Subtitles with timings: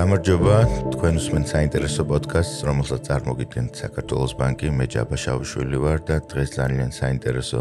[0.00, 0.54] გამარჯობა,
[0.96, 6.88] თქვენ უსმენთ საინტერესო პოდკასტს, რომელსაც წარმოგიდგენთ საქართველოს ბანკი, მე ჯაბა შავშვილი ვარ და დღეს ძალიან
[6.96, 7.60] საინტერესო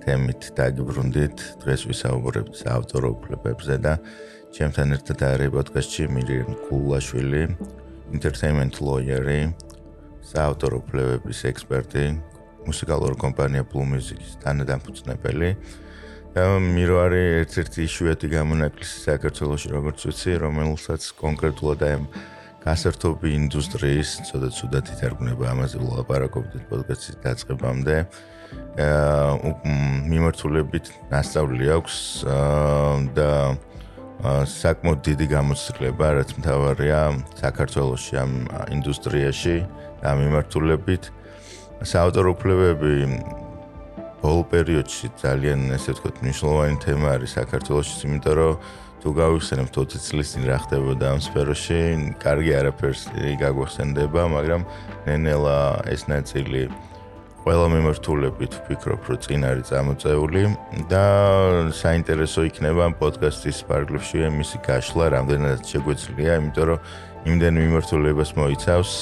[0.00, 1.36] თემით დაგიბრუნდით.
[1.60, 3.92] დღეს ვისაუბრებთ საავტორო უფლებებზე და
[4.56, 7.42] ჩემთან ერთად არის პოდკასტში მირიან კულაშვილი,
[8.08, 9.52] entertainment lawyer-ი,
[10.32, 12.04] საავტორო უფლებების ექსპერტი,
[12.64, 15.50] მუსიკალური კომპანია Blue Music-ის თანადამფუძნებელი.
[16.36, 21.96] მირო არის ერთ-ერთი იშვიათი გამონაკლისი საქართველოში, როგორც ვიცი, რომელსაც კონკრეტულად აი
[22.60, 27.96] გასართობი ინდუსტრიის, ცოტა ცუდად ითარგმნება ამაზე ვლაპარაკობთ პოდკასტის დაწყებამდე.
[28.84, 29.32] აა
[30.12, 31.96] მიმართულებით ნასწავლი აქვს
[33.16, 33.30] და
[34.44, 37.00] საკმაოდ დიდი გამოცდილება, რაც მთავარია
[37.40, 38.32] საქართველოში ამ
[38.76, 39.56] ინდუსტრიაში
[40.04, 41.02] და მიმართულებით
[41.80, 42.92] საავტორო უფლებები
[44.22, 48.54] ბოლო პერიოდში ძალიან ესე ვთქვათ მნიშვნელოვანი თემა არის საქართველოს, იმიტომ რომ
[49.02, 51.80] თუ გავიხსენებთ 20 წლის წინ რა ხდებოდა ამ სფეროში,
[52.18, 53.02] კარგი არაფერს
[53.38, 54.62] გაგახსენდება, მაგრამ
[55.06, 55.56] ნენელა
[55.92, 56.66] ეს ნაწილი
[57.46, 60.42] ყველა მიმართულებით ვფიქრობ, რომ წინ არის წამოწეული
[60.90, 61.06] და
[61.70, 66.78] საინტერესო იქნება ამ პოდკასტის პარკლებში მისი გაშლა, რამდენად შეგვეძლია, იმიტომ რომ
[67.30, 68.92] იმდენ მიმართულებას მოიცავს,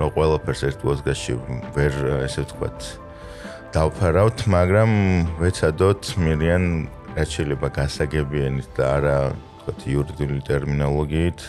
[0.00, 1.32] რომ ყველაფერს ერთ პოდკასტში
[1.76, 1.92] ვერ
[2.24, 3.03] ესე ვთქვათ
[3.74, 4.90] დავფარავთ, მაგრამ
[5.42, 6.64] ვეცადოთ მირიან
[7.18, 11.40] რაც შეიძლება გასაგებიანით და არა თქვათ იურიდიული ტერმინოლოგიით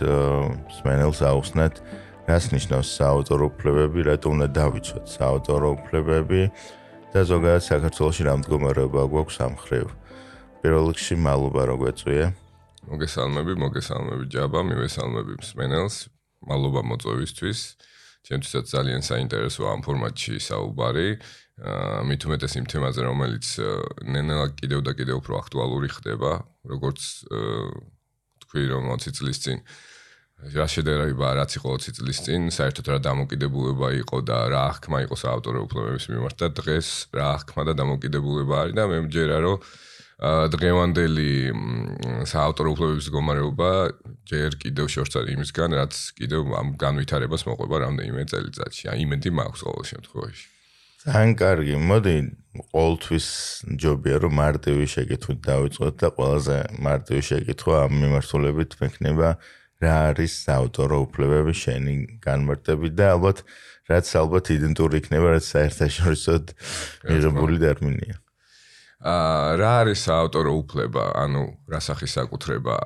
[0.73, 1.75] სმენელს აუხსნათ
[2.25, 6.41] რას ნიშნავს საავტორო უფლებები, რატომ უნდა დავიცვათ საავტორო უფლებები
[7.13, 9.87] და ზოგადად საქართველოს რამდგომარეობა გვაქვს ამ ხრივ.
[10.65, 12.25] პირველ რიგში მადლობა როგეწვია.
[12.89, 15.95] მოგესალმები, მოგესალმები ჯაბა, მივესალმები სმენელს.
[16.41, 17.59] მადლობა მოწვევისთვის.
[18.25, 21.21] ჩემთვისაც ძალიან საინტერესო ამ ფორმატში საუბარი.
[21.55, 23.47] მით უმეტეს იმ თემაზე, რომელიც
[24.03, 26.31] ნენელა კიდევ და კიდევ უფრო აქტუალური ხდება,
[26.67, 27.01] როგორც
[28.43, 29.63] თქვი რომ 20 წლის წინ
[30.35, 35.15] რა შედარება რაც იყო 20 წლის წინ, საერთოდ რა დამოკიდებულება იყო და რა აღქმა იყო
[35.15, 39.57] საავტორო უფლებების მიმართ და დღეს რა აღქმა და დამოკიდებულება არის და მე მჯერა რომ
[40.15, 41.31] დღევანდელი
[42.23, 43.71] საავტორო უფლებების მდგომარეობა
[44.31, 48.91] ჯერ კიდევ შორს არის იმისგან, რაც კიდევ ამ განვითარებას მოყვება რამდენიმე წელიწადში.
[48.91, 50.54] აი იმედი მაქვს ყოველ შემთხვევაში.
[51.05, 51.75] ძალიან კარგი.
[51.77, 52.15] მოდი
[52.73, 53.27] ყოველთვის
[53.77, 59.29] ჯობია რომ მარტივი შეკითხვით დავიწყოთ და ყველაზე მარტივი შეკითხვა ამ მიმართულებით მექნება
[59.85, 61.93] რა არის საავტორო უფლებები შენი
[62.25, 63.37] განმარტებით და ალბათ
[63.91, 66.33] რაც ალბათ იდენტური იქნება რაც საერთაშორისო
[67.05, 68.15] მიღებული ტერმინია.
[69.05, 71.03] აა რა არის საავტორო უფლება?
[71.21, 72.77] ანუ რა სახის საკუთრება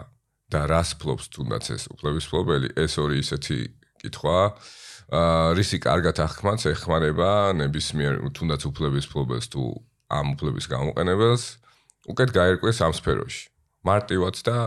[0.51, 2.67] და რას ფლობს თუნდაც ეს უფლების ფლობელი?
[2.75, 3.57] ეს ორი ისეთი
[4.03, 4.47] კითხვაა.
[4.49, 9.63] აა რისი კარგად ახმარს ეხმარება ნებისმიერ თუნდაც უფლების ფლობელს თუ
[10.09, 11.43] ამ უფლების გამოყენებელს
[12.13, 13.43] უკეთ გაერკვეს ამ სფეროში.
[13.85, 14.57] მარტივად და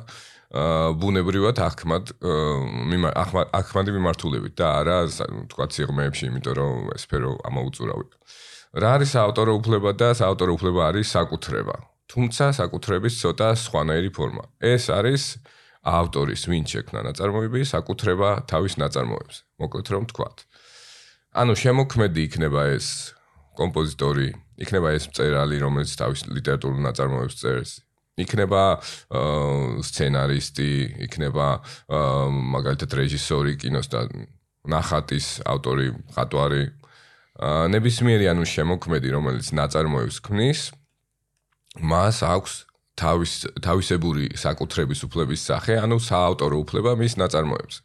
[0.52, 2.04] ბუნებრივად ახმად
[3.60, 4.98] ახმადი მიმართულებით და არა
[5.48, 8.06] თქვა ციღმეებში იმიტომ რომ სფერო ამოუწურავი
[8.82, 11.76] რა არის ავტორო უფლება და ავტორო უფლება არის საკუთრება.
[12.08, 14.44] თუმცა საკუთრების ცოტა სხვანაირი ფორმა.
[14.60, 15.22] ეს არის
[15.82, 19.36] ავტორის ვინ შექმნა ნაწარმოები საკუთრება თავის ნაწარმოებს.
[19.62, 20.36] მოკლედ რომ თქვათ.
[21.32, 23.16] ანუ შემოქმედი იქნება ეს
[23.56, 24.28] კომპოზიტორი,
[24.60, 27.72] იქნება ეს მწერალი, რომელიც თავის ლიტერატურულ ნაწარმოებს წერს.
[28.12, 28.84] იქნება
[29.88, 30.72] სცენარისტი,
[31.08, 31.46] იქნება
[32.52, 34.04] მაგალითად რეჟისორი კინოს და
[34.68, 36.64] ნახატის ავტორი, ხატვარი.
[37.72, 40.60] ნებისმიერი ანუ შემოქმედი, რომელიც ნაწარმოებს ქმნის,
[41.80, 42.52] მას აქვს
[43.00, 43.32] თავის
[43.64, 47.80] თავისებური საკუთრების უფლების სახე, ანუ საავტორო უფლება მის ნაწარმოებს.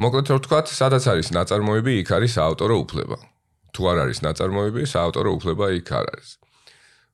[0.00, 3.18] მოკლედ რომ ვთქვათ, სადაც არის ნაწარმოები, იქ არის საავტორო უფლება.
[3.70, 6.30] თუ არ არის ნაწარმოები, საავტორო უფლება იქ არ არის.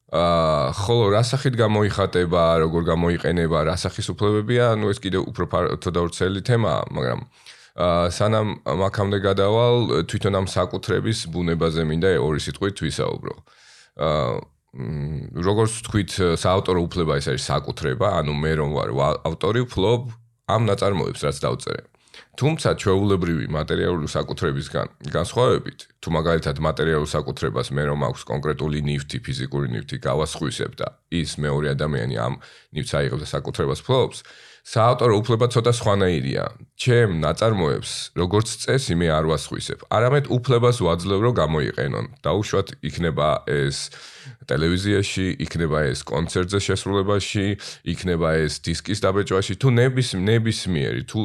[0.06, 5.44] აა ხოლო რა სახით გამოიხატება, როგორ გამოიყენება, რა სახის უფლებებია, ანუ ეს კიდევ უფრო
[5.82, 7.20] თოდაურცელი თემაა, მაგრამ
[7.74, 9.76] აა სანამ მაგამდე გადავალ,
[10.06, 13.34] თვითონ ამ საკუთრების ბუნებაზე მინდა ორი სიტყვით ვისაუბრო.
[13.98, 14.30] აა
[15.42, 18.90] როგორც თქვით, საავტორო უფლება ეს არის საკუთრება, ანუ მე რომ ვარ
[19.26, 20.02] ავტორი, ვფლობ
[20.52, 21.95] ამ ნაწარმოებს, რაც დავწერე.
[22.36, 29.72] თუმცა ჩვეულებრივი მატერიალური საკუთრებისგან განსხვავებით, თუ მაგალითად მატერიალურ საკუთრებას მე რომ აქვს კონკრეტული ნივთი, ფიზიკური
[29.72, 30.86] ნივთი გავასხვისებ და
[31.16, 32.36] ის მეორე ადამიანი ამ
[32.76, 34.20] ნივთს აიღებს და საკუთრებას ფლობს,
[34.66, 36.44] საავტორო უფლება ცოტა სხვანაირია.
[36.74, 39.78] ჩემ ნაწარმოებს, როგორც წესი, მე არ ვასხვისებ.
[39.94, 42.06] არამედ უფლებას ვაძლევ, რომ გამოიყენონ.
[42.26, 43.76] დაუშვათ, იქნება ეს
[44.50, 47.46] ტელევიზიაში, იქნება ეს კონცერტზე შესრულებაში,
[47.86, 51.20] იქნება ეს დისკის დაბეჭვაში, თუ ნების ნებისმიერი, თუ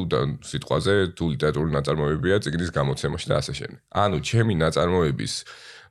[0.46, 3.80] სიტყვაზე, თუ ლიტერატურული ნაწარმოებია, ციგნის გამოცემაში და ასე შემდეგ.
[3.90, 5.34] ანუ ჩემი ნაწარმოების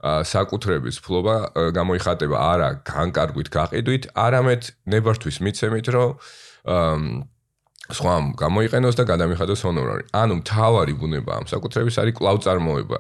[0.01, 1.37] საკუთრების ფლობა
[1.77, 6.11] გამოიხატება არა განკარგვით, გაყიდვით, არამედ ნებართვის მიცემით, რომ
[7.97, 10.05] სხვა გამოიყენოს და გადამიხადოს ჰონორარი.
[10.15, 12.99] ანუ თავარი ბუნება ამ საკუთრების არის კლავ წარმოება,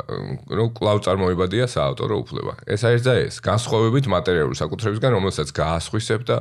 [0.58, 2.52] რომ კლავ წარმოებადია საავტორო უფლება.
[2.66, 6.36] ეს არის და ეს განსხვავებით მატერიალური საკუთრებისგან, რომელსაც გაასხვისებ და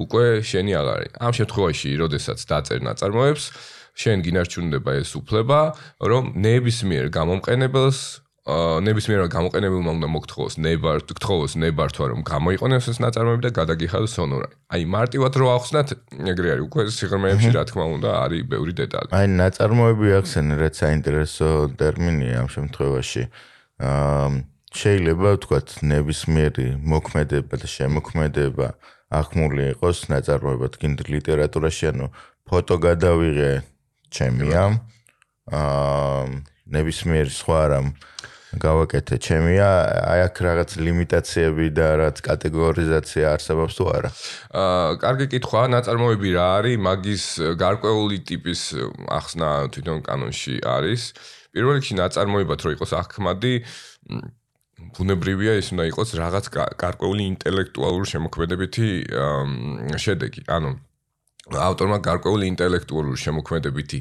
[0.00, 1.12] უკვე შენი აღარ არის.
[1.20, 3.44] ამ შემთხვევაში, როდესაც დაწერ ნაწარმოებს,
[4.00, 5.60] შენ გინარჩუნდება ეს უფლება,
[6.00, 7.98] რომ ნებისმიერ გამომყენებელს
[8.48, 14.54] ნებისმიერ გამოყენებელმა უნდა მოგთხოვოს ნებარ გთხოვოს ნებართვა რომ გამოიყენოს ეს ნაწარმოები და გადაგიხადოს ჰონორარი.
[14.72, 15.88] აი მარტივად რო ახსნათ
[16.24, 19.08] ეგრე არის უკვე სიღრმეებში რა თქმა უნდა არის ბევრი დეტალი.
[19.12, 23.22] აი ნაწარმოები ახსენე რაც საინტერესო ტერმინია ამ შემთხვევაში.
[23.84, 24.28] აა
[24.70, 28.66] შეიძლება ვთქვათ ნებისმიერი მოქმედება და შემოქმედება
[29.20, 32.06] ახმული იყოს ნაწარმოება თქინდ ლიტერატურაში ანუ
[32.48, 33.52] ფოტო გადავიღე
[34.08, 34.80] ჩემია.
[35.50, 36.24] აა
[36.70, 37.86] ნებისმიერ სხვა რამ
[38.58, 39.14] გავაკეთე.
[39.22, 39.68] ჩემია
[40.10, 44.10] აი აქ რაღაც ლიმიტაციები და რაც კატეგორიზაცია არსებობს თუ არა?
[44.50, 46.82] აა კარგი კითხვა ნაწარმოები რა არის?
[46.82, 47.24] მაგის
[47.62, 48.60] გარკვეული ტიპის
[49.06, 51.14] ახსნა თვითონ კანონში არის.
[51.54, 53.54] პირველ რიგში ნაწარმოებად რო იყოს ახმადი
[54.98, 56.44] ბუნებრივია ის უნდა იყოს რაღაც
[56.82, 58.88] გარკვეული ინტელექტუალური შემოქმედებითი
[59.94, 60.42] შედეგი.
[60.50, 60.70] ანუ
[61.56, 63.98] ავტორმა გარკვეული ინტელექტუალური შემოქმედებითი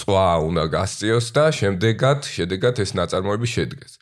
[0.00, 3.92] წვა უნდა გასწიოს და შემდეგად შედეგად ეს ნაწარმოები შედგეს.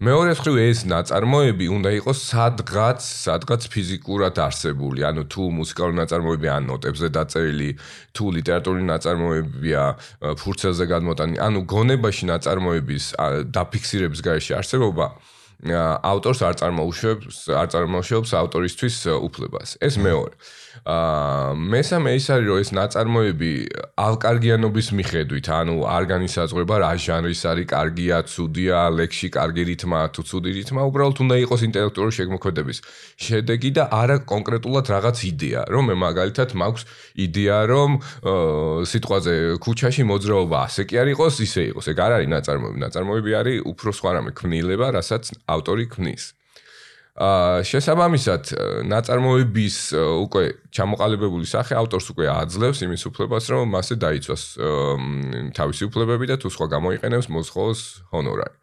[0.00, 6.62] მეორე მხრივ ეს ნაწარმოები უნდა იყოს სადღაც, სადღაც ფიზიკურად არსებული, ანუ თუ მუსიკალური ნაწარმოები ან
[6.72, 7.70] ნოტებზე დაწერილი,
[8.16, 9.82] თუ ლიტერატურული ნაწარმოებია
[10.40, 13.04] ფურცელზე გადმოტანი, ანუ გონებაში ნაწარმოების
[13.52, 15.06] დაფიქსირების გარეშე არსებობა
[15.60, 19.76] ავტორს არ წარმოუშვებს, არ წარმოუშვებს ავტორისთვის უფლებას.
[19.84, 20.34] ეს მეორე.
[20.80, 23.50] აა მესამე ის არის რომ ეს ნაწარმოები
[24.00, 30.50] ალკარგიანობის მიხედვით, ანუ არ განისაზღვრება რა ჟანრის არის, კარგია, ცუდია, ლექსი კარგი რითმა თუ ცუდი
[30.56, 32.78] რითმა, უბრალოდ უნდა იყოს ინტელექტუალური შემოქმედების
[33.20, 36.82] შედეგი და არა კონკრეტულად რაღაც იდეა, რომ მე მაგალითად მაქვს
[37.28, 37.90] იდეა, რომ
[38.88, 41.84] სიტყვაზე ქუჩაში მოძრაობა ასე კი არ იყოს, ისე იყოს.
[41.92, 45.24] ეგ არ არის ნაწარმოები, ნაწარმოები არის უფრო სხვა რამე ქმნილება, რასაც
[45.54, 46.24] ავტორი ქმნის.
[47.20, 48.42] აა შესაბამისად
[48.86, 49.76] ნაწარმოების
[50.24, 50.42] უკვე
[50.72, 54.42] ჩამოყალიბებული სახე ავტორს უკვე აძლევს იმის უფლებას რომ მასე დაიცვას
[55.58, 57.80] თავისი უფლებები და თუ სხვა გამოიყენებს მოსხოვს
[58.14, 58.56] ჰონორარი.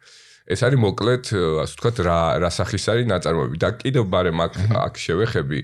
[0.48, 1.24] ეს არის მოკლედ
[1.60, 5.58] ასე ვთქვათ რა რა სახის არის ნაწარმოები და კიდევ ბარემ აქ აქ შევეხები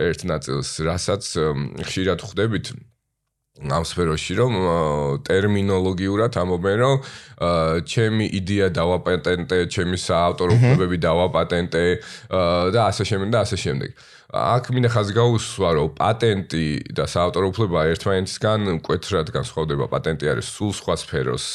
[0.00, 1.22] ერთ ნაწილს რასაც
[1.84, 2.72] ხშირად ხვდებით
[3.68, 4.52] ამ სფეროში რომ
[5.26, 6.96] ტერმინოლოგიურად ამობენ რომ
[7.84, 11.84] ჩემი იდეა დავაპატენტე, ჩემი საავტორო უფლებები დავაპატენტე
[12.72, 13.90] და ასე შემდეგ და ასე შემდეგ.
[14.30, 19.84] აქ მინდა ხაზი გაუსვა რომ პატენტი და საავტორო უფლება ერთმანეთისგან მკვეთრად განსხვავდება.
[19.90, 21.46] პატენტი არის სულ სხვა სფეროს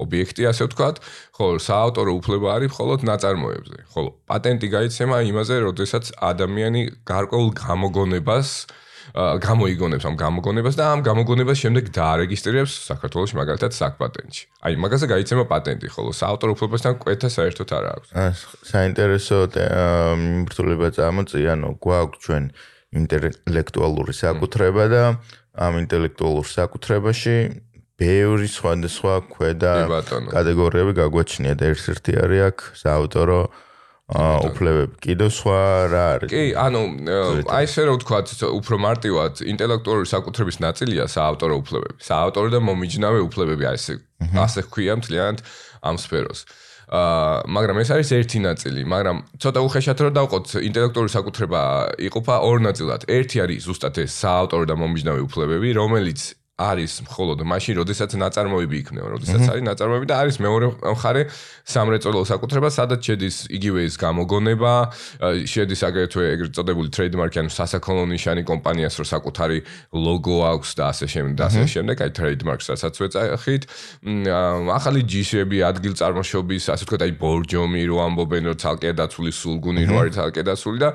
[0.00, 0.96] ობიექტი, ასე ვთქვათ,
[1.36, 3.76] ხოლო საავტორო უფლება არის მხოლოდ ნაწარმოებზე.
[3.92, 8.48] ხოლო პატენტი გაიცემა იმაზე, როდესაც ადამიანი გარკვეულ გამოგონებას
[9.14, 14.42] გამოიგონებს ამ გამოგონებას და ამ გამოგონებას შემდეგ დაარეგისტრირებს საქართველოს მაგალითად საკპატენტში.
[14.66, 18.08] აი, მაგაზე გაიცემა პატენტი, ხოლო საავტორო უფლებასთან კვეთა საერთოდ არ აქვს.
[18.70, 19.38] საინტერესო
[20.20, 22.44] მიმართულება წამოწია, ანუ გვაქვს ჩვენ
[23.00, 25.02] ინტელექტუალური საკუთრება და
[25.58, 27.36] ამ ინტელექტუალურ საკუთრებაში
[28.00, 29.72] ბევრი სხვადასხვა ქვედა
[30.30, 33.68] კატეგორიები გაგვაჩნია და ერთ-ერთი არის აქ საავტორო აა
[34.10, 35.58] უფლებები კიდევ სხვა
[35.92, 36.30] რა არის?
[36.32, 36.80] კი, ანუ
[37.46, 41.98] აი ესე რომ ვთქვათ, უფრო მარტივად, ინტელექტუალური საკუთრების ნაწილია საავტორო უფლებები.
[42.02, 43.94] საავტორო და მომიჯნავე უფლებები, აი ესე
[44.34, 45.38] ასე ხქვია მთლიანად
[45.86, 46.40] ამ სფეროს.
[46.90, 51.62] აა მაგრამ ეს არის ერთი ნაწილი, მაგრამ ცოტა უხეშად რომ დავყოთ, ინტელექტუალური საკუთრება
[52.02, 53.06] იყოფა ორ ნაწილად.
[53.06, 59.08] ერთი არის ზუსტად ეს საავტორო და მომიჯნავე უფლებები, რომელიც არის მხოლოდ მაშინ, როდესაც ნაწარმოები იქნება,
[59.16, 61.22] როდესაც არის ნაწარმოები და არის მეორე მხარე
[61.72, 64.72] სამრეწველო საკუთრება, სადაც შედის იგივე ის გამოგონება,
[65.48, 69.58] შედის აგრეთვე ეგრეთ წოდებული ტრეიდმარკი, ანუ სასაქონლო ნიშანი კომპანიას, რო საკუთარი
[69.96, 73.62] ლოგო აქვს და ასე შემდეგ და ასე შემდეგ, აი ტრეიდმარკს რასაც ვეწახით,
[74.76, 80.14] ახალი ჯიშები, ადგილწარმოშობის, ასე ვთქვათ, აი ბორჯომი რო ამბობენ, რომ ცალკე დაცული სულგუნი რო არის
[80.20, 80.90] ცალკე დაცული და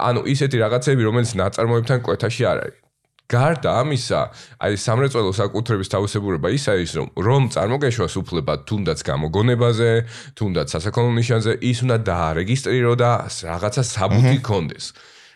[0.00, 2.89] ანუ ისეთი რაღაცები, რომელიც ნაწარმოებთან კვეთაში არ არის.
[3.30, 4.20] გარდა ამისა,
[4.58, 9.90] აი სამრეწველო საკუთრების თავისებურება ის არის, რომ რომ წარმოგეშვას უფლება თუნდაც გამოგონებაზე,
[10.34, 14.86] თუნდაც სასაქონლო ნიშანზე, ის უნდა დაარეგისტრირო და რაღაცა საბუთი კონდეს.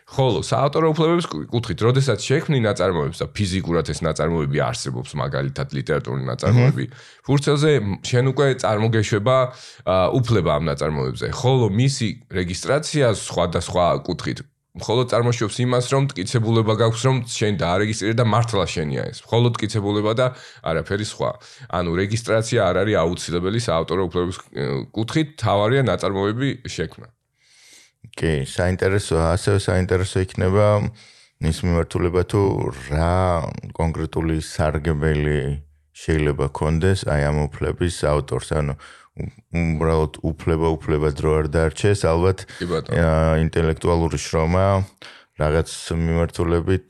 [0.04, 6.84] ხოლო საავტორო უფლებების კუთხით, როდესაც შექმნი ნაწარმოებს და ფიზიკურად ეს ნაწარმოები არსებობს, მაგალითად ლიტერატურული ნაწარმოები,
[7.24, 7.70] ფურცელზე
[8.04, 9.36] შენ უკვე წარმოგეშვება
[10.20, 11.26] უფლება ამ ნაწარმოებზე.
[11.34, 14.38] ხოლო მისი რეგისტრაცია სხვადასხვა კუთხით
[14.74, 19.22] მხოლოდ წარმოშობს იმას, რომ მტკიცებულება გაქვს, რომ შენ დაარეგისტრირე და მართლა შენია ეს.
[19.22, 20.26] მხოლოდ მტკიცებულება და
[20.66, 21.30] არაფერი სხვა.
[21.78, 24.38] ანუ რეგისტრაცია არ არის აუცილებელი საავტორო უფლებების
[24.90, 27.06] კუთხით, თავარია ნაწარმოები შექმნა.
[28.18, 30.66] კი, საინტერესო, ასევე საინტერესო იქნება
[31.44, 32.42] ის მიმართულება თუ
[32.90, 33.14] რა
[33.78, 35.62] კონკრეტული სარგებელი
[35.94, 38.74] შეიძლება კონდეს აი ამ უფლების ავტორს, ანუ
[39.14, 42.46] უბრალოდ უფლება უფლება დრო არ დარჩეს, ალბათ
[43.46, 44.66] ინტელექტუალური შრომა
[45.38, 46.88] რაღაც მიმართულებით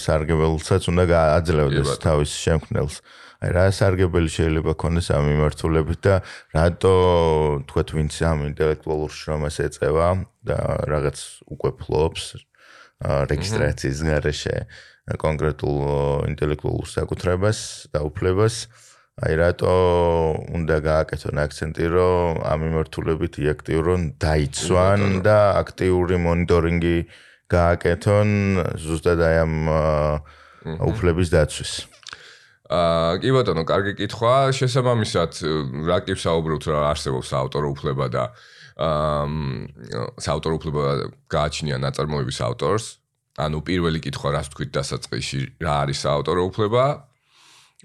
[0.00, 2.96] სარგებელსაც უნდა გააძლევდეს თავის შემქმნელს.
[3.40, 6.14] აი რა სარგებელი შეიძლება ქონდეს ამ მიმართულებით და
[6.52, 6.94] რატო
[7.68, 10.08] თქვა ვინც ამ ინტელექტუალურ შრომას ეწევა
[10.44, 10.58] და
[10.92, 12.24] რაღაც უკვე ფლობს
[13.00, 14.56] რეგისტრაციის გარეშე
[15.24, 15.78] კონკრეტულ
[16.36, 18.68] ინტელექტუალურ საკუთრებას და უფლებას
[19.20, 19.72] აი რატო
[20.56, 26.96] უნდა გააკეთონ აქცენტი რომ ამ მიმართულებით იაქტიურონ დაიცვან და აქტიური მონიტორინგი
[27.52, 28.28] გააკეთონ
[28.80, 29.54] ზუსტად აი ამ
[30.88, 31.72] უფლების დაცვის
[32.70, 34.54] აა კი ბატონო, კარგი კითხვა.
[34.54, 35.42] შესაბამისად,
[35.90, 38.24] რა კი ვსაუბრობთ რა არსებობს ავტორო უფლება და
[38.78, 39.26] აა
[40.22, 40.82] საავტორო უფლება
[41.34, 43.02] გააჩნია ნაწარმოების ავტორს.
[43.42, 47.09] ანუ პირველი კითხვა რას თქვით დასაწყისში, რა არის საავტორო უფლება?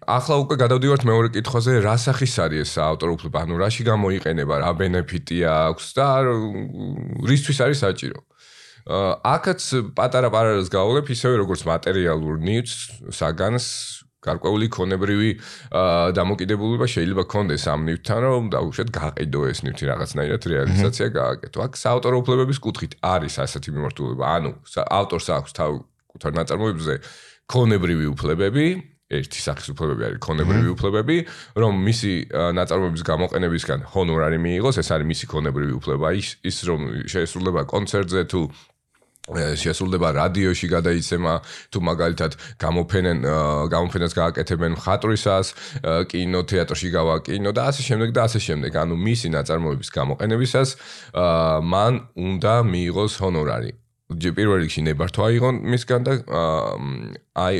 [0.08, 3.44] ახლა უკვე გადავდივართ მეორე კითხვაზე, რა სახის არის ეს საავტორო უფლება?
[3.46, 6.08] ანუ რაში გამოიყენება, რა ბენეფიტი აქვს და
[7.26, 8.20] რისთვის არის საჭირო?
[8.86, 9.62] აა აქაც
[9.98, 12.78] პატარა პარალელს გავავლებ ისევე როგორც მატერიალურ ნივთს,
[13.18, 13.66] საგანს
[14.26, 15.32] გარკვეული ქონებრივი
[16.18, 21.58] დამოკიდებულება შეიძლება კონდეს ამ ნივთთან, რომ დაუშვათ გაყიდო ეს ნივთი რაღაცნაირად რეალიზაცია გააკეთო.
[21.66, 24.26] აქ საავტორო უფლებების კუთხით არის ასეთი მიმართულება.
[24.38, 24.52] ანუ
[24.86, 25.76] ავტორს აქვს თავი
[26.14, 26.94] კუთარ ნაწარმოებზე
[27.46, 28.66] ქონებრივი უფლებები,
[29.06, 31.18] ერთი სახის უფლებები არის ქონებრივი უფლებები,
[31.62, 32.12] რომ მისი
[32.58, 36.08] ნაწარმოების გამოყენებისგან ჰონორარი მიიღოს, ეს არის მისი ქონებრივი უფლება.
[36.18, 38.42] ის ის რომ შეესრულება კონცერტზე თუ
[39.34, 41.34] შეასრულდება რადიოში გადაიცემა
[41.74, 42.32] თუ მაგალითად
[42.62, 43.18] გამოფენენ
[43.74, 45.48] გამოფენას გააკეთებენ მხატვრისას
[46.10, 48.72] კინო თეატრში გავა კინო და ასე შემდეგ და ასე შემდეგ.
[48.86, 50.70] ანუ მისი ნაწარმოების გამოყენებისას
[51.74, 56.14] მან უნდა მიიღოს ჰონორარი პირველ რიგში ნებართვა აიღონ მისგან და
[57.42, 57.56] აი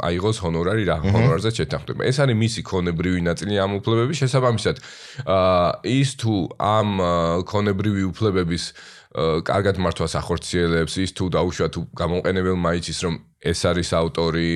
[0.00, 4.80] აიღოს ჰონორარი რა ჰონორარზე შეთანხმდება ეს არის მისი ქონებრივი ნაწილი ამ უფლებების შესაბამისად.
[5.84, 6.88] ის თუ ამ
[7.44, 8.64] ქონებრივი უფლებების
[9.44, 13.14] კარგად მართვას ახორციელებს ის თუ დაუშვა თუ გამოყენებელ მაიცის რომ
[13.44, 14.48] ეს არის ავტორი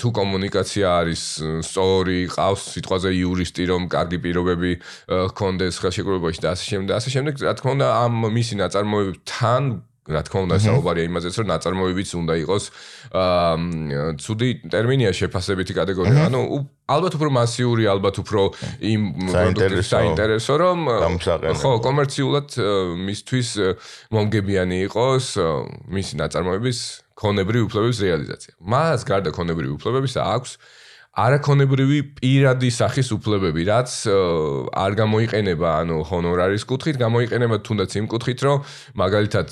[0.00, 1.22] თუ კომუნიკაცია არის
[1.68, 4.72] სწორი ყავს სიტყვაზე იურისტი რომ კარგი პირობები
[5.04, 7.34] ჰქონდეს ხელშეკრულებაში და ასე შემდეგ და ასე შემდეგ.
[7.44, 12.64] რა თქმა უნდა ამ მისი ნაწარმოებთან რა თქმა უნდა საუბარია იმაზეც რომ ნაწარმოებიც უნდა იყოს.
[13.10, 16.26] აა ცუდი ტერმინია შეფასებითი კატეგორია.
[16.28, 16.40] ანუ
[16.90, 18.40] ალბათ უფრო მასიური ალბათ უფრო
[18.82, 19.00] იმ
[19.30, 20.78] პროდუქტის საინტერესო რომ
[21.62, 22.48] ხო კომერციულად
[23.06, 23.48] მისთვის
[24.10, 25.26] მომგებიანი იყოს
[25.86, 26.78] მისი ნაწარმოების
[27.14, 28.52] ქონებრივი უფლებების რეალიზაცია.
[28.60, 30.52] მას გარდა ქონებრივი უფლებების აქვს
[31.10, 33.90] არაქონებრივი პირადი სახის უფლებები, რაც
[34.78, 38.62] არ გამოიყენება, ანუ ჰონორარის კუთხით, გამოიყენება თუნდაც იმ კუთხით, რომ
[38.94, 39.46] მაგალითად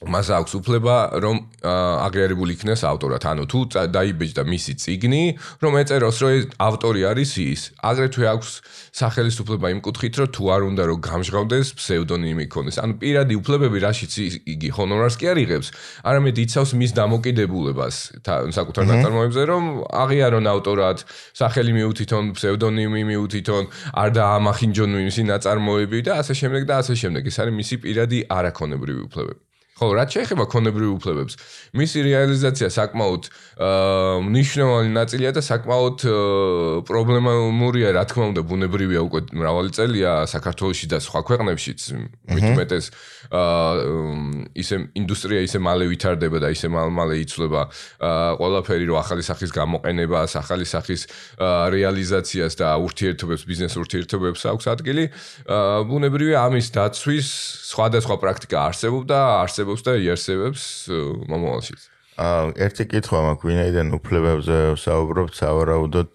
[0.00, 3.20] მას აქვს უფლება რომ აგრერებული იქნეს ავტორად.
[3.20, 3.58] ანუ თუ
[3.92, 5.24] დაიბეჭდა მისი ციგნი,
[5.60, 8.50] რომ ეწეროს რომ ავტორი არის ის, აგრეთვე აქვს
[8.96, 12.76] სახელისუფლება იმ კუთხით, რომ თუ არ უნდა რომ გამჟღავდეს ფსევდონიმი ქონდეს.
[12.80, 14.12] ანუ პირადი უფლებები რაშიც
[14.48, 15.68] იგი ჰონორარს კი არ იღებს,
[16.08, 17.96] არამედ იცავს მის დამოკიდებულებას
[18.56, 19.62] საკუთარ ნაწარმოებზე, რომ
[20.00, 20.98] აღიარონ ავტორად,
[21.36, 23.64] სახელი მიუთითონ, ფსევდონიმი მიუთითონ,
[24.00, 27.22] არ დაამახინჯონ მისი ნაწარმოები და ასე შემდეგ და ასე შემდეგ.
[27.28, 29.49] ეს არის მისი პირადი არაქონებრივი უფლებები.
[29.80, 31.38] ხო, რაც შეეხება ქონებრივ უფლებებს,
[31.72, 33.22] მისი რეალიზაცია საკმაოდ
[34.28, 36.04] მნიშვნელოვანი ნაწილია და საკმაოდ
[36.84, 41.80] პრობლემურია, რა თქმა უნდა, ბუნებრივია უკვე მრავალი წელია საქართველოსში და სხვა ქვეყნებშიც,
[42.28, 42.86] მეტმეტეს
[43.30, 47.62] აა ისე ინდუსტრია ისე მალე ვითარდება და ისე მალე იცვლება
[48.04, 51.06] აა ყველაფერი, რომ ახალი სახის გამოყენებას, ახალი სახის
[51.40, 55.04] რეალიზაციას და ურთიერთობებს, ბიზნეს ურთიერთობებს აქვს ადგილი.
[55.88, 57.28] ბუნებრივია ამის დაცვის
[57.70, 59.20] სხვადასხვა პრაქტიკა არსებობს და
[59.70, 60.62] არსებობს და იარსებებს
[61.30, 61.74] მომავალში.
[62.18, 66.12] აა ერთი კითხვა მაქვს, ვინაიდან უფლებებზე საუბრობთ, სავარაუდოდ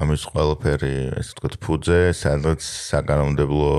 [0.00, 3.72] ამის ყველაფერი, ესე ვთქვათ, ფუძე, სადაც საკანონმდებლო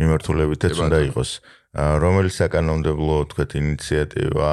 [0.00, 1.30] მიმართულებითაც უნდა იყოს.
[1.74, 4.52] აა რომელი საკანონმდებლო, ვთქვათ, ინიციატივა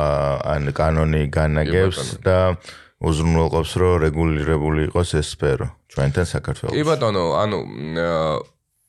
[0.49, 2.57] ან კანონი განაგებს და
[3.01, 6.73] უზრუნველყოფს, რომ რეგულირებული იყოს ეს სფერო ჩვენთან საქართველოს.
[6.73, 7.59] კი ბატონო, ანუ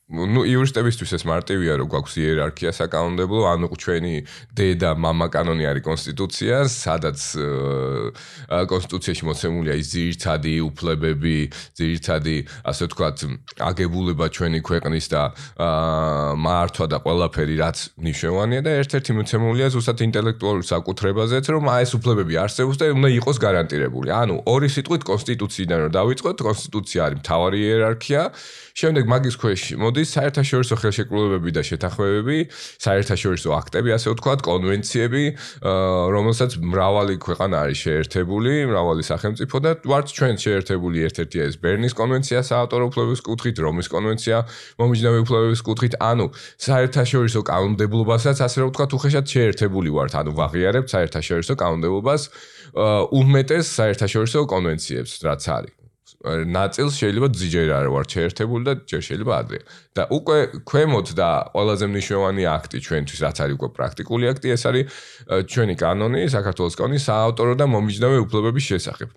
[0.08, 4.12] ну იურისტებისთვის ეს მარტივია რომ გვაქვს იერარქია საკანონმდებლო ანუ ჩვენი
[4.56, 7.20] დედა мама კანონი არის კონსტიტუცია სადაც
[8.72, 11.36] კონსტიტუციაში მოცემულია ის ძირითადი უფლებები
[11.76, 12.36] ძირითადი
[12.72, 13.18] ასე ვთქვათ
[13.68, 15.22] აგებულება ჩვენი ქვეყნის და
[16.40, 17.76] მართვა და ყველაფერი რაც
[18.08, 23.36] ნიშნავანია და ერთ-ერთი მოცემულია ზუსტად ინტელექტუალური საკუთრებაზეც რომ აი ეს უფლებები არსებობს და უნდა იყოს
[23.44, 28.22] გარანტირებული ანუ ორი სიტყვით კონსტიტუციიდან რომ დავიწყოთ კონსტიტუცია არის მთავარი იერარქია
[28.73, 32.37] შემდეგ მაგის ქვეშ მოდის საერთაშორისო ხელშეკრულებები და შეთანხმებები,
[32.81, 35.23] საერთაშორისო აქტები, ასე ვთქვათ, კონვენციები,
[36.15, 42.41] რომელსაც მრავალი ქვეყანა არის შეერთებული, მრავალი სახელმწიფო და ვართ ჩვენ შეერთებული ერთ-ერთი ეს ბერნის კონვენცია
[42.49, 44.37] საავტორო უფლებების კუთხით, რომის კონვენცია
[44.81, 46.25] მომიჯნავე უფლებების კუთხით, ანუ
[46.57, 52.21] საერთაშორისო კანონმდებლობასაც ასე ვთქვათ, უხეშად შეერთებული ვართ, ანუ ვაღიარებთ საერთაშორისო კანონმდებლობას
[53.21, 55.82] უმეტეს საერთაშორისო კონვენციებს, რაც არის.
[56.23, 59.59] ნაწილს შეიძლება ძიჯერ არ ვარ შეერთებული და ჯერ შეიძლება ადრე.
[59.95, 64.83] და უკვე ქვემოთ და ყველაზე მნიშვნელოვანი აქტი ჩვენთვის რაც არის უკვე პრაქტიკული აქტი, ეს არის
[65.51, 69.09] ჩვენი კანონი, საქართველოს კანონი საავტორო და მომიჯნავე უფლებების შესახებ.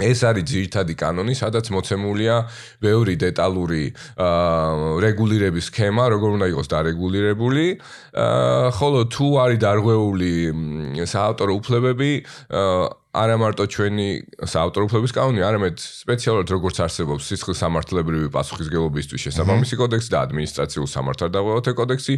[0.00, 2.48] ეს არის ძირითადი კანონი, სადაც მოცემულია
[2.80, 3.92] ბევრი დეტალური
[5.04, 7.66] რეგულირების სქემა, როგორ უნდა იყოს დარეგულირებული.
[8.72, 10.32] ხოლო თუ არის დარღვეული
[11.04, 12.10] საავტორო უფლებები,
[13.12, 14.06] არა მარტო ჩვენი
[14.48, 21.74] საავტორო უფლების კანონი, არამედ სპეციალურად როგორც არსებობს სისხლის სამართლებრივი პასუხისგებლობისთვის შესაბამისი კოდექსი და ადმინისტრაციულ სამართალდაღებათა
[21.76, 22.14] კოდექსი,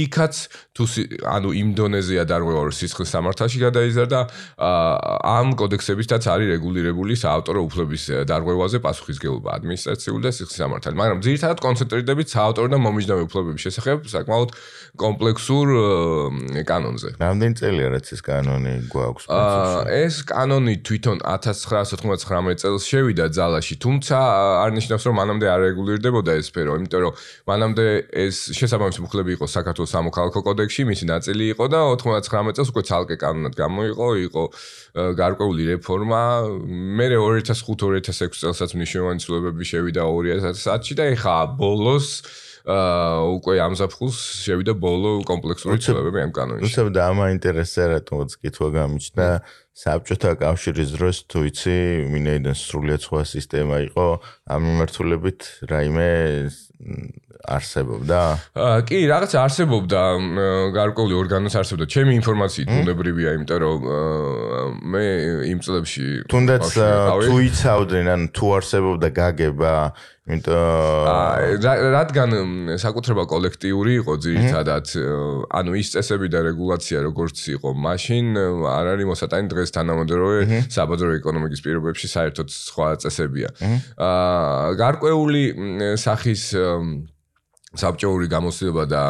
[0.00, 0.34] იქაც
[0.72, 0.84] თუ
[1.28, 4.20] ანუ იმ დონეზეა დარღვევა რომ სისხლის სამართალში გადაიზარდა,
[5.28, 10.96] ამ კოდექსებითაც არის რეგულირებული საავტორო უფლების დარღვევაზე პასუხისგებლობა ადმინისტრაციულ და სისხლის სამართალ.
[10.96, 14.56] მაგრამ ძირითადად კონცენტრირდებით საავტორო და მომიჯნავე უფლებების შესახებ საკმაოდ
[15.04, 15.66] კომპლექსურ
[16.64, 17.08] კანონზე.
[17.20, 19.28] რამდენი წელია რაც ეს კანონი გვაქვს?
[19.28, 24.16] აა ეს კანონი თვითონ 1999 წელს შევიდა ძალაში, თუმცა
[24.64, 27.12] არ ნიშნავს, რომ მანამდე არ რეგულირდებოდა ეს სფერო, იმიტომ რომ
[27.50, 27.86] მანამდე
[28.24, 33.16] ეს შესაბამისი მუხლები იყო საქართველოს სამოქალაქო კოდექსში, მისი ნაწილი იყო და 99 წელს უკვე ცალკე
[33.18, 34.42] კანონად გამოიყო, იყო
[35.18, 36.22] გარკვეული რეფორმა.
[36.70, 42.08] მე 2005-2006 წელსაც მნიშვნელოვანი ცვლილებები შევიდა 2010-ში და ეხა ბოლოს
[42.70, 46.68] აა უკვე ამ საფხულს შევიდა ბოლო კომპლექსური ცვლილებები ამ კანონში.
[46.68, 49.26] უცებ და ამა ინტერესზე რატომაც კითხვა გამიჩნდა
[49.70, 51.76] საბჭოთა კავშირის დროს თუ იცი
[52.10, 54.06] მინეიდან სრულიად სხვა სისტემა იყო
[54.50, 56.10] ამ მიმართულებით რაიმე
[57.40, 58.20] არსებობდა?
[58.84, 60.00] კი, რაღაც არსებობდა,
[60.76, 61.86] გარკვეული ორგანოც არსებობდა.
[61.88, 63.80] ჩემი ინფორმაციით უნებრივია, იმიტომ რომ
[64.92, 65.04] მე
[65.48, 66.64] იმ წლებში თუნდაც
[67.24, 69.72] თუ იცავდნენ, ან თუ არსებობდა გაგება,
[70.30, 72.30] იმიტომ რადგან
[72.78, 74.92] საკუთრება კოლექტიური იყო ძირითადად,
[75.60, 78.26] ანუ ის წესები და რეგულაცია როგორც იყო, მაშინ
[78.70, 80.38] არ არის მოსატანი დღეს თანამედროვე
[80.70, 83.48] საბაზრო ეკონომიკის პირობებში საერთოდ სხვა წესებია.
[83.98, 85.42] აა გარკვეული
[85.98, 86.42] სახის
[87.70, 89.02] საბჭოური გამოცდილება და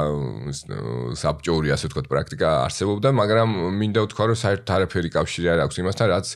[1.17, 6.07] საბჭოური ასე ვთქვათ პრაქტიკა არსებობდა, მაგრამ მინდა ვთქვა, რომ საერთოდ არაფერი კავშირი არ აქვს იმასთან,
[6.13, 6.27] რაც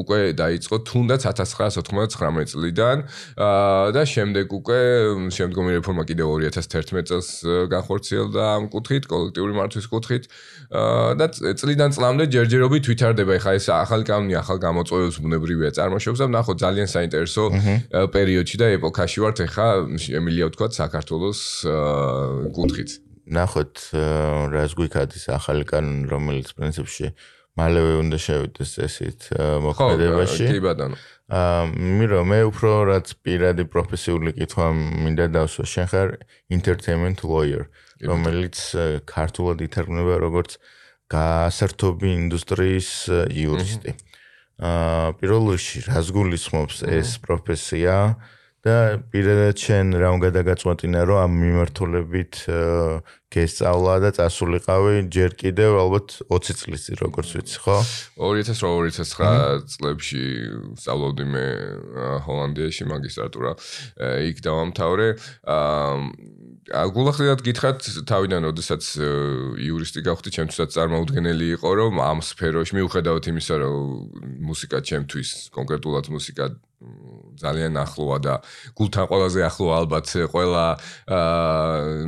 [0.00, 2.96] უკვე დაიწყო თუნდაც 1999 წლიდან.
[3.92, 4.78] და შემდეგ უკვე
[5.28, 7.28] შემდგომი რეფორმა კიდევ 2011 წელს
[7.68, 10.24] განხორციელდა ამ კუთხით, კოლექტიური მართვის კუთხით.
[11.20, 13.36] და წლიდან წლამდე ჯერჯერობით ვითარდება.
[13.36, 17.44] ეხლა ეს ახალი კანონი ახალ გამოწვევებს ბუნებრივია წარმოშობს და ნახოთ ძალიან საინტერესო
[18.08, 19.36] პერიოდში და ეპოქაში ვართ.
[19.44, 19.68] ეხლა
[20.00, 21.73] შემილია ვთქვათ საქართველოს
[22.54, 22.90] კუთხით.
[23.24, 23.80] ნახოთ
[24.52, 27.14] რას გვიქადის ახალი კანონი, რომელიც პრინციპში
[27.56, 29.20] მალევე უნდა შევიდეს ესეთ
[29.64, 30.46] მოქმედებაში.
[30.48, 30.96] ხო, კი ბატონო.
[31.24, 35.64] აა მირო მე უფრო რაც პირადი პროფესიული კითხვა მინდა დავსვა.
[35.64, 36.08] შენ ხარ
[36.52, 37.70] entertainment lawyer,
[38.02, 38.58] რომელიც
[39.08, 40.58] ქართულად ითარგმნება როგორც
[41.08, 42.90] გასართობი ინდუსტრიის
[43.32, 43.90] იურისტი.
[44.60, 47.94] აა პირველ რიგში რას გულისხმობს ეს პროფესია?
[48.18, 48.76] აა და
[49.12, 52.34] პირადად შენ რა უნდა დაგაწყვეტინა რომ ამ მიმართულებით
[53.34, 54.94] გესწავლა და წასულიყავი?
[55.12, 57.76] ჯერ კიდევ ალბათ 20 წლის წინ როგორც ვიცი ხო?
[58.16, 60.22] 2008-2009 წლებში
[60.80, 61.46] სწავლობდი მე
[62.24, 63.52] ჰოლანდიაში მაგისტრატურა.
[64.32, 65.08] იქ დავამთავრე.
[66.64, 68.82] გულახდილად გითხრათ თავიდან როდესაც
[69.60, 73.76] იურისტი გავხდი ჩემთვისაც წარმოუდგენელი იყო რომ ამ სფეროში მიუხედავად იმისა რომ
[74.48, 76.48] მუსიკა ჩემთვის კონკრეტულად მუსიკა
[77.34, 78.34] ძალიან ახლოა და
[78.78, 80.66] გულთან ყველაზე ახლო ალბათ ყველა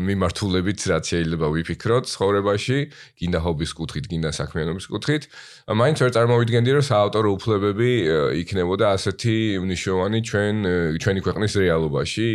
[0.07, 2.79] მიმართულებით რაც შეიძლება ვიფიქროთ ცხოვრებაში,
[3.21, 5.23] გინდა ჰობის კუთხით, გინდა საქმიანობის კუთხით.
[5.67, 7.91] მაინც ვერ წარმოვიდგენდი რომ საავტორო უფლებები
[8.43, 9.37] იქნებოდა ასეთი
[9.67, 10.55] მნიშვნელოვანი ჩვენ
[11.03, 12.29] ჩვენი ქვეყნის რეალობაში,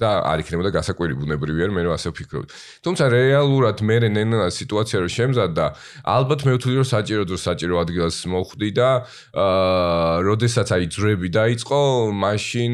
[0.00, 2.44] და არ იქნებოდა გასაკვირი ბუნებრივი არ მე რა ასე ვფიქრობ.
[2.84, 5.66] თუმცა რეალურად მე ნენა სიტუაცია რო შემზადდა,
[6.04, 8.88] ალბათ მე ვთვლი რომ საჭირო დრო საჭირო ადგილას მოხვდი და
[9.32, 11.80] აა როდესაც აი ძრები დაიწყო,
[12.12, 12.72] მაშინ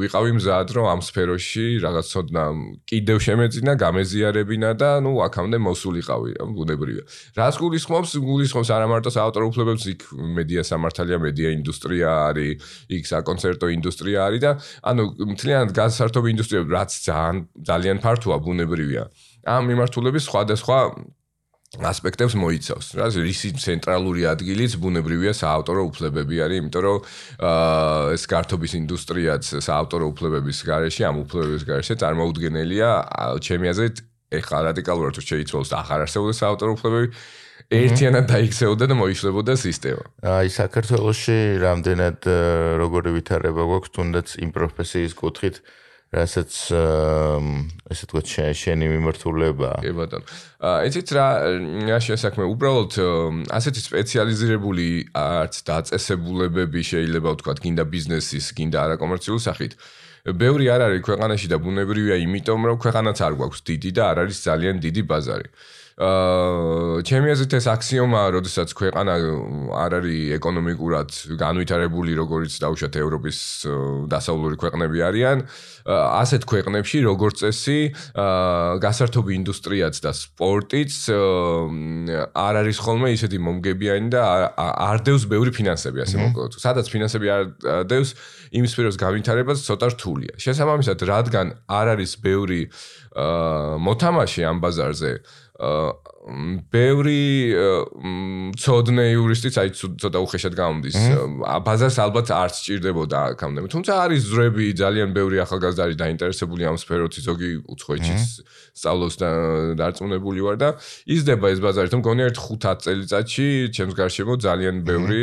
[0.00, 2.44] ვიყავი მზად რომ ამ სფეროში რაღაც ცოდნა
[2.88, 7.04] კიდევ შემეძინა, გამეზიარებინა და ნუ აქამდე მოსულიყავი, ბუნებრივია.
[7.36, 8.10] რას გულისხმობს?
[8.22, 10.00] გულისხმობს არა მარტო საავტორო უფლებებს, იქ
[10.38, 12.54] მედია სამართალია, მედია ინდუსტრია არის,
[12.92, 14.50] იქ საკონცერტო ინდუსტრია არის და
[14.82, 17.36] ანუ მთლიანად გასართობი ინდუსტრია რაც ძალიან
[17.68, 19.02] ძალიან ფართოა ბუნებრივია.
[19.42, 20.78] ამ მიმართულების სხვადასხვა
[21.72, 22.86] ასპექტებს მოიცავს.
[23.00, 26.98] რა ისი ცენტრალური ადგილიც ბუნებრივია საავტორო უფლებები არის, იმიტომ რომ
[28.12, 32.90] ეს კარტობის ინდუსტრიაც საავტორო უფლებების გარეშე, ამ უფლებების გარეშე წარმოუდგენელია,
[33.40, 33.96] ჩემი აზრით,
[34.36, 37.08] ეხლა რადიკალურად თუ შეიცვალოს ახარ არსებობს საავტორო უფლებები,
[37.72, 40.04] ერთიანად დაიქცეოდა და მოიშლებოდა სისტემა.
[40.28, 42.18] აი საქართველოსში რამდენად
[42.84, 45.56] როგორი ვითარება გვაქვს თუნდაც იმ პროფესიის კუთხით
[46.12, 46.52] რასაც
[47.92, 48.22] ესე თქვა
[48.52, 49.70] შენი მიმართულება.
[49.80, 50.28] კი ბატონო.
[50.84, 51.26] ეცით რა
[51.88, 52.92] რა შესაქმე უბრალოდ
[53.48, 59.72] ასეთი სპეციალიზირებული არც დაწესებულებები შეიძლება ვთქვა გინდა ბიზნესის, გინდა არაკომერციული სახით.
[60.36, 64.38] ბევრი არ არის ქვეყანაში და ბუნებრივია იმიტომ რომ ქვეყანაც არ გვაქვს დიდი და არ არის
[64.46, 65.48] ძალიან დიდი ბაზარი.
[65.48, 69.12] აა ჩემი აზრით ეს აქსიომაა, როდესაც ქვეყანა
[69.76, 73.38] არ არის ეკონომიკურად განვითარებული, როგორც დაუშვათ ევროპის
[74.10, 75.44] დასავლური ქვეყნები არიან,
[75.92, 77.80] ასეთ ქვეყნებში როგორც წესი,
[78.18, 84.22] აა გასართობი ინდუსტრიაც და სპორტიც არ არის ხოლმე ისეთი მომგებიანი და
[84.58, 86.58] არ დევს ბევრი ფინანსები, ასე მოკლედ.
[86.58, 87.42] სადაც ფინანსები არ
[87.86, 88.10] დევს,
[88.58, 90.34] იმ სფეროს განვითარებას ცოტა რთულია.
[90.40, 92.60] შესაბამისად, რადგან არ არის ბევრი
[93.12, 95.12] აა მოთამაშე ამ ბაზარზე,
[96.70, 97.22] ბევრი
[98.54, 100.98] ცოდნე იურისტიც აი ცოტა უხეშად გამოდის.
[101.66, 103.66] ბაზარს ალბათ არ სჭირდებოდა აქამდე.
[103.74, 108.22] თუმცა არის ზრები ძალიან ბევრი ახალგაზრდა არის დაინტერესებული ამ სფეროთი, ზოგი უცხოეთშიც
[108.78, 109.30] სწავლობს და
[109.82, 110.68] დარწმუნებული ვარ და
[111.10, 111.90] იზრდება ეს ბაზარი.
[111.90, 115.22] თუმცა მგონია ერთ 5-10 წელიწადში ჩემს გარშემო ძალიან ბევრი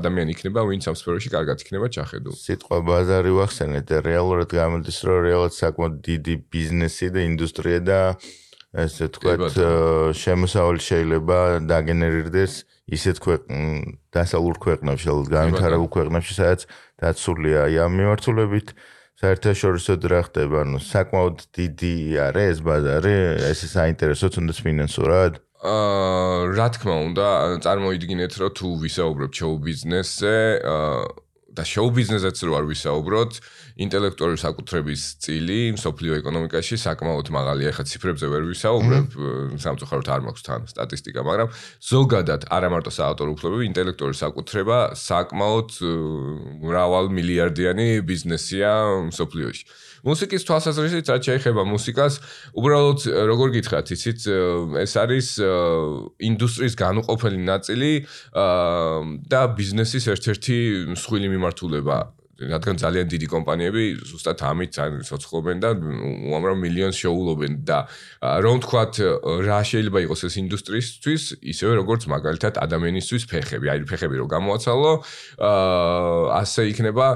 [0.00, 2.30] ადამიანი იქნება, ვინც ამ სფეროში კარგად იქნება ჩახედო.
[2.40, 8.00] სიტყვა ბაზარი ვახსენეთ, რეალურად გამოდის, რომ რეალურად საკმაოდ დიდი ბიზნესი და ინდუსტრია და
[8.70, 9.58] ესე თქვათ
[10.14, 12.52] შემოსავალი შეიძლება დაგენერირდეს
[12.90, 13.16] ისეთ
[14.14, 16.66] დასავლურ ქვეყნებში, განვითარებულ ქვეყნებში, სადაც
[17.02, 18.74] დაცულია აი ამ მიმართულებით.
[19.20, 23.16] საერთაშორისო რა ხდება, ანუ საკმაოდ დიდი არის ეს ბაზარი,
[23.52, 25.32] ეს საინტერესო თუნდაც ფინანსურად.
[25.60, 27.26] აა რა თქმა უნდა,
[27.60, 31.04] წარმოიდგინეთ, რომ თუ ვისაუბრებ შოუ ბიზნესზე, აა
[31.52, 33.32] და შოუ ბიზნესზეც რო არ ვისაუბროთ,
[33.80, 37.72] ინტელექტუალური საკუთრების წილი სოფლიო ეკონომიკაში საკმაოდ მაღალია.
[37.72, 39.06] ეხლა ციფრებზე ვერ ვისაუბრებ,
[39.56, 41.48] სამწუხაროდ არ მაქვს თან სტატისტიკა, მაგრამ
[41.80, 45.70] ზოგადად არა მარტო საავტორო უფლებები, ინტელექტუალური საკუთრება საკმაოდ
[46.60, 48.70] მრავალ მილიარდიანი ბიზნესია
[49.16, 49.64] სოფლიოში.
[50.00, 52.14] მუსიკის თვალსაზრისით რაც შეეხება მუსიკას,
[52.56, 53.00] უბრალოდ
[53.32, 54.20] როგორ გითხრათ, იცით,
[54.80, 55.28] ეს არის
[56.20, 57.92] ინდუსტრიის განუყოფელი ნაწილი
[59.28, 60.56] და ბიზნესის ერთ-ერთი
[60.96, 62.19] მსხვილი მიმართულება.
[62.40, 67.78] რადგან ძალიან დიდი კომპანიები ზუსტად ამით ცოცხლობენ და უამრავ მილიონს შეულობენ და
[68.44, 68.94] რომ თქვათ
[69.44, 71.22] რა შეიძლება იყოს ეს ინდუსტრიისთვის
[71.52, 73.66] ისევე როგორც მაგალითად ადამიანისთვის ფეხები.
[73.72, 74.92] აი ფეხები რომ გამოაცალო
[76.40, 77.06] ასე იქნება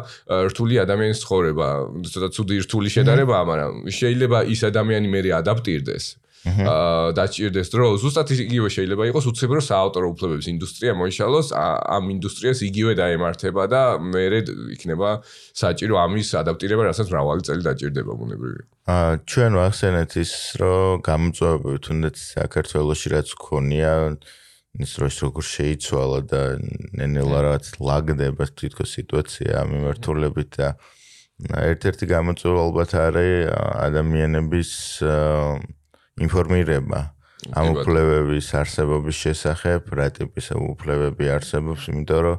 [0.52, 1.68] რთული ადამიანის ცხოვრება.
[2.04, 6.04] ცოტა ცუდი რთული შედარება მაგრამ შეიძლება ის ადამიანი მე ადაპტირდეს.
[6.14, 12.92] აა დაჭირდეს დრო ზუსტად იგივე შეიძლება იყოს უცებრო საავტორო უფლებების ინდუსტრია მოიშალოს ამ ინდუსტრიას იგივე
[13.00, 14.44] დაემართება და მე
[14.76, 15.24] იქნება
[15.57, 18.61] საჭირო ამის ადაპტირება რასაც მრავალი წელი დაჭირდება ბუნებრივი
[18.92, 23.94] აა ჩვენ ვახსენეთ ის რომ გამოწვევები თუნდაც საქართველოსში რაც ქონია
[24.85, 26.42] ის დროს როგორ შეიცვალა და
[26.92, 30.68] ნენელა რაც ლაგდება თვითონ სიტუაცია მიმართულებით და
[31.72, 33.48] ერთ-ერთი გამოწვევა ალბათ არის
[33.88, 34.70] ადამიანების
[35.09, 35.80] აა
[36.22, 37.00] ინფორმირება.
[37.53, 42.38] ამ უფლებების არსებობის შესახებ, რა ტიპის უფლებები არსებობს, იმიტომ რომ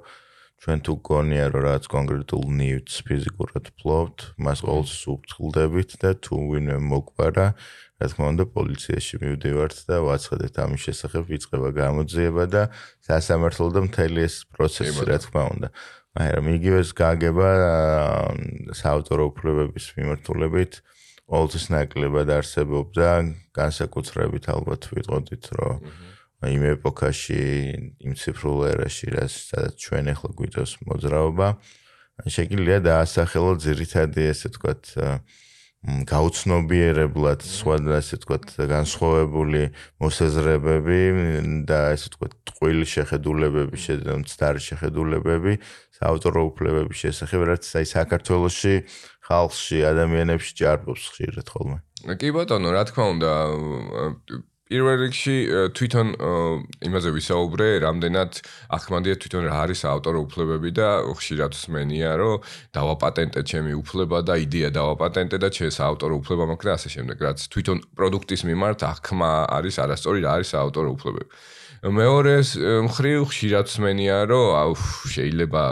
[0.66, 6.78] ჩვენ თუ გონია რომ რაც კონკრეტულ ნიუტს ფიზიკურად ფლობთ, მას ყოველს უფრთხილდებით და თუ ვინმე
[6.82, 7.48] მოგვარა,
[8.02, 12.64] რა თქმა უნდა, პოლიციაში მივდივართ და ვაცხადეთ ამის შესახებ, ვიწყება გამოძიება და
[13.06, 15.68] სასამართლო და მთელი ეს პროცესი, რა თქმა უნდა.
[16.16, 17.50] მაგრამ იგივეს გაგება
[18.74, 20.74] საავტორო უფლებების მიმართულებით
[21.26, 23.10] ყოველთვის ნაკლებად არსებობდა
[23.58, 25.80] განსაკუთრებით ალბათ ვიტყოდით რომ
[26.46, 27.42] იმ ეპოქაში
[28.06, 31.48] იმ ციფრულ ერაში სადაც ჩვენ ახლა გვიწევს მოძრაობა
[32.36, 34.84] შეგიძლია დაასახელო ძირითადი ესე თქვათ
[35.86, 39.62] გაუცნობიერებლად სხვა ასე თქვათ განსხვავებული
[40.02, 41.02] მოსაზრებები
[41.70, 45.54] და ასე თქვათ ტყუილი შეხედულებები შეძენცდარი შეხედულებები
[46.00, 48.74] საავტორო უფლებების შესახებ რაც აი საქართველოსში
[49.30, 51.80] ხალხში ადამიანებში ჭარბობს ხშირად ხოლმე
[52.22, 53.32] კი ბატონო რა თქმა უნდა
[54.66, 55.36] პირველ რიგში
[55.78, 56.08] თვითონ
[56.90, 58.40] იმაზე ვისაუბრე, რამდენად
[58.74, 64.70] ახმანდია თვითონ რა არის ავტორო უფლებები და ხშირად მსმენია, რომ დავაპატენტე ჩემი უფლება და იდეა
[64.74, 69.76] დავაპატენტე და ჩემს ავტორო უფლება მაქვს და ასე შემდეგ, რაც თვითონ პროდუქტის მიმართ ახმა არის
[69.86, 71.30] არასწორი რა არის ავტორო უფლებები.
[71.86, 74.74] მეორეს მხრივ ხშირად სმენია რომ აუ
[75.14, 75.64] შეიძლება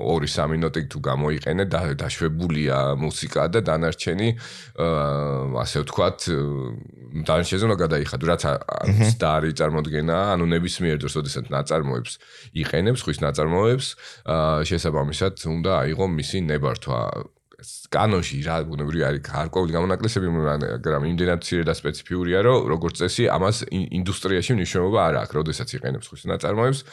[0.00, 4.28] 2-3 მინუტი თუ გამოიყენე და დაშვებულია მუსიკა და დანარჩენი
[5.60, 6.18] ასე ვთქვათ
[7.28, 8.42] დანარჩენზე უნდა გადაიხადო რაც
[9.20, 12.12] და არის წარმოდგენა ანუ ნებისმიერ დროს ოდესაც ნაწარმოებს
[12.64, 13.86] იყენებს ხვის ნაწარმოებს
[14.72, 17.00] შესაბამისად უნდა აიღო მისი ნებართვა
[17.90, 23.66] კანონში რა ბუნებრივი არის გარკვეული გამონაკლისები მაგრამ იმდენად ცირე და სპეციფიურია რომ როგორც წესი ამას
[23.74, 26.84] ინდუსტრიაში მნიშვნელობა არ აქვს როდესაც იყენებს ხვის ნაწარმოებს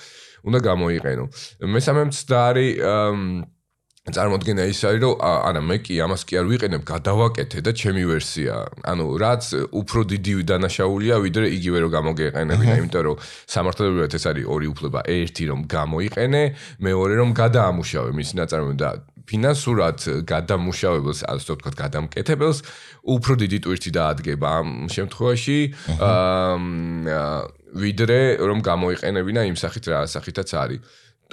[0.46, 1.26] უნდა გამოიყენო.
[1.70, 2.72] მესამემც და არის
[4.06, 8.54] წარმოდგენა ის არის რომ არა მე კი ამას კი არ ვიყენებ გადავაკეთე და ჩემი ვერსია.
[8.86, 13.18] ანუ რაც უფრო დიდი დანაშაულია ვიდრე იგივე რომ გამოგეყენებინა იმიტომ რომ
[13.54, 15.00] სამართლებრივად ეს არის ორი უფლება.
[15.10, 16.44] ერთი რომ გამოიყენე
[16.86, 18.90] მეორე რომ გადაამუშავე მის ნაწარმოებს და
[19.30, 19.98] ფინანსურად
[20.30, 22.60] გადამუშავებელს, ასე ვთქვათ, გადამკეთებელს
[23.16, 25.60] უფრო დიდი ტვირთი დაადგება ამ შემთხვევაში.
[26.00, 27.26] აა
[27.76, 30.80] ვიდრე რომ გამოიყენებინა იმ სახით რა სახითაც არის.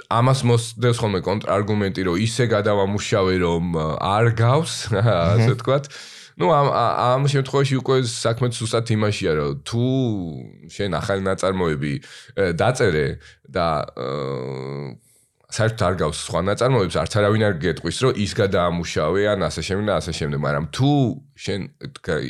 [0.09, 3.63] ამას მოსდევს ხოლმე კონტრარგუმენტი, რომ ისე გადავამუშავე, რომ
[4.01, 4.73] არ გავს,
[5.37, 5.85] ასე ვთქვათ.
[6.37, 9.85] ну ამ ამ შემთხვევაში უკვე საქმე სუსტად იმაშია რომ თუ
[10.75, 11.93] შენ ახალი ნაწარმოები
[12.57, 13.07] დაწერე
[13.53, 13.67] და
[15.53, 19.85] საერთოდ არ გავს სხვა ნაწარმოებს, არც არავინ არ გეტყვის, რომ ის გადაამუშავე ან ასე შემდეგ
[19.89, 20.91] და ასე შემდეგ, მაგრამ თუ
[21.45, 21.59] შენ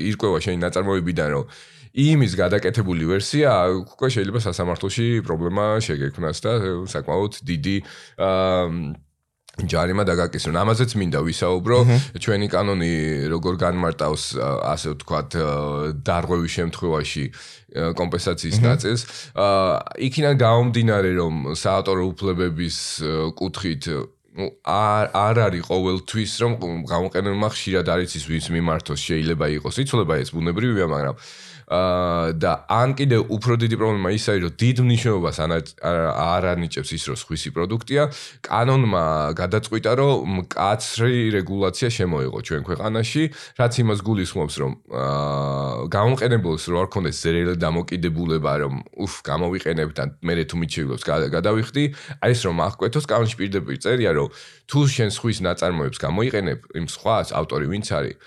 [0.10, 1.46] ირკვევა შენი ნაწარმოებიდან, რომ
[1.94, 3.50] იმის გადაკეთებული ვერსია,
[3.86, 6.52] უკვე შეიძლება სასამართლოში პრობლემა შეგექმნას და
[6.90, 7.78] საკმაოდ დიდი
[8.18, 9.12] აა
[9.54, 10.56] ჯარიმა დაგაკისრონ.
[10.58, 11.78] ამაზეც მინდა ვისაუბრო.
[12.18, 12.94] ჩვენი კანონი
[13.30, 14.24] როგორ განმარტავს
[14.66, 15.30] ასე ვთქვათ
[16.02, 17.26] დარღვევის შემთხვევაში
[17.94, 19.02] კომპენსაციის ნაწილს.
[19.38, 22.78] აა იქიდან გამომდინარე რომ საავტორო უფლებების
[23.38, 23.84] კუთხით
[24.34, 26.54] ну არ არ არის ყოველთვის რომ
[26.90, 31.16] გამოყენებმა ხშირად არის ის ვის მიმართოს შეიძლება იყოს იცოლება ეს ბუნებრივია მაგრამ
[32.44, 37.18] და ან კიდე უფრო დიდი პრობლემა ის არის რომ დიდ მნიშვნელობას არ ანიჭებს ის რომ
[37.24, 38.04] სხვისი პროდუქტია.
[38.46, 39.06] კანონმა
[39.42, 43.24] გადაწყვიტა რომ მკაცრი რეგულაცია შემოიღო ჩვენ ქვეყანაში
[43.58, 44.72] რაც იმას გულისხმობს რომ
[45.98, 51.04] გამოყენებელს რო არ ქონდეს ზერელი დამოკიდებულება რომ უფ გამოვიყენებ და მე თუ მიჩივლობს
[51.38, 51.84] გადავიხდი.
[52.22, 54.28] აი ეს რომ აღკვეთოს კანონში პირდაპირ წერია რომ
[54.70, 58.18] თუ შენ სხვის ნაწარმოებს გამოიყენებ იმ სხვას ავტორი ვინც არის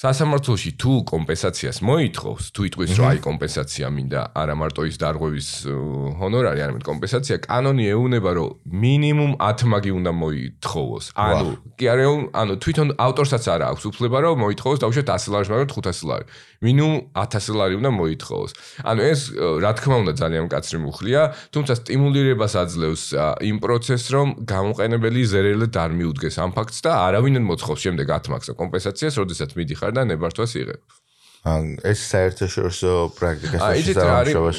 [0.00, 5.48] სასამართლოში თუ კომპენსაციას მოითხოვს, თუ იტყვის რომ აი კომპენსაცია მინდა, არა მარტო ის დარღვევის
[6.16, 8.48] ჰონორარი, არამედ კომპენსაცია, კანონი ეუბნება რომ
[8.80, 11.04] მინიმუმ 10 მაგი უნდა მოითხოვოს.
[11.20, 15.68] ანუ კი არა, ანუ თვითონ ავტორსაც არა აქვს უფლება რომ მოითხოვოს დაუშვათ 100 ლარი, მაგრამ
[15.68, 16.24] 500 ლარი.
[16.60, 18.52] მინიმუმ 1000 ლარი უნდა მოითხოვოს.
[18.84, 23.04] ანუ ეს რა თქმა უნდა ძალიან მკაცრი მუხლია, თუმცა სტიმულირებას აძლევს
[23.48, 28.48] იმ პროცესს, რომ გამოყენებელი ზერელად არ მიუდგეს ამ ფაქტს და არავინ მოთხოვს შემდეგ 10 მაგს
[28.60, 30.80] კომპენსაციას, როდესაც მიდიხარ ხარ და ნებართვას იღებ.
[31.40, 34.58] ან ეს საერთაშორისო პრაქტიკაში არის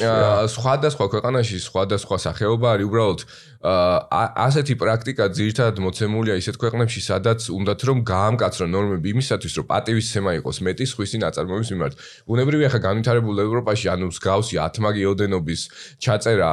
[0.50, 3.20] სხვადასხვა ქვეყანაში სხვადასხვა სახეობა არის უბრალოდ
[3.62, 10.58] ასეთი პრაქტიკა ძირთად მოცემულია ისეთ ქვეყნებში, სადაც უნდათ რომ გაამკაცრონ ნორმები იმისათვის, რომ პატივისცემა იყოს
[10.66, 11.94] მეტი სხვისი ნაწარმოების მიმართ.
[12.26, 15.60] უნებრივია ხა განვითარებულ ევროპაში, ანუ მსგავსი 10 მაგი ოდენობის
[16.02, 16.50] ჩაწერა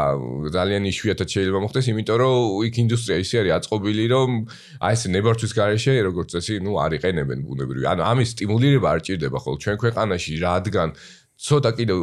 [0.54, 2.38] ძალიან იშვიათად შეიძლება მოხდეს, იმიტომ რომ
[2.70, 4.30] იქ ინდუსტრია ისე არის აწყობილი, რომ
[4.86, 7.88] აი ეს ნებართვის garaშე, როგორც წესი, ნუ არ იყენებენ უნებრივია.
[7.98, 10.90] ანუ ამის სტიმულირება არ ჭირდება ხოლმე ჩვენ ქვეყანაში, რადგან
[11.40, 12.00] ცოტა კიდევ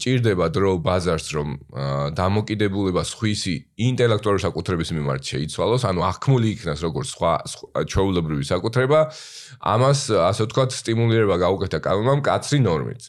[0.00, 1.48] ჭირდება დრო ბაზარს რომ
[2.16, 7.32] დამოკიდებულება სხვისი ინტელექტუალური საკუთრების მიმართ შეიცვალოს, ანუ აღქმული იქნას როგორც სხვა
[7.92, 9.00] ჩვეულებრივი საკუთრება,
[9.60, 13.02] ამას ასე ვთქვათ სტიმულირება გაუკეთა კანონმა მკაცრი ნორმით.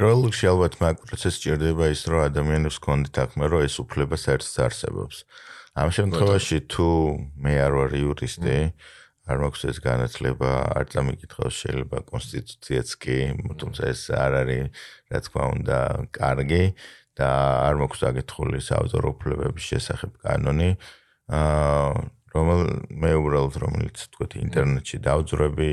[0.00, 5.16] პროლოგში ალბათ მაგ პროცესს ჭირდება ის რომ ადამიანებს კონდით აღმა რომ ეს უფლება საერთოდ არსებობს.
[5.76, 6.88] ამ შემთხვევაში თუ
[7.36, 8.56] მე არ ვარ იურისტი,
[9.30, 13.18] არ მაქვს ეს განათლება, არ წამიკითხავს შეიძლება კონსტიტუციაც კი,
[13.62, 14.64] თუმცა ეს არ არის,
[15.10, 15.78] რა თქმა უნდა,
[16.18, 16.64] კარგი
[17.14, 17.28] და
[17.68, 20.70] არ მაქვს დაგეთხოვილი საავტორო უფლებების შესახებ კანონი.
[21.30, 21.90] აა
[22.30, 22.60] რომელ
[22.94, 25.70] მე უბრალოდ რომელიც თქვით ინტერნეტში დავძრები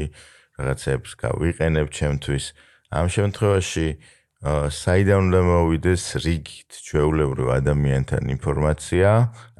[0.58, 2.46] რაღაცებს გავიყენებ ჩემთვის.
[2.88, 9.10] ამ შემთხვევაში აა საიდან უნდა მოვიდეს რიგით ჩვეულებრივ ადამიანთან ინფორმაცია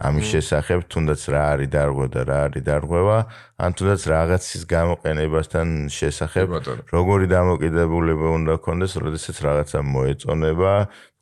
[0.06, 3.18] ამის შესახებ, თუნდაც რა არის დარღვევა და რა არის დარღვევა,
[3.58, 6.48] ან თუნდაც რაღაცის გამოყენებასთან შესახებ,
[6.94, 10.74] როგორი დამოკიდებულება უნდა გქონდეს, როდესაც რაღაცა მოეწონება,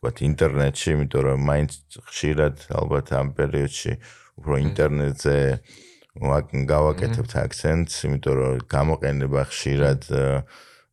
[0.04, 1.72] თქვათ ინტერნეტში, იმიტომ რომ მაინც
[2.12, 3.94] ხშირად ალბათ ამ პერიოდში
[4.36, 5.38] უფრო ინტერნეტზე
[6.76, 10.02] გავაკეთებთ აქცენტს, იმიტომ რომ გამოყენება ხშირად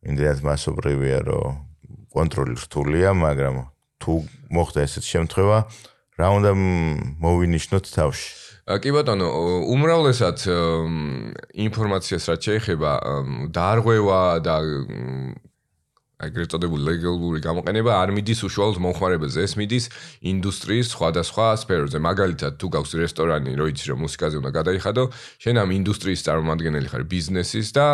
[0.07, 1.72] იმდენად მასობრივია, რომ
[2.13, 3.55] კონტროლი რთულია, მაგრამ
[4.01, 4.13] თუ
[4.53, 5.57] მოხდა ესეთ შემთხვევა,
[6.21, 6.51] რა უნდა
[7.23, 8.29] მოვინიშნოთ თავში?
[8.63, 9.27] კი ბატონო,
[9.75, 10.39] უმრავლესად
[11.67, 12.91] ინფორმაციას რაც შეეხება
[13.51, 14.55] დარღვევა და
[16.23, 19.85] ეგრეთ წოდებული ლეგალური გამოყენება არ მიდის უშუალოდ მომხმარებელზე, ეს მიდის
[20.31, 21.99] ინდუსტრიის სხვადასხვა სფეროზე.
[21.99, 25.03] მაგალითად, თუ გაქვს რესტორანი, რო იცი რომ მუსიკაზე უნდა გადაიხადო,
[25.43, 27.87] შენ ამ ინდუსტრიის წარმომადგენელი ხარ, ბიზნესის და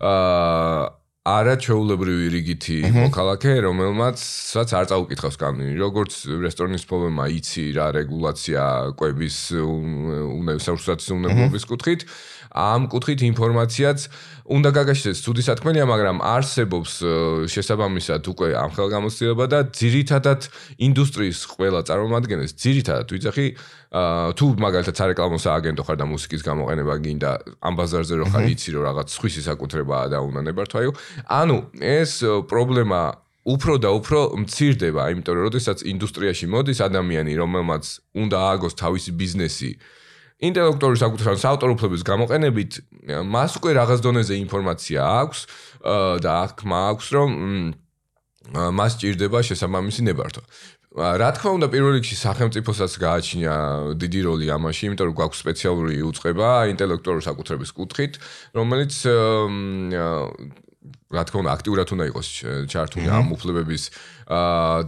[0.00, 5.72] აა არა ჩეულებრივი რიგითი მოქალაქე, რომელმაცაც არ წაუკითხავს კანონი.
[5.80, 12.04] როგორც რესტორნის პრობლემა იცი რა რეგულაცია კვების უნივერსალურსაც უნებობის კუთხით,
[12.52, 13.98] ამ კუთხით ინფორმაციაც
[14.52, 16.92] უნდა გაგაშეს ცუდი სათქმელია, მაგრამ არსებობს
[17.48, 23.46] შესაბამისად უკვე ამ ხელგამოცდილება და ძირითადად ინდუსტრიის ყველა წარმომადგენელს ძირითადად ვიძახი
[23.94, 27.30] თუ მაგალითად სარეკლამო სააგენტო ხარ და მუსიკის გამოყენება გინდა
[27.62, 30.90] ამ ბაზარზე რო ხარ იცი რომ რაღაც სხვისი საკუთრებაა და უნდა ნებართვაიო
[31.30, 32.12] ანუ ეს
[32.50, 33.00] პრობლემა
[33.44, 37.84] უფრო და უფრო მცირდება, იმიტომ რომ შესაძაც ინდუსტრიაში მოდის ადამიანი, რომელმაც
[38.16, 39.70] უნდა ააგოს თავისი ბიზნესი
[40.48, 42.72] ინტელექტუალური საკუთრების საავტორო უფლების გამოყენებით
[43.28, 45.40] მას უკვე რაღაც დონეზე ინფორმაცია აქვს
[46.24, 47.30] და აქ მაქვს რომ
[48.80, 50.42] მას ჭირდება შესაბამისი ნებართვა.
[50.94, 53.54] რა თქმა უნდა პირველ რიგში სახელმწიფოსაც გააჩნია
[53.98, 58.14] დიდი როლი ამაში, იმიტომ რომ გვაქვს სპეციალური უწყება ინტელექტუალური საკუთრების კუთხით,
[58.54, 58.94] რომელიც
[61.14, 62.28] რა თქმა უნდა აქტიურად უნდა იყოს
[62.70, 63.82] ჩართული ამ უფლებების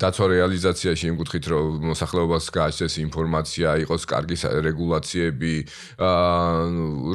[0.02, 5.54] დაცვა რეალიზაციაში იმ კუთხით რომ მოსახლეობას გააჩნდეს ინფორმაცია, იყოს კარგი რეგულაციები,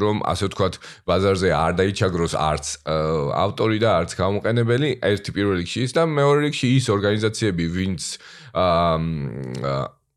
[0.04, 0.73] რომ ასე ვთქვათ,
[1.08, 2.65] ბაზარზე არ დაიჩაგროს არც
[3.45, 8.40] ავტორი და არც გამოყენებელი, ერთი პირველ რიგში ის და მეორე რიგში ის ორგანიზაციები, ვინც აა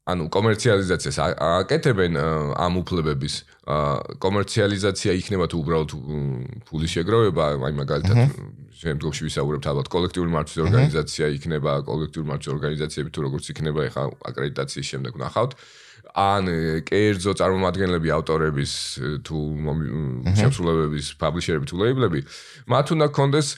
[0.04, 2.18] ანუ კომერციალიზაციას აკეთებენ
[2.60, 3.34] ამ უფლებების.
[4.20, 5.90] კომერციალიზაცია იქნება თუ უბრალოდ
[6.68, 8.18] ფულის შეგროვება, აი მაგალითად
[8.84, 14.86] შემდგომში ვისაუბრებთ ალბათ კოლექტიური მართვის ორგანიზაცია იქნება, კოლექტიური მართვის ორგანიზაციები თუ როგორც იქნება ეხა აკრედიტაციის
[14.92, 15.52] შემდეგ ნახავთ.
[16.14, 16.46] ან
[16.86, 18.72] კერძო წარმომადგენლები ავტორების
[19.26, 19.38] თუ
[20.38, 22.20] შემსრულებლების პაბლიშერები თუ ლეიბლები
[22.70, 23.48] მათ უნდა კონდეს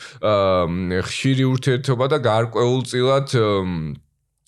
[1.05, 3.29] ხშირი ურთიერთობა და გარკვეულწილად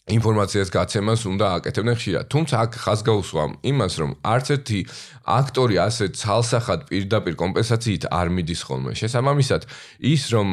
[0.09, 2.25] ინფორმაციას გაცემას უნდა აკეთებდნენ ხშირად.
[2.33, 4.81] თუმცა აქ ხას გაუსვამ იმას, რომ არც ერთი
[5.29, 8.93] აქტორი ასე ცალსახად პირდაპირ კომპენსაციით არ მიდის ხოლმე.
[8.97, 9.63] შესაბამისად,
[10.01, 10.49] ის რომ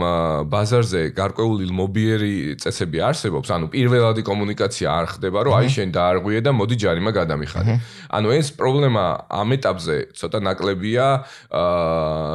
[0.51, 6.51] ბაზარზე გარკვეული მობიერი წესები არსებობს, ანუ პირველადი კომუნიკაცია არ ხდება, რომ აი შენ დაარღვიე და
[6.51, 7.71] მოდი ჯარიმა გადამიხადე.
[8.11, 11.05] ანუ ეს პრობლემა ამ ეტაპზე ცოტა ნაკლებია,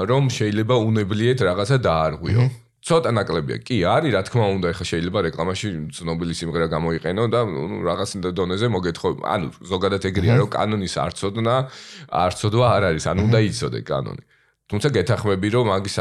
[0.09, 2.69] რომ შეიძლება უნებლიეთ რაღაცა დაარღვიო.
[2.80, 3.56] ცოტა ნაკლებია.
[3.60, 8.66] კი, არის, რა თქმა უნდა, ეხა შეიძლება რეკლამაში ცნობილი სიმღერა გამოიყენო და ნუ რაღაც დონეზე
[8.72, 9.08] მოგეთხო.
[9.20, 11.54] ანუ ზოგადად ეგრეა, რომ კანონის არცოდნა,
[12.08, 14.24] არცოდვა არ არის, ანუ უნდა იცოდე კანონი.
[14.70, 15.96] თუმცა გეთახმები, რომ მაგის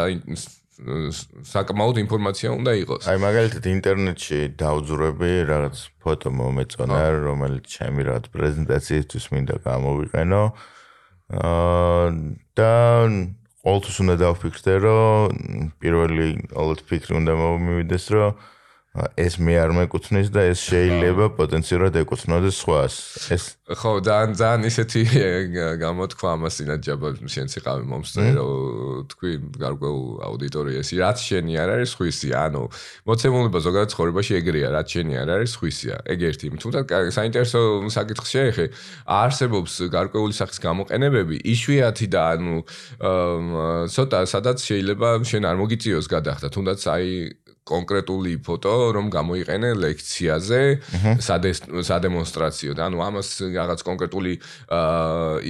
[0.79, 3.03] საკმაოდ ინფორმაცია უნდა იყოს.
[3.11, 10.43] აი მაგალითად ინტერნეტში დაუძრები რაღაც ფოტო მომეწონა, რომელიც ჩემი რაღაც პრეზენტაციისთვის მინდა გამოვიყენო.
[11.29, 12.05] აა
[12.55, 12.71] და
[13.69, 15.35] ყოველთვის უნდა დავფიქრდე, რომ
[15.77, 18.29] პირველი ყოველთვის ფიქრი უნდა მომივიდეს, რომ
[18.89, 22.95] ეს მე არ მეკუთვნის და ეს შეიძლება პოტენციურად ეკუთვნოდეს სხვას.
[23.29, 25.01] ეს ხო, ძალიან ძალიან ისეთი
[25.77, 32.29] გამოთქვა ამას ინაჯაბა შენც იყავი მომსწრე, რომ თქვი გარკვეულ აუდიტორიაში, რაც შენი არ არის სხვისი,
[32.33, 32.63] ანუ
[33.05, 35.95] მოცემულობა ზოგადად ცხოვრებაში ეგრეა, რაც შენი არ არის სხვისია.
[36.09, 36.45] ეგ ერთი.
[36.49, 36.79] თუმცა
[37.13, 37.61] საინტერესო
[37.93, 38.65] საკითხი შეეხე,
[39.05, 42.55] არსებობს გარკვეული სახის გამოყენებები, იშვიათი და ანუ
[43.93, 47.07] ცოტა სადაც შეიძლება შენ არ მოგიწიოს გადახდა, თუნდაც აი
[47.69, 50.61] კონკრეტული ფოტო რომ გამოიყენე ლექციაზე
[51.89, 54.33] სადემონსტრაციო და ანუ ამას რაღაც კონკრეტული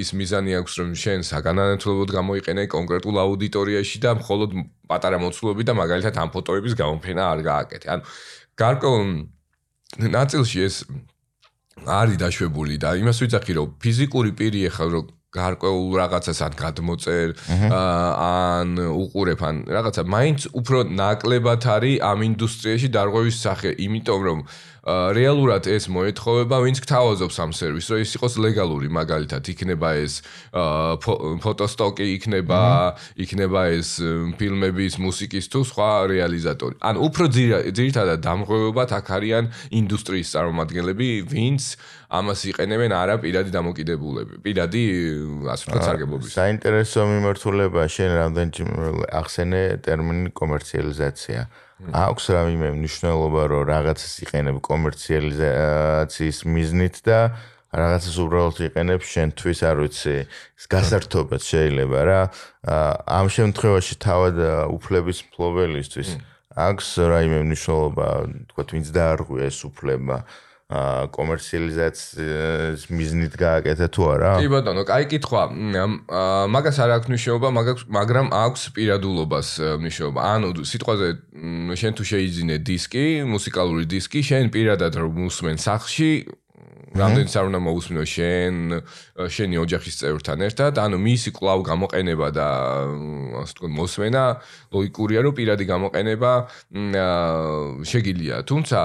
[0.04, 4.50] ის მიზანი აქვს რომ შენ საგანანათლებლად გამოიყენე კონკრეტულ აუდიტორიაში და მხოლოდ
[4.90, 7.88] პატარა მოცულობი და მაგალითად ამ ფოტოების გამოფენა არ გააკეთე.
[7.94, 8.04] ანუ
[8.60, 9.06] გარკვეულ
[9.98, 10.76] ნაწილში ეს
[11.88, 17.28] არის დაშვებული და იმას ვიცახი რომ ფიზიკური პირი ახლა რომ გარკვეულ რაღაცას ან გადმოწერ
[17.70, 20.02] ან უყურებ ან რაღაცა.
[20.10, 24.40] მაინც უფრო ნაკლებად არის ამ ინდუსტრიაში დარღვევის სახე იმიტომ რომ
[24.88, 30.14] რეალურად ეს მოეთხოვება ვინც გთავაზობს ამ სერვისს რომ ის იყოს ლეგალური მაგალითად იქნება ეს
[31.44, 32.62] ფოტოსტოკი იქნება
[33.20, 33.90] იქნება ეს
[34.40, 36.76] ფილმების მუსიკის თუ სხვა რეალიზატორი.
[36.80, 37.24] ან უფრო
[37.76, 39.46] ძირითადად დამღვევებად აქ არიან
[39.80, 41.64] ინდუსტრიის წარმომადგენლები ვინც
[42.10, 44.84] ამას იყენებენ არა პირადი დამოკიდებულები პირადი
[45.54, 48.68] ასე ვთქვათ სარგებლობის საინტერესო მიმართულება შენ რამდენჯერ
[49.22, 51.42] ახსენე ტერმინი კომერციალიზაცია
[51.80, 57.20] აქვს რამე მნიშვნელობა რომ რაღაცას იყენებ კომერციალიზაციის მიზნით და
[57.70, 60.16] რაღაცას უბრალოდ იყენებ შენთვის არ ვიცი
[60.74, 62.22] გასართობად შეიძლება რა.
[63.08, 64.36] ამ შემთხვევაში თავად
[64.76, 66.10] უფლების მფლობელისთვის
[66.60, 68.08] აქვს რაიმე მნიშვნელობა
[68.50, 70.26] თქვა ვინც დაარღვია ეს უფლება
[70.70, 74.38] კომერციალიზაციის მიზნით გააკეთა თუ არა?
[74.38, 75.50] კი ბატონო, კაი კითხვა.
[76.54, 77.50] მაგას არ აქვს მნიშვნელობა,
[77.90, 80.20] მაგრამ აქვს პირადულობას მნიშვნელობა.
[80.30, 81.08] ანუ სიტყვაზე
[81.74, 86.30] შენ თუ შეიძინე დისკი, მუსიკალური დისკი, შენ პირადად რომ უსმენ სახში,
[86.90, 88.54] რამდენიც არ უნდა მოусმინო შენ
[89.30, 92.48] შენი ოჯახის წევრთან ერთად, ანუ მისი კლავ გამოყენება და
[93.42, 94.24] ასე თქო მოსმენა
[94.74, 96.32] ლოგიკურია, რომ პირადი გამოყენება
[97.86, 98.42] შეგიძლია.
[98.46, 98.80] თუმცა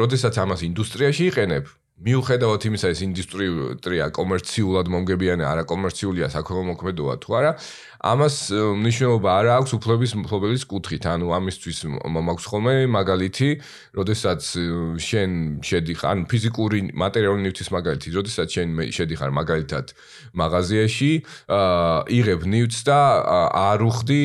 [0.00, 1.64] როდესაც ამას ინდუსტრიაში იყენებ,
[2.00, 7.50] მიუხედავად იმისა, ეს ინდუსტრია კომერციულად მომგებიანი, არა კომერციულია, საქველმოქმედოა თუ არა,
[8.00, 8.36] ამას
[8.80, 11.04] მნიშვნელობა არ აქვს უფლების მფლობელის კუთხით.
[11.12, 13.48] ანუ ამისთვის მაქვს ხოლმე მაგალითი,
[13.92, 14.40] როდესაც
[14.96, 19.92] შენ შედიხარ, ფიზიკური მატერიალური ნივთის მაგალითი, როდესაც შენ შედიხარ მაგალითად
[20.32, 21.12] მაღაზიაში,
[21.52, 23.00] აა იღებ ნივთს და
[23.52, 24.22] არ უხდი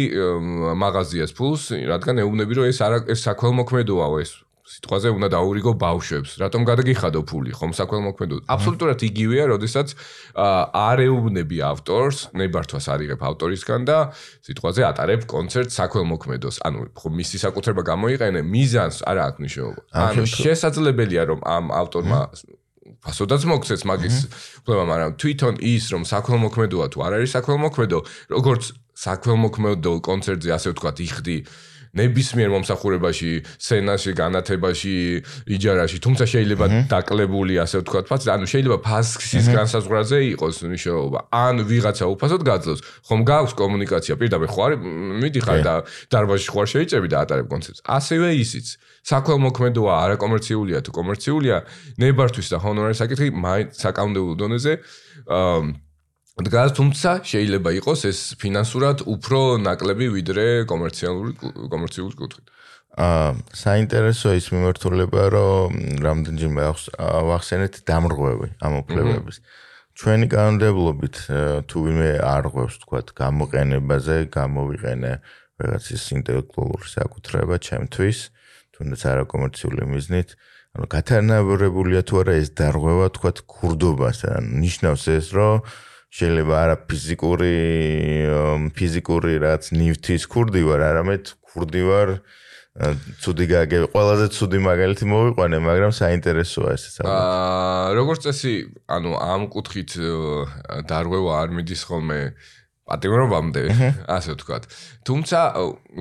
[0.79, 6.31] მაღაზიას ფულს, რადგან ეუბნები რომ ეს არა ეს საქველმოქმედოა ეს სიტყვაზე უნდა დაურიგო ბავშვებს.
[6.41, 7.51] რატომ გადაგიხადო ფული?
[7.53, 8.35] ხომ საქველმოქმედო.
[8.49, 9.87] აბსოლუტურად იგივეა, როდესაც
[10.33, 13.97] არ ეუბნები ავტორს, ნებართვას არიღებ ავტორისგან და
[14.41, 16.55] სიტყვაზე ატარებ კონცერტ საქველმოქმედოს.
[16.65, 19.81] ანუ ხო მისი საკუთრება გამოიყენე, მიზანს არა აქვს მნიშვნელობა.
[19.93, 22.19] ანუ შესაძლებელია რომ ამ ავტორმა
[23.05, 24.17] ფასოდაც მოგცეს მაგის
[24.65, 27.99] უფლება, მაგრამ თვითონ ის რომ საქველმოქმედოა თუ არ არის საქველმოქმედო,
[28.33, 28.63] როგორც
[28.97, 31.37] საქველმოქმედო კონცერტზე ასე ვთქვათ, იხდი
[31.95, 34.95] ნებისმიერ მომსახურებაში, სცენაში, განათებაში,
[35.55, 41.19] იჯარაში, თუმცა შეიძლება დაკლებული ასე ვთქვათ, ფასი, ანუ შეიძლება ფასის განსაზღვრაზე იყოს მნიშვნელობა.
[41.31, 44.79] ან ვიღაცა უფასოდ გაძლევს, ხომ გაქვს კომუნიკაცია პირდაპირ ხო არის,
[45.23, 45.73] მიდიხარ და
[46.11, 47.79] დარბაზში ხო არ შეიძლება და ატარებ კონცერტს.
[47.85, 48.67] ასევე ისიც.
[49.05, 51.57] საქველმოქმედოა, არა კომერციულია თუ კომერციულია,
[52.01, 54.73] ნებართვის და ჰონორარის საკითხი მაინც საკანონმდებლო დონეზე
[55.29, 55.84] აა
[56.35, 61.31] დგას, თუმცა შეიძლება იყოს ეს ფინანსურად უფრო ნაკლები ვიდრე კომერციალური
[61.71, 62.45] კომერციული კუთხით.
[62.95, 65.71] აა საინტერესო ის მიმართულება, რომ
[66.03, 66.63] რამდენჯერმე
[67.35, 69.37] ახსენეთ დამრღვევი ამ უფლებების.
[69.95, 71.15] ჩვენი კანონმდებლობით
[71.71, 75.11] თუ ვინმე არ ღვევს თქვა გამოყენებაზე, გამოვიყენე
[75.55, 78.17] რაღაცის ინტელექტუალური საკუთრება ჩემთვის,
[78.75, 80.35] თუნდაც არა კომერციული მიზნით,
[80.75, 85.63] ანუ გათანაბრებულია თუ არა ეს დარღვევა თქვა ქურდობას, ანუ ნიშნავს ეს, რომ
[86.15, 87.53] შეიძლება არა ფიზიკური
[88.77, 92.09] ფიზიკური რაც ნივთის ქურდი ვარ, არამედ ქურდი ვარ
[93.23, 97.07] ცუდი გაგე ყველაზე ცუდი მაგალითი მოვიყვანე, მაგრამ საინტერესოა ეს საერთოდ.
[97.07, 98.53] აა როგორც წესი,
[98.91, 99.91] ანუ ამ კუთხით
[100.83, 102.19] დარღვევა არ მიდის ხოლმე
[102.85, 103.61] პატიმრობამდე,
[104.05, 104.63] ასე ვთქვათ.
[105.09, 105.39] თუმცა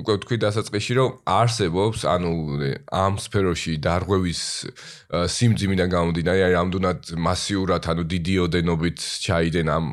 [0.05, 2.31] უკვე ვთქვი დასაწყისში, რომ არსებობს, ანუ
[2.93, 4.41] ამ სფეროში დარღვევის
[5.09, 9.85] სიმძიმიდან გამომდინარე, აი რამდენად მასიურად, ანუ დიდი ოდენობით ჩაიდენ ამ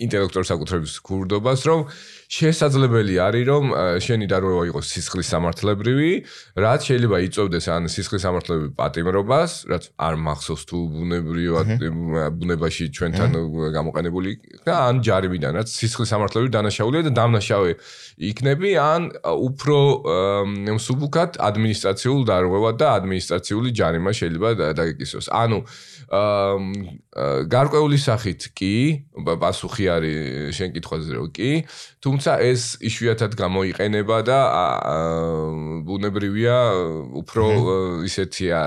[0.00, 1.80] ინტელექტუალურ საკუთრების ქურდობას, რომ
[2.32, 3.64] შესაძლებელი არის რომ
[4.00, 6.12] შენი დარღვევა იყოს სისხლის სამართლებრივი,
[6.64, 11.68] რაც შეიძლება იწოვდეს ან სისხლის სამართლებრივი პატიმრობას, რაც არ მახსოვს თუ ბუნებრივად
[12.40, 13.36] ბუნებაში ჩვენთან
[13.76, 14.30] გამოყენებული
[14.64, 17.70] და ან ჯარიმიდან, რაც სისხლის სამართლებრივი დანაშაულია და დამნაშავე
[18.22, 19.78] იქნები ან უფრო
[20.78, 24.48] მსუბუქად ადმინისტრაციულ დარღვევად და ადმინისტრაციული ჯარიმა შეიძლება
[24.78, 25.26] დაგეკისროს.
[25.34, 25.58] ანუ
[27.52, 28.74] გარკვეული სახით კი,
[29.26, 31.50] პასუხი არის შენ კითხვაზე რომ კი,
[32.04, 34.40] თუმცა ეს იშვიათად გამოიყენება და
[35.88, 36.58] ბუნებრივია
[37.22, 37.46] უფრო
[38.06, 38.58] ისეთია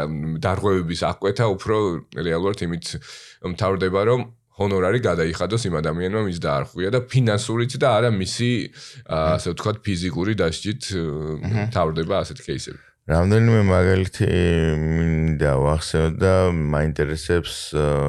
[0.41, 1.78] დარღვევების აღკვეთა უფრო
[2.18, 2.86] რეალურად იმით
[3.56, 4.22] მთავრდება რომ
[4.56, 8.49] ჰონორარი გადაიხადოს იმ ადამიანმა, ვინც დაარღვია და ფინანსურით და არა მისი
[9.12, 10.82] ასე ვთქვათ ფიზიკური დასჯით
[11.76, 12.80] თავდება ასეთ кейსები.
[13.06, 14.28] რამდენიმე მაგალითი
[14.82, 17.56] მინდა ვახსენო და მაინტერესებს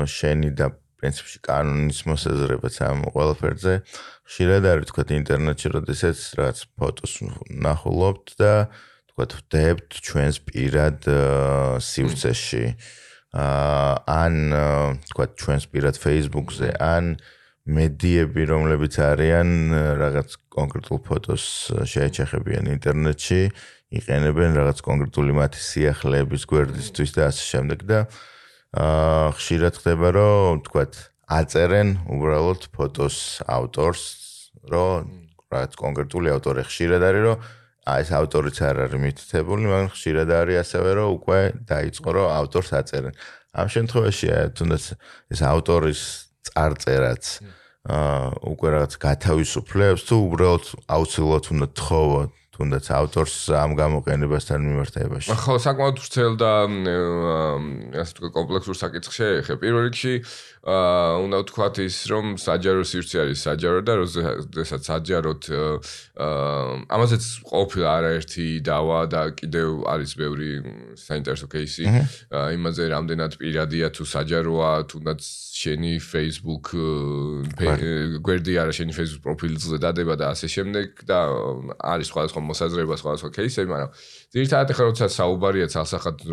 [0.09, 3.75] შენი და პრინციპში კანონის მოსაზრებაც ამ ყველაფერზე.
[4.27, 7.13] ხშირად არის თქვა ინტერნეტში, როდესაც რაც ფოტოს
[7.53, 8.53] ნახულობთ და
[9.13, 10.99] თქვა ვდებთ ჩვენს პირად
[11.83, 12.65] სივრცეში.
[12.71, 13.06] აა
[13.37, 14.35] ან
[15.13, 17.17] თქვა ჩვენს პირად Facebook-ზე, ან
[17.67, 19.49] მედიები, რომლებიც არიან
[20.01, 21.45] რაღაც კონკრეტულ ფოტოს
[21.91, 23.41] შეეჩეხებიან ინტერნეტში,
[23.95, 27.99] იყენებენ რაღაც კონკრეტული მათი სიახლეების გვერდისთვის და ასე შემდეგ და
[28.77, 30.85] აა ხშირად ხდება რომ თქვა
[31.39, 34.03] აწერენ უბრალოდ ფოტოს ავტორს
[34.67, 35.07] რომ
[35.55, 37.47] რაც კონკრეტული ავტორი ხშირად არის რომ
[37.87, 43.15] ეს ავტორიც არ არის მითითებული მაგრამ ხშირად არის ასევე რომ უკვე დაიწყო რომ ავტორს აწერენ.
[43.57, 44.27] ამ შემთხვევაში
[44.59, 44.85] თუნდაც
[45.33, 46.01] ეს ავტორის
[46.51, 47.25] წარწერაც
[47.87, 55.29] აა უკვე რაღაც გათავისუფლებს თუ უბრალოდ აუცილებლად უნდა თხოვოთ თუნდაც ავტორს ამ გამოყენებასთან მიმართებაში.
[55.37, 56.51] ხო, საკმაოდ ვრცელდა
[58.01, 59.55] ასე ვთქვათ კომპლექსურ საკითხს შეეხე.
[59.61, 60.15] პირველ რიგში
[60.67, 67.89] აა უნდა ვთქვათ ის, რომ საჯარო სივრცე არის საჯარო და როდესაც საჯაროდ აა ამასაც ყოფილა
[68.01, 70.51] არაერთი დავა და კიდევ არის ბევრი
[70.97, 71.85] საინტერესო кейსი.
[72.57, 75.21] იმაზე რამდენად პირადია თუ საჯაროა, თუნდაც
[75.57, 76.73] შენი Facebook
[78.27, 81.19] გვერდი არა შენი Facebook პროფილზე დადება და ასე შემდეგ და
[81.81, 83.91] არის სხვადასხვა მოსაზრება სხვადასხვა кейსები, მაგრამ
[84.37, 86.27] ძირითადად ახლა როცა საუბარია ცალსახად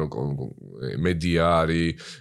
[1.04, 2.12] მედია არის,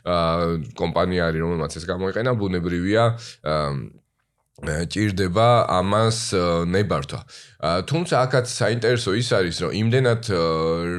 [0.79, 3.05] კომპანია არის, რომელმაც ეს გამოიყენა, ბუნებრივია
[3.43, 4.02] აა
[4.61, 6.37] ჭირდება ამას
[6.69, 7.21] ნებართვა.
[7.89, 10.23] თუმცა აქაც საინტერესო ის არის, რომ იმდენად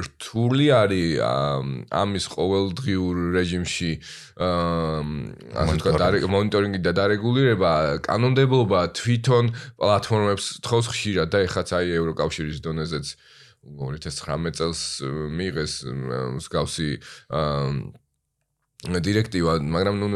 [0.04, 1.22] რთული არის
[1.94, 3.92] ამის ყოველდღიურ რეჟიმში
[5.54, 13.06] ასე ვთქვათ, მონიტორინგი და დარეგულირება, კანონმდებლობა თვითონ პლატფორმებს თხოვს ხშირად და ეხაც აი ევროკავშირის დონეზეც
[13.64, 14.80] 2019 წელს
[15.30, 15.72] მიიღეს
[16.42, 16.90] მსგავსი
[18.84, 20.08] დირექტივა, მაგრამ ნუ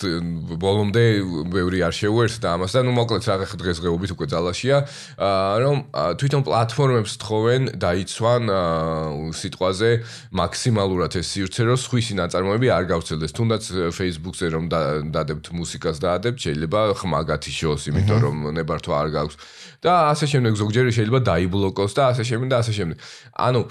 [0.00, 1.04] ბოლომდე
[1.52, 4.76] ბევრი არ შეუერთდა ამას და ნუ მოკლედ რაღაც დღესდღეობით უკვე ძალაშია.
[5.62, 5.76] რომ
[6.20, 8.42] თვითონ პლატფორმებს თხოვენ დაიცვან
[9.40, 9.90] სიტყვაზე
[10.40, 13.32] მაქსიმალურად ეს სივრცე რომ სხვისი ნაწარმოები არ გავრცელდეს.
[13.36, 13.62] თუნდაც
[13.94, 14.64] Facebook-ზე რომ
[15.14, 19.36] დადებთ მუსიკას დაადებთ შეიძლება ხმა გათიშოს იმიტომ რომ ნებართვა არ გაქვს.
[19.80, 22.96] და ასე შემდეგ ზოგჯერ შეიძლება დაიბლოკოს და ასე შემდეგ და ასე შემდეგ.
[23.32, 23.62] ანუ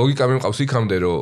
[0.00, 1.20] ლოგიკა მიმყავს იქამდე რომ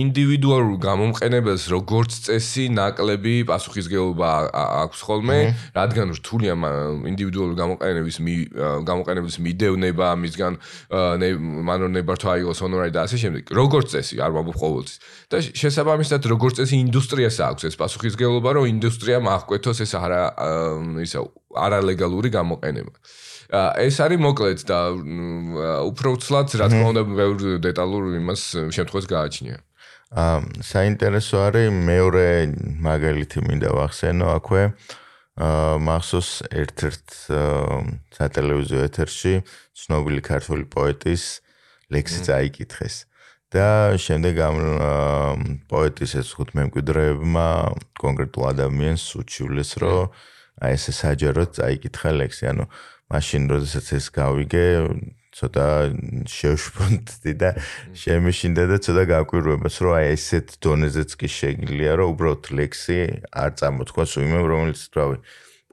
[0.00, 4.30] ინდივიდუალურ გამომყენებელს როგორც წესი ისე ნაკლები პასუხისგებლობა
[4.82, 5.38] აქვს ხოლმე,
[5.78, 6.54] რადგან რთულია
[7.06, 8.16] ინდივიდუალური გამოყენების
[8.88, 10.58] გამოყენების მიდევნება, მისგან
[11.68, 13.42] მანონებართვა აიღოს ჰონორარი და ასე შემდეგ.
[13.54, 14.96] როგორც წესი, არ ვამბობ ყოველთვის.
[15.30, 20.22] და შესაბამისად, როგორც წესი ინდუსტრიას აქვს ეს პასუხისგებლობა, რომ ინდუსტრია მახვეთოს ეს არა
[21.06, 21.20] ისა
[21.54, 22.92] არალეგალური გამოყენება.
[23.80, 24.78] ეს არის მოკლედ და
[25.88, 28.42] უფრო ცლად რა თქმა უნდა ბევრ დეტალურ იმას
[28.76, 29.56] შემთხვევას გააჩნია.
[30.08, 32.28] აა საინტერესო არის მეორე
[32.80, 34.62] მაგალითი მინდა ვახსენო აქვე
[35.36, 37.06] აა მახსოვს ერთ-ერთ
[38.16, 39.34] სატელევიზიო ეთერში
[39.76, 41.24] ცნობილი ქართული პოეტის
[41.92, 43.04] ლექსი წაიკითხეს.
[43.48, 44.56] და შემდეგ ამ
[45.72, 47.48] პოეტის ეს ხუთ მემკვიდრეებმა
[47.96, 50.12] კონკრეტულ ადამიანს უჩივლეს რომ
[50.60, 52.44] აი ესე საჯაროდ წაიკითხა ლექსი.
[52.52, 52.64] ანუ
[53.08, 54.64] მაშინ როდესაც ეს გავიგე
[55.38, 55.66] ცოტა
[56.34, 57.50] შევშფოთდი და
[58.02, 62.98] შემიშინდა და ცოტა გაკვირვებას რომ აი ესეთ დონეზეც კი შეგიძლია რომ უბრალოდ ლექსი
[63.30, 65.16] არ წამოთქვას უიმემ რომელიც თავი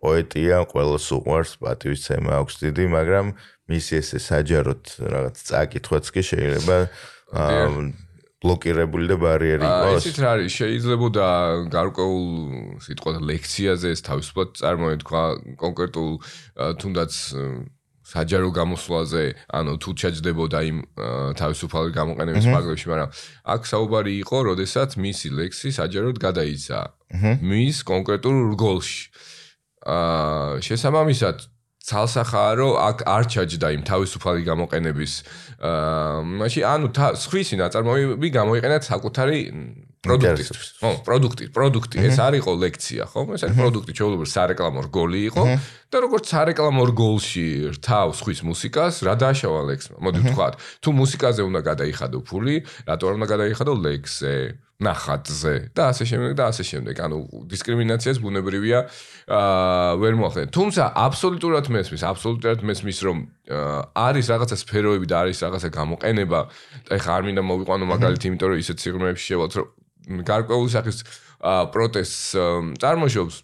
[0.05, 3.26] პოეტია ყოველს უყვარს პატივისცემა აქვს დიდი მაგრამ
[3.74, 6.78] მისი ესე საჯაროდ რაღაც წაკითხვაც კი შეიძლება
[8.45, 10.05] ბლოკირებული და ბარიერი იყოს.
[10.05, 11.28] ისიც რა არის, შეიძლებოდა
[11.74, 12.26] გარკვეულ
[12.86, 15.24] სიტყვათა ლექციაზე ეს თავისუფლად წარმოეთქვა
[15.63, 16.11] კონკრეტულ
[16.84, 17.13] თუნდაც
[18.16, 19.24] საჯარო გამოსვლაზე,
[19.59, 20.78] ანუ თუ ჩაჯდებოდა იმ
[21.39, 23.09] თავისუფალი გამოყენების მაგლებში, მაგრამ
[23.55, 26.80] აქ საუბარი იყო, როდესაც მისი ლექსი საჯაროდ გადაიცა
[27.43, 29.03] მის კონკრეტულ რგოლში.
[29.86, 31.38] აა შესაბამისად
[31.86, 35.13] ცალსახაა რომ აქ არ ჩაჯდა იმ თავისუფალი გამოყენების
[35.61, 36.88] აა მაშინ ანუ
[37.22, 39.39] სხვისი ნაწარმოები გამოიყენა საკუთარი
[40.06, 40.70] პროდუქტისთვის.
[40.82, 43.22] ხო, პროდუქტი, პროდუქტი, ეს არ იყო ლექცია, ხო?
[43.36, 45.43] ეს არის პროდუქტი, შეიძლება სარეკლამო რგოლი იყო
[45.91, 49.97] და როგორც სარეკლამო რგოლში რთავ სხვის მუსიკას, რა დააშავა ლექსმა?
[50.06, 50.47] მოდი ვთქვა,
[50.84, 54.36] თუ მუსიკაზე უნდა გადაიხადო ფული, რატო არ უნდა გადაიხადო ლექსზე?
[54.76, 56.95] ნახატზე და ასე შემდეგ და ასე შემდეგ.
[56.99, 58.80] ანუ დისკრიმინაციას ბუნებრივია
[59.32, 60.51] აა ვერ მოახდენ.
[60.51, 63.18] თუმცა აბსოლუტურად მესმის, აბსოლუტურად მესმის, რომ
[63.95, 66.39] არის რაღაცა სფეროები და არის რაღაცა გამოყენება.
[66.91, 69.68] ეხა არ მინდა მოვიყვანო მაგალითი, იმიტომ რომ ისეთ სიღრმეებში შევალთ, რომ
[70.06, 71.03] გარკვეული სახის
[71.74, 73.41] პროტესტს წარმოშობს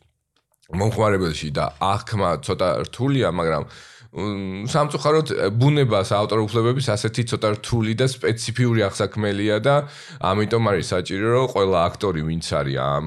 [0.72, 3.66] მომხმარებელში და აღქმა ცოტა რთულია, მაგრამ
[4.12, 9.76] სამწუხაროდ ბუნებას ავტორუფლებების ასეთი ცოტა რთული და სპეციფიური აღსაქმელია და
[10.20, 13.06] ამიტომ არის საჭირო რომ ყველა აქტორი ვინც არის ამ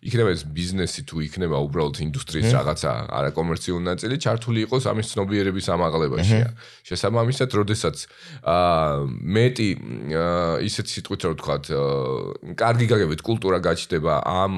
[0.00, 6.38] იქნება ეს ბიზნესი თუ იქნება უბრალოდ ინდუსტრიის რაღაცა არაკომერციული ნაწილი ჩართული იყოს ამის ცნობიერების ამაღლებაში.
[6.88, 7.96] შესაბამისად, როდესაც
[8.40, 9.68] აა მეტი
[10.64, 11.64] ისეთ სიტყვით რომ ვთქვათ,
[12.56, 14.52] კარგი გაგებით კულტურა გაჩნდება ამ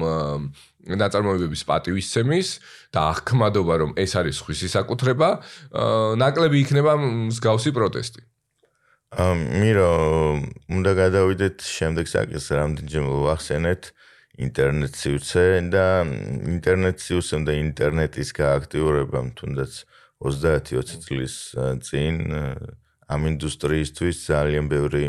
[0.83, 2.47] ნაწარმოებების პატივისცემის
[2.93, 5.29] და აღქმადობა რომ ეს არის ხვისი საკუთრება,
[6.21, 8.21] ნაკლები იქნება მსგავსი პროტესტი.
[9.13, 9.89] მირო
[10.73, 13.81] უნდა გადავიდეთ შემდეგ საკითხს რამდენჯერ ვახსენეთ
[14.41, 15.85] ინტერნეტ სივრცე და
[16.49, 19.73] ინტერნეტ სივრცე და ინტერნეტის გააქტიურებამ თუნდაც
[20.23, 21.33] 30-20 წლის
[21.85, 22.15] წინ
[23.13, 25.05] ამ ინდუსტრიისთვის ძალიან ბევრი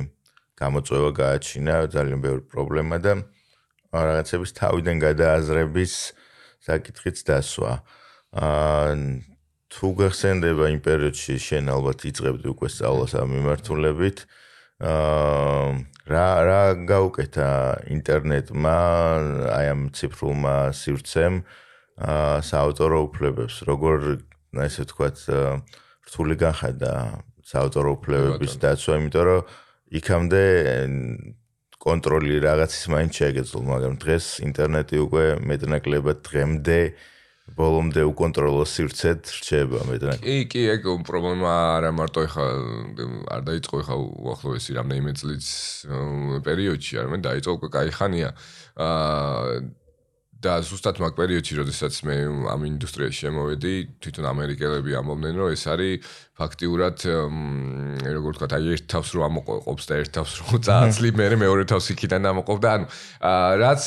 [0.61, 3.13] გამოწვევა გააჩინა, ძალიან ბევრი პრობლემა და
[3.95, 5.93] რაღაცების თავიდან გადააზრების
[6.65, 7.73] საკითხიც დასვა.
[8.35, 8.93] აა
[9.75, 14.19] თუ გახსენდება იმ პერიოდში შენ ალბათ იწყებდი უკვე სწავლას ამ მიმართულებით.
[14.81, 15.69] აა
[16.05, 17.51] რა რა გაუკეთა
[17.97, 18.79] ინტერნეტმა
[19.57, 21.35] აი ამ ციფრულმა სივრცემ
[22.01, 23.99] აა საავტორო უფლებებს, როგორ
[24.67, 25.17] ესე ვთქვათ,
[26.07, 26.93] რთული განხადა
[27.45, 29.43] საავტორო უფლებების დაცვა, იმიტომ რომ
[29.95, 30.45] იქამდე
[31.84, 36.80] კონტროლი რაღაცის მაინც შეეგეძლო, მაგრამ დღეს ინტერნეტი უკვე მეტნაკლებად დღემდე
[37.56, 40.20] ბოლომდე უკონტროლო სივრცეთ რჩება მეტად.
[40.22, 42.46] კი, კი, ეგ პრობლემა არა მარტო ეხა
[43.34, 45.48] არ დაიწყო ეხა უახლოესი რამდენიმე წლის
[46.46, 48.30] პერიოდში, არამედ დაიწყო უკვე кай ხანია.
[48.78, 49.64] აა
[50.45, 52.17] და ზუსტად მაგ პერიოდში, როდესაც მე
[52.53, 53.73] ამ ინდუსტრიაში შემოვედი,
[54.05, 57.05] თვითონ ამერიკელები ამბობდნენ, რომ ეს არის ფაქტიურად
[58.05, 61.87] როგორ ვთქვა, აი ერთ თავს რო ამოყოფს და ერთ თავს რო წააცლი, მე მეორე თავს
[61.95, 62.87] იქიდან ამოყოფ და ანუ
[63.65, 63.83] რაც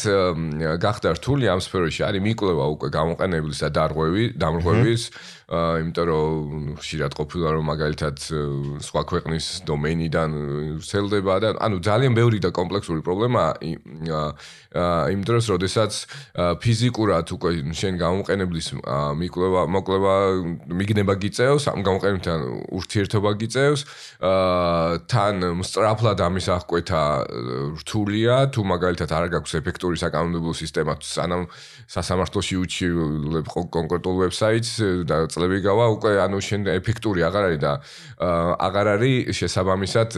[0.81, 5.03] გახდა რთული ამ სფეროში არის მიკვლევა უკვე გამოყენებლის და დარღვევი, დამრღვევის,
[5.47, 8.19] იმიტომ რომ ხშირად ყოფილა რომ მაგალითად
[8.83, 10.29] სხვა ქვეყნის დომეინიდან
[10.75, 13.55] ვრცელდება და ანუ ძალიან ბევრი და კომპლექსური პრობლემაა
[15.07, 15.91] იმ დროს, როდესაც
[16.59, 18.67] ფიზიკურად უკვე შენ გამოყენებლის
[19.23, 20.15] მიკვლევა, მოკლევა
[20.67, 23.81] მიგნება გიწევს ამ გამოყენებთან ურთიერთობა გიწევს,
[25.07, 27.03] თან სწრაფლად ამის აღკვეთა
[27.79, 31.47] რთულია, თუ მაგალითად არ გაქვს ეფექტური საკანონმდებლო სისტემა, სანამ
[31.87, 34.71] სასამართლოში უჩივლებ კონკრეტულ ვებსაიტს
[35.07, 37.71] და წლები გავა, უკვე ანუ შენ ეფექტური აღარ არის და
[38.67, 40.09] აღარ არის შესაბამისად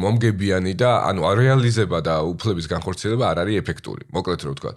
[0.00, 4.08] მომგებიანი და ანუ რეალიზება და უფლების განხორციელება არ არის ეფექტური.
[4.08, 4.72] მოკლედ რო ვთქვა.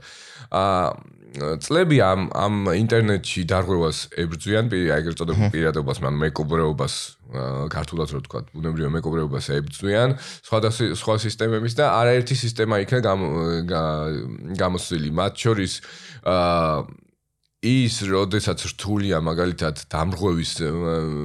[0.51, 0.91] აა
[1.33, 6.93] წლები ამ ამ ინტერნეტში დარღვევას ებრძვიან, ეგრეთ წოდებულ პირადობას, მან მეკობრეობას,
[7.73, 10.13] ქართულად რო ვთქვა, ბუნებრივ მეკობრეობას ებრძვიან,
[10.45, 10.57] სხვა
[10.93, 12.99] სხვა სისტემების და არაერთი სისტემა იქნა
[14.61, 15.09] გამოსული.
[15.09, 15.73] მათ შორის
[16.21, 16.85] აა
[17.63, 20.53] ის, როდესაც რთულია მაგალითად დამრღვევის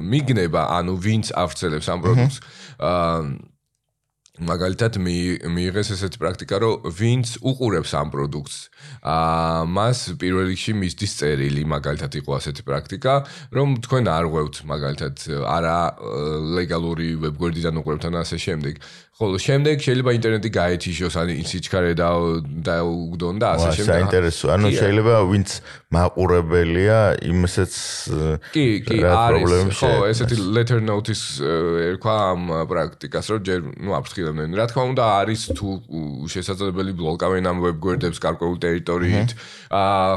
[0.07, 2.37] მიგნება, ანუ ვინც ავრცელებს ამ პროდუქტს,
[2.79, 3.49] აა
[4.39, 8.57] მაგალითად მიიღეს ესეთი პრაქტიკა, რომ ვინც უყურებს ამ პროდუქტს,
[9.03, 13.13] აა მას პირველ რიგში მისდის წერილი, მაგალითად იყო ასეთი პრაქტიკა,
[13.51, 15.79] რომ თქვენ არ ღვევთ მაგალითად არა
[16.55, 18.79] ლეგალური ვებგვერდიდან უყურებთ ან ასე შემდეგ.
[19.19, 22.07] ხოლო შემდეგ შეიძლება ინტერნეტი გაეთიშოს ან სიჩქარე და
[22.63, 23.91] დაუგდონ და ასე შემდეგ.
[23.91, 24.45] საინტერესო.
[24.55, 25.49] ანუ შეიძლება ვინც
[25.91, 27.73] მაყურებელია იმესაც
[28.55, 29.75] კი, კი, არის.
[29.75, 32.41] ხო, ესეთი letter notice ერქვა ამ
[32.71, 34.55] პრაქტიკას, რომ ჯერ ნუ აფრთხილებდნენ.
[34.55, 35.67] რა თქმა უნდა, არის თუ
[36.31, 39.29] შესაძლებელი ბლოკავენ ამ ვებგვერდებს გარკვეულ ტერიტორიით.
[39.67, 40.13] აა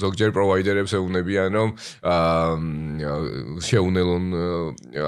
[0.00, 1.68] ზოგჯერ პროვაიდერებს ეუბნებიან, რომ
[2.08, 3.16] აა
[3.68, 4.24] შეუნელონ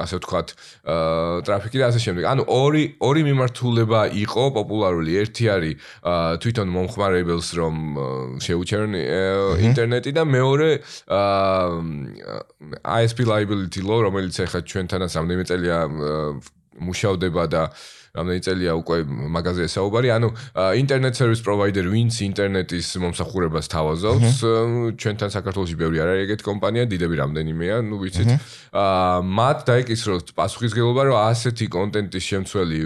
[0.04, 0.48] ასე ვთქვათ,
[0.84, 2.24] აა ტრაფიკი და ასე შემდეგ.
[2.28, 5.14] ანუ ორი ორი მიმართულება იყო პოპულარული.
[5.22, 5.74] ერთი არის
[6.42, 7.74] თვითონ მომხმარებელს რომ
[8.42, 8.92] შეუჩერონ
[9.62, 10.68] ინტერნეტი და მეორე
[12.82, 15.78] ISP liability law, რომელიც ახლა ჩვენთანაც რამდენიმე წელია
[16.82, 17.62] მუშავდება და
[18.16, 20.28] რამდენი წელია უკვე მაღაზიაში საუბარი, ანუ
[20.80, 24.36] ინტერნეტ სერვის პროვაიდერ ვინც ინტერნეტის მომსახურებას თავაზობს,
[24.98, 28.30] ჩვენთან საქართველოსი ბევრი არ არის ეგეთი კომპანია, დიდები რამდენიმეა, ну ვიცით.
[28.72, 32.80] აა მათ დაეკისროთ პასუხისგებლობა, რომ ასეთი კონტენტის შემცველი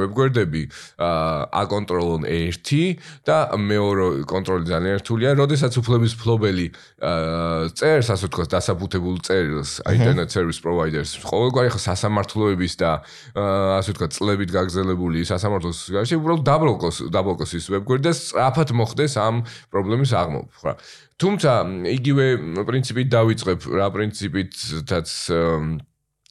[0.00, 0.62] ვებგვერდები
[0.98, 2.82] აა აკონტროლონ ერთი
[3.26, 6.66] და მეორე კონტროლი ძალიან რთულია, როდესაც უფლების ფლობელი
[7.00, 12.90] აა წერს, ასე ვთქვათ, დასაბუთებულ წერილს ინტერნეტ სერვის პროვაიდერს, ყოველგვარი ხა სასამართლოების და
[13.34, 18.72] აა ასე ვთქვათ, წლები ხმებით გაგზელებული სასამართლოს გარშე უბრალოდ დაბლოკოს დაბლოკოს ის ვებგვერდი და სწრაფად
[18.74, 20.72] მოხდეს ამ პრობლემის აღმოფხვრა.
[20.74, 21.50] ხო თუმცა
[21.94, 22.26] იგივე
[22.66, 25.08] პრინციპით დავიწყებ რა პრინციპითაც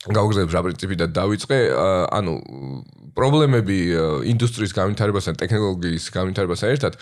[0.10, 1.60] გავგზავნებ რა პრინციპით დავიწყე
[2.20, 2.34] ანუ
[3.16, 3.78] პრობლემები
[4.34, 6.94] ინდუსტრიის განვითარებასთან ტექნოლოგიის განვითარებასთან ერთად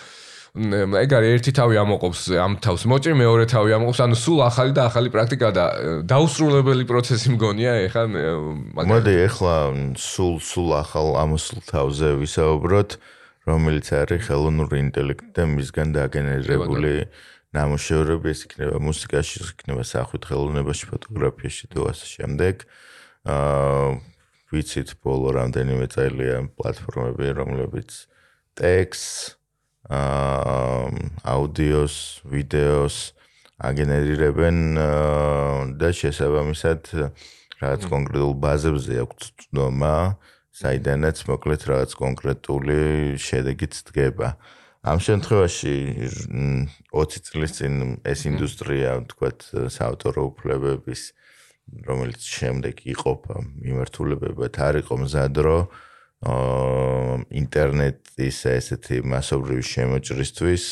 [0.57, 2.81] ეგ არის ერთი თავი ამოყობს ამ თავს.
[2.89, 5.65] მოჭრი მეორე თავი ამოყობს ანუ სულ ახალი და ახალი პრაქტიკა და
[6.09, 8.03] დაუსრულებელი პროცესი მგონია ეხლა
[8.73, 9.55] მოდი ეხლა
[10.01, 12.89] სულ სულ ახალ ამოსულ თავზე ვისაუბროთ
[13.45, 16.93] რომელიც არის ხელოვნური ინტელექტი და მისგან დაგენერირებული
[17.53, 22.55] ნამუშევრები ეს იქნება მუსიკაში იქნება სახვით ხელოვნებაში ფოტოგრაფიაში და ასე შემდეგ.
[23.29, 23.87] აა
[24.47, 27.91] ვიცით ბოლო რამდენიმე წელია პლატფორმები რომლებიც
[28.57, 29.36] ტექსტს აა
[29.87, 31.95] აუდიოს,
[32.27, 32.95] ვიდეოს
[33.57, 34.57] აგენერირებენ
[35.79, 36.91] და შესაბამისად
[37.57, 39.95] რაღაც კონკრეტულ ბაზებზე აქვს ცნობა,
[40.57, 42.79] საიდანაც მოკლედ რაღაც კონკრეტული
[43.15, 44.35] შედეგიც დგება.
[44.87, 45.75] ამ შემთხვევაში
[46.91, 47.73] 20 წლის წინ
[48.07, 49.39] ეს ინდუსტრია, თქვათ,
[49.73, 51.01] საავტორო უფლებების
[51.87, 53.35] რომელიც შემდეგ იყოფა
[53.67, 55.87] მიმართულებებად არ იყო მზადრო, აა
[56.25, 60.63] ინტერნეტის ესეთი მასობრივი შემოჭრისთვის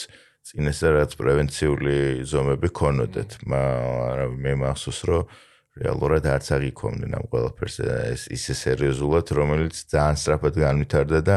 [0.46, 3.46] წინასწარ რაც პრევენციული ზომები ქონოდეთ.
[3.46, 5.30] მაგრამ მე მახსოვს, რომ
[5.76, 11.36] რეალურად არც აღიქონდნენ ამ ყველაფერს ეს ისე სერიოზულად, რომელიც ძალიან სწრაფად განვითარდა და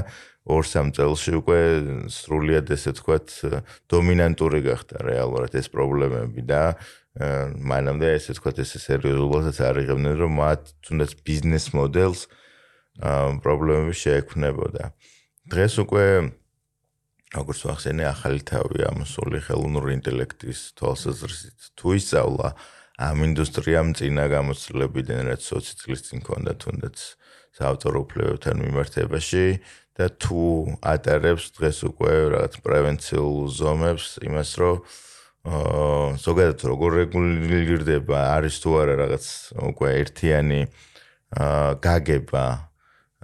[0.49, 1.61] 2-3 წელში უკვე
[2.09, 3.29] სრულიად ესე თქვათ
[3.93, 6.81] დომინანტური გახდა რეალურად ეს პრობლემები და
[7.61, 12.21] მანამდე ესე თქვათ ესე სერიოზულადაც არიღებდნენ, რომ მათ თუნდაც ბიზნეს მოდელს
[12.99, 14.93] პრობლემები შეექმნებოდა.
[15.49, 16.07] დღეს უკვე
[17.37, 22.49] როგორც ვახსენე, ახალი თავი ამოსული ხელოვნური ინტელექტის თვალსაზრისით თუ ისწავლა
[22.99, 26.97] ამ ინდუსტრიამ წინა გამოცდილებიდან რაც 20 წლის წინ ქონდა თუნდაც
[27.59, 29.45] საავტორო უფლებებთან მიმართებაში
[29.99, 30.43] და თუ
[30.83, 34.77] ატარებს დღეს უკვე რაღაც პრევენციულ ზომებს იმას რომ
[35.49, 39.27] აა ზოგადად როგორ რეგულირდება არის თუ არა რაღაც
[39.69, 40.61] უკვე ერთიანი
[41.39, 42.68] აა გაგება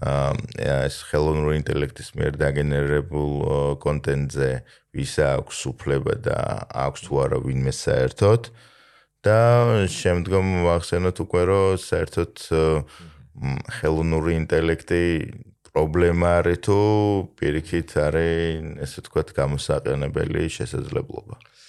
[0.02, 3.32] ეს ხელოვნური ინტელექტის მიერ დაგენერებულ
[3.78, 4.50] კონტენტზე
[4.98, 6.38] ვის აქვს უფლება და
[6.86, 8.42] აქვს თუ არა ვინმე საერთოდ.
[9.24, 9.40] და
[9.88, 12.32] შემდგომ ვახსენოთ უკვე რომ საერთოდ
[13.80, 15.04] ხელოვნური ინტელექტი
[15.72, 16.76] პრობლემა არის თუ
[17.40, 21.34] პირიქით არის ესე ვთქვათ გამოსაყენებელი შესაძლებლობა.
[21.40, 21.63] აა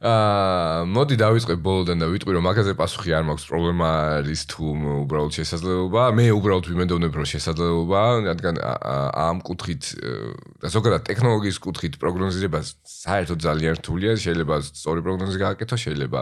[0.00, 4.64] მოდი დავიწყე ბოლოდან და ვიტყვი რომ მაგაზე პასუხი არ მაქვს პრობლემა არის თუ
[5.04, 6.02] უბრალოდ შესაძლებლობა.
[6.16, 8.00] მე უბრალოდ ვიმედოვნებ რომ შესაძლებლობა
[8.32, 9.82] რადგან ამ კუთხით
[10.64, 14.16] და ზოგადად ტექნოლოგიის კუთხით პროგნოზირება საერთოდ ძალიან რთულია.
[14.16, 16.20] შეიძლება სწორი პროგნოზი გააკეთო შეიძლება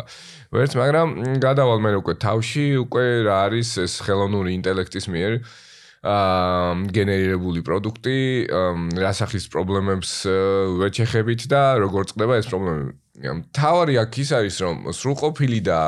[0.50, 1.08] ვერც მაგრამ
[1.38, 5.32] გადავალ მე უკვე თავში უკვე რა არის ეს ხელოვნური ინტელექტის მიერ.
[5.38, 5.67] აა
[6.08, 8.16] გენერირებული პროდუქტი
[9.02, 10.12] რა სახის პრობლემებს
[10.80, 12.96] ვეჩეხებით და როგორ წყდება ეს პრობლემები
[13.50, 15.78] თავარი აქ ის არის რომ სრულყოფილი და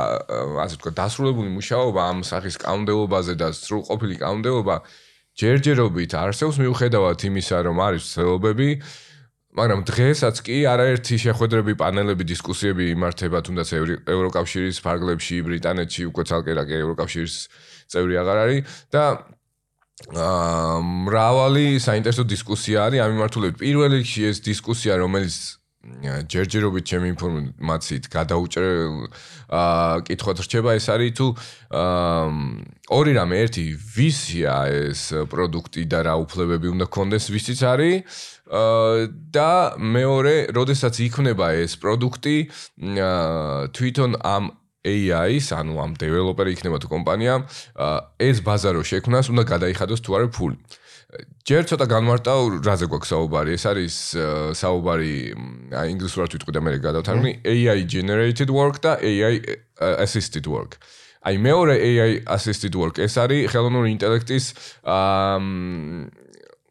[0.67, 4.77] ასე ვთქვათ დასრულებული მუშაობა ამ სახის კაუნდელობაზე და სრულყოფილი კაუნდელობა
[5.39, 6.59] ჯერჯერობით არსებობს.
[6.59, 8.69] მიუხედავად იმისა რომ არის ცელობები
[9.51, 13.69] მაგრამ დღესაც კი არაერთი შეხვედრები, პანელები, დისკუსიები იმართება თუნდაც
[14.07, 17.35] ევროკავშირის ფარგლებში, ბრიტანეთში უკვე ცალკე რა ევროკავშირის
[17.91, 18.61] წევრი აღარ არის
[18.95, 19.03] და
[20.09, 23.57] აა მრავალი საინტერესო დისკუსია არის ამ მიმართულებით.
[23.61, 25.61] პირველ რიგში ეს დისკუსია რომელიც
[26.29, 29.09] ჯერჯერობით ჩემი ინფორმაციით გადაუჭრელ
[29.49, 31.27] აა კითხოთ რჩება ეს არის თუ
[31.73, 32.29] აა
[33.01, 33.65] ორი რამე ერთი
[33.97, 37.97] ვისია ეს პროდუქტი და რა უფლებები უნდა კონდეს ვისიც არის
[39.33, 42.37] და მეორე როდესაც იქნება ეს პროდუქტი
[43.73, 47.35] თვითონ ამ AI-ს, ანუ ამ დეველოპერი იქნება თუ კომპანია,
[48.17, 50.57] ეს ბაზარო შექმნას უნდა გადაიხადოს თუ არა ფული.
[51.45, 53.51] ჯერ ცოტა განმარტავ რაზე გვაქვს საუბარი?
[53.59, 53.95] ეს არის
[54.57, 55.15] საუბარი
[55.75, 57.33] აი ინგლისურად ვიტყვი და მე გადავთარგმნი.
[57.45, 59.43] AI generated work და AI
[60.07, 60.79] assisted work.
[61.21, 64.45] აი მეორე AI assisted work ეს არის ხელოვნური ინტელექტის
[64.87, 65.37] აა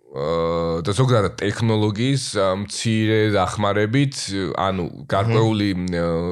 [0.09, 2.23] და ზოგადად ტექნოლოგიის
[2.65, 4.15] მცირე დახმარებით,
[4.57, 5.69] ანუ გარკვეული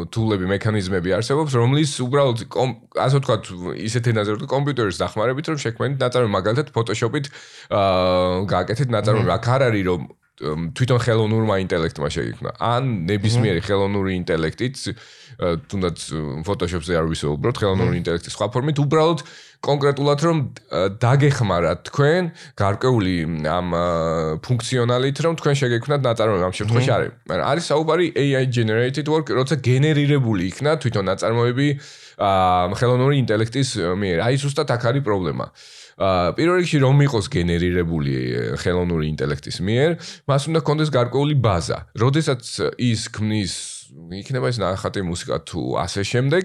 [0.09, 2.41] თულები, მექანიზმები არსებობს, რომლის უბრალოდ
[2.97, 7.29] ასე ვთქვათ, ისეთ ენაზე რომ კომპიუტერის დახმარებით რომ შექმნით ნაწარმოები, მაგალითად Photoshop-ით
[7.69, 10.01] აა გააკეთეთ ნაწარმოები, აქ არ არის რომ
[10.37, 12.49] თვითონ ხელოვნურმა ინტელექტმა შეიქმნა.
[12.61, 14.75] ან ნებისმიერი ხელოვნური ინტელექტით,
[15.65, 15.97] თუნდაც
[16.45, 19.19] Photoshop-ზე არ ვისაუბროთ, ხელოვნური ინტელექტის სხვა ფორმით, უბრალოდ
[19.67, 20.37] კონკრეტულად რომ
[21.03, 23.15] დაგეხმარათ თქვენ გარკვეული
[23.51, 23.67] ამ
[24.47, 26.45] ფუნქციონალით რომ თქვენ შეგექმნათ ნაწარმოები.
[26.47, 27.11] ამ შემთხვევაში არის
[27.51, 31.67] არის საუბარი AI generated work როცა გენერირებული იქნა თვითონ ნაწარმოები
[32.17, 33.69] ხელოვნური ინტელექტის
[34.01, 34.17] მიერ.
[34.25, 35.45] აი ზუსტად აქ არის პრობლემა.
[35.97, 38.13] ა პირველ რიგში რომ იყოს გენერირებული
[38.61, 39.89] ხელოვნური ინტელექტის მიერ,
[40.29, 41.77] მას უნდა კონდეს გარკვეული ბაზა.
[41.97, 42.41] როდესაც
[42.77, 43.53] ის ქმნის
[44.13, 46.43] იქნება ეს ნახატი მუსიკა თუ ასე შემდეგ,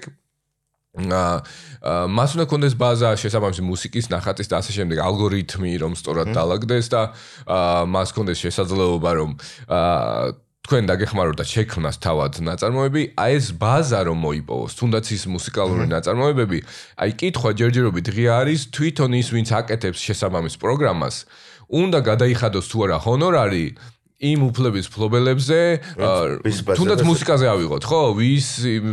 [0.92, 7.02] მას უნდა კონდეს ბაზა შესაბამისი მუსიკის ნახატის და ასე შემდეგ ალგორითმი რომ სწორად დაალაგდეს და
[7.48, 9.30] აა მას კონდეს შესაძლებლობა რომ
[9.72, 15.86] აა თქვენ დაგეხმაროთ და შექმნას თავად ნაწარმოები, აი ეს ბაზა რომ მოიპოვოს, თუნდაც ის მუსიკალური
[15.90, 16.58] ნაწარმოებები,
[17.02, 21.16] აი კითხვა ჯერჯერობით ღია არის თვითონ ის ვინც აკეთებს შესაბამის პროგრამას,
[21.82, 23.66] უნდა გადაიხადოს თუ არა ჰონორარი
[24.22, 25.58] იმ უფლების ფლობელებზე
[26.78, 28.02] თუნდაც მუსიკაზე ავიღოთ ხო?
[28.18, 28.48] ვის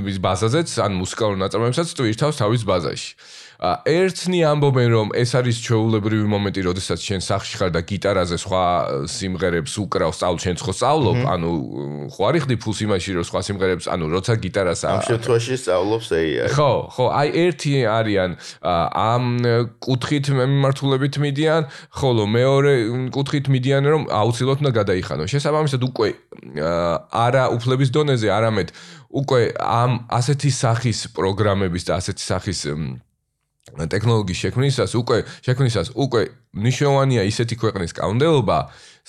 [0.10, 3.12] ვის ბაზაზეც ან მუსიკალურ ნაწარმოებსაც ტვირთავს თავის ბაზაში
[3.60, 8.64] ერთნი ამბობენ რომ ეს არის ჩვეულებრივი მომენტი, როდესაც შენ სახში ხარ და გიტარაზე სხვა
[9.12, 11.50] სიმღერებს უკრავ, სწავლ შენ ხო სწავლობ, ანუ
[12.16, 16.48] ხო არის ხდი ფულს იმაში რომ სხვა სიმღერებს, ანუ როცა გიტარას ამ შემთხვევაში სწავლობს AI.
[16.56, 18.32] ხო, ხო, აი ერთი არიან
[18.64, 19.24] ამ
[19.84, 21.62] კუთხით მიმართულებით მიდიან,
[22.00, 22.74] ხოლო მეორე
[23.12, 25.24] კუთხით მიდიან რომ აუცილებლად უნდა გადაიხანო.
[25.28, 26.08] შესაბამისად უკვე
[27.12, 28.72] არა უფლების დონეზე, არამედ
[29.12, 32.60] უკვე ამ ასეთი სახის პროგრამების და ასეთი სახის
[33.78, 36.22] ტექნოლოგიის შექმნისას უკვე შექმნისას უკვე
[36.60, 38.58] ნიშნავენია ისეთი ქვეყნის კაუნდელობა,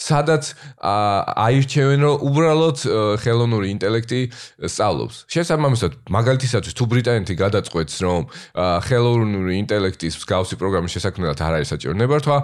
[0.00, 2.78] სადაც აირჩევენ რომ უბრალოდ
[3.20, 4.20] ხელოვნური ინტელექტი
[4.64, 5.16] სწავლობს.
[5.28, 8.20] შესაბამისად, მაგალითისათვის თუ ბრიტანეთი გადაწყვეტს რომ
[8.88, 12.36] ხელოვნური ინტელექტის მსგავსი პროგრამის შესაქმნელად არ არის საჭირო ნებართვა,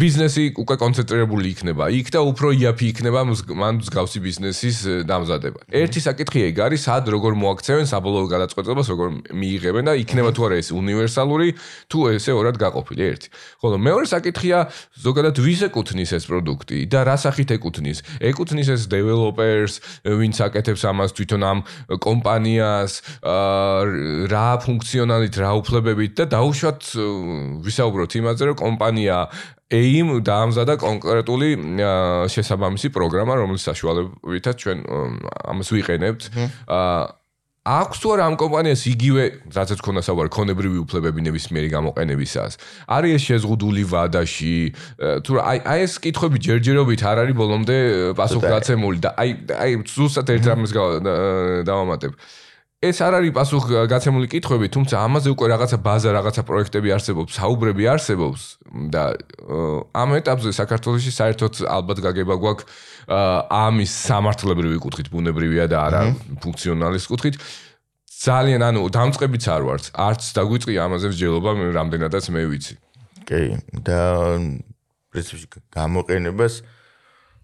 [0.00, 3.20] ბიზნესი უკვე კონცენტრირებული იქნება იქ და უფრო იაფი იქნება
[3.52, 5.68] მან მსგავსი ბიზნესის დამზადება.
[5.68, 10.56] ერთი საკითხი ეგ არის, სად როგორ მოაქცევენ საბოლოო გადაწყვეტილებას, როგორ მიიღებენ და იქნება თუ არა
[10.56, 11.48] ეს უნივერსალური
[11.92, 13.28] თუ ესე ორად გაყოფილი ერთი.
[13.60, 14.58] ხოლო მეორე საკითხია
[15.04, 17.98] ზოგადად ვის ეკუთვნის ეს პროდუქტი პროდუქტი და რა სახით ეკუთვნის?
[18.22, 19.74] ეკუთვნის ეს დეველოპერს,
[20.06, 21.58] ვინც აკეთებს ამას თვითონ ამ
[21.98, 22.92] კომპანიას,
[24.30, 26.80] რა ფუნქციონალით, რა უფლებებით და დაუშვათ
[27.66, 29.16] ვისაუბროთ იმაზე, რომ კომპანია
[29.72, 31.48] AIM დაამზადა კონკრეტული
[32.28, 34.78] შესაბამისი პროგრამა, რომლის საშუალებითაც ჩვენ
[35.48, 36.22] ამას ვიყენებთ.
[36.68, 37.21] აა
[37.62, 42.58] აქვს თუ არა ამ კომპანიას იგივე რაცაც ქონდა საუბარი ქონებრივი უფლებები ნებისმიერი გამოყენებისას.
[42.90, 44.56] არის ეს შეზღუდული ვადაში
[45.22, 47.76] თუ აი აი ეს კითხვები ჯერჯერობით არ არის ბოლომდე
[48.18, 49.30] პასუხგაცემული და აი
[49.62, 50.72] აი ზუსტად ერთ რამეს
[51.70, 52.12] დავამატებ.
[52.82, 58.42] ეს არ არის პასუხგაცემული კითხვები თუმცა ამაზე უკვე რაღაცა ბაზა რაღაცა პროექტები არსებობს საუბრები არსებობს
[58.90, 59.02] და
[59.94, 62.66] ამ ეტაპზე საქართველოსში საერთოდ ალბათ გაგება გვაქვს
[63.08, 66.02] ამის სამართლებრივი კუთხით ბუნებრივია და არა
[66.42, 67.36] ფუნქციონალის კუთხით.
[68.22, 69.84] ძალიან ანუ დამწყებიც არ ვართ.
[69.98, 72.74] არც დაგვიწყი ამაზე მსჯელობა მე რამდენადაც მე ვიცი.
[73.26, 74.00] კი და
[75.10, 76.54] პრინციპში გამოყენებას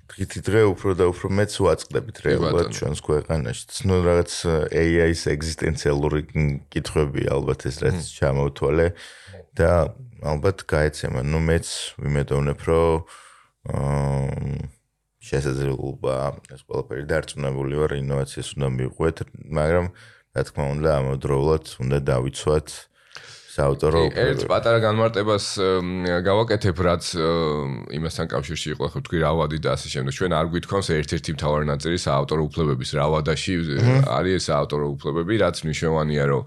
[0.08, 3.64] დღითი დღე უფრო და უფრო მეც ვაწყდებით რეალურად ჩვენს ქვეყანაში.
[3.74, 4.32] ცნო რაღაც
[4.72, 6.20] AI-ის ეგზისტენციალური
[6.72, 8.86] კითხვები ალბათ ეს რაც ჩამოვთვალე
[9.58, 9.92] და
[10.22, 11.20] ალბათ გაეცემა.
[11.26, 11.66] ნუ მეც
[12.00, 13.04] ვიმედოვნებ რომ
[13.68, 14.77] აა
[15.18, 16.14] შესაძლებლობა
[16.54, 19.22] ეს ყველაფერი დარწმუნებული ვარ ინოვაციას უნდა მიყვეთ
[19.58, 19.86] მაგრამ
[20.38, 22.68] რა თქმა უნდა ამავდროულად უნდა დავიცვათ
[23.58, 25.46] საავტორო ერთ პატარა განმარტებას
[26.26, 27.04] გავაკეთებ რაც
[27.98, 30.12] იმასთან კავშირში იყო ხო თქვი რავადი და ასე შემდეგ.
[30.18, 32.90] ჩვენ არ გვითხოვს ერთ-ერთი მთავარი ნაწილი საავტორო უფლებების.
[32.98, 33.52] რავადაში
[34.18, 36.42] არის ეს საავტორო უფლებები რაც მნიშვნელოვანია რომ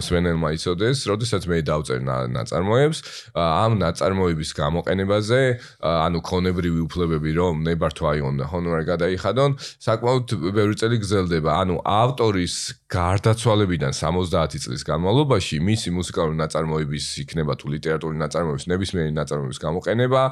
[0.00, 2.00] მსმენელმა იცოდეს როდესაც მე დავწერ
[2.36, 2.98] ნაწარმოებს
[3.36, 5.40] ამ ნაწარმოების გამოყენებაზე
[5.84, 10.26] ანუ ქონებრივი უფლებები რომ ნებართვა აიღონ და ჰონორარი გადაიხადონ საკმაოდ
[10.56, 11.50] ბევრი წელი გრძელდება.
[11.62, 12.54] ანუ ავტორის
[12.86, 20.22] გარდაცვალებიდან 70 წლის განმავლობაში მისი მუსიკალური ნაწარმოების იქნება თუ ლიტერატურული ნაწარმოების ნებისმიერი ნაწარმოების გამოყენება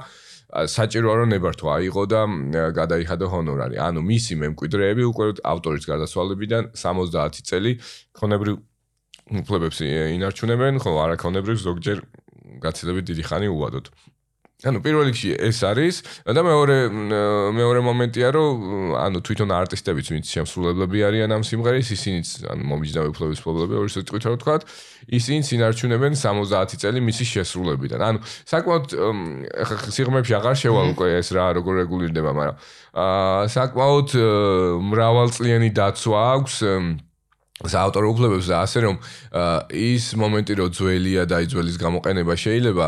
[0.55, 2.20] საჭიროა რომ ნებართვა აიღო და
[2.78, 3.76] გადაიხადო ჰონორარი.
[3.82, 7.72] ანუ მისი მემკვიდრეები უკვე ავტორის გარდაცვალებიდან 70 წელი
[8.14, 8.55] ქონებრივ
[9.40, 9.78] უფლებებს
[10.14, 11.98] ინარჩუნებენ, ხო, არა ქონებრივ ზოგჯერ
[12.62, 13.90] გაცილებით დიდი ხანი უვადოთ.
[14.64, 16.76] ანუ პირველ რიგში ეს არის და მეორე
[17.54, 18.54] მეორე მომენტია რომ
[18.96, 24.24] ანუ თვითონ არტისტებიც ვინც შემსრულებლები არიან ამ სიმღერის ისინიც ანუ მომიჯნავე ფლოვის ფლობები ორი სიტყვით
[24.24, 24.56] რა ვთქვა
[25.12, 28.00] ისინიც ინარჩუნებენ 70 წელი მისი შესრულებიდან.
[28.00, 28.84] ანუ საკმაოდ
[29.92, 32.56] სიღრმეებში აღარ შევალ უკვე ეს რა როგორ რეგულირდება მაგრამ
[32.94, 34.08] აა საკმაოდ
[34.90, 36.54] მრავალწლიანი დაცვა აქვს
[37.64, 38.96] საავტორო უფლებებს და ასე რომ
[39.72, 42.86] ის მომენტი რომ ძველია და იძველის გამოყენება შეიძლება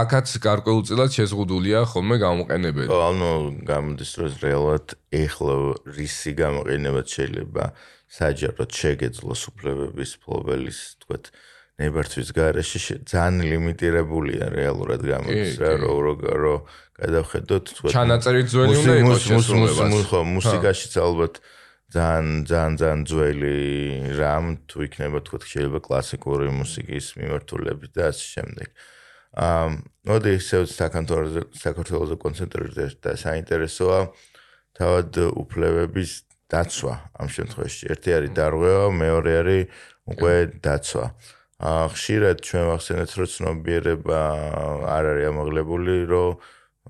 [0.00, 2.88] აქაც გარკვეულწილად შეზღუდულია ხოლმე გამოყენებელი.
[2.88, 3.30] ანუ
[3.68, 7.64] გამოდის რომ რეალურად ეხლა რისი გამოყენება შეიძლება
[8.10, 11.24] საჯაროდ შეგეძლოს უფლებების ფლობელის თქვათ
[11.80, 16.56] ნებართვის garaში ძალიან ლიმიტირებულია რეალურად გამოდის რა რო რო
[17.00, 20.20] გადავხედოთ თქვათ ჩანაწერი ძველი უნდა იყოს შესრულება.
[20.36, 21.34] მუსიკაშიც ალბათ
[21.90, 23.56] ძალიან ძალიან ძალიან ძველი
[24.14, 28.68] რამ თუ იქნება თქო შეიძლება კლასიკური მუსიკის მიმართულებით და ასე შემდეგ.
[29.30, 29.66] აა
[30.06, 33.98] მოდი ისე საქართველოს საქართველოს კონცენტრირდეს და საინტერესოა
[34.78, 35.10] თავად
[35.42, 36.10] უფლებების
[36.50, 37.82] დაცვა ამ შემთხვევაში.
[37.94, 39.62] ერთი არის დარღვევა, მეორე არის
[40.10, 41.06] უკვე დაცვა.
[41.60, 44.20] აა ხშირად ჩვენ ვახსენეთ რომ ცნობიერება
[44.96, 46.38] არ არის ამაღლებული, რომ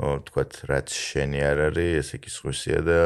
[0.01, 3.01] თქვათ რაც შენი არ არის, ესე იგი სხვისია და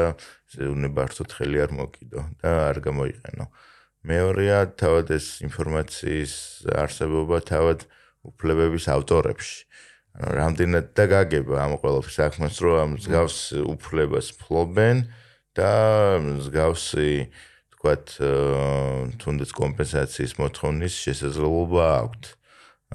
[0.55, 3.45] უნებართოდ ხელი არ მოკიდო და არ გამოიყენო.
[4.05, 6.33] მეორეა თავად ეს ინფორმაციის
[6.71, 7.79] არსებობა თავად
[8.23, 9.59] უფლებების ავტორებში.
[10.15, 13.37] ანუ რამდენად და გაგება ამ ყველაფრის საქმეს რომ ამ ზგავს
[13.67, 14.97] უფლებას ფლობენ
[15.57, 15.71] და
[16.45, 17.11] ზგავსი
[17.75, 18.05] თქვათ
[19.19, 22.23] თუნდაც კომპენსაციის მოთხოვნის შესაძლებლობა აქვთ.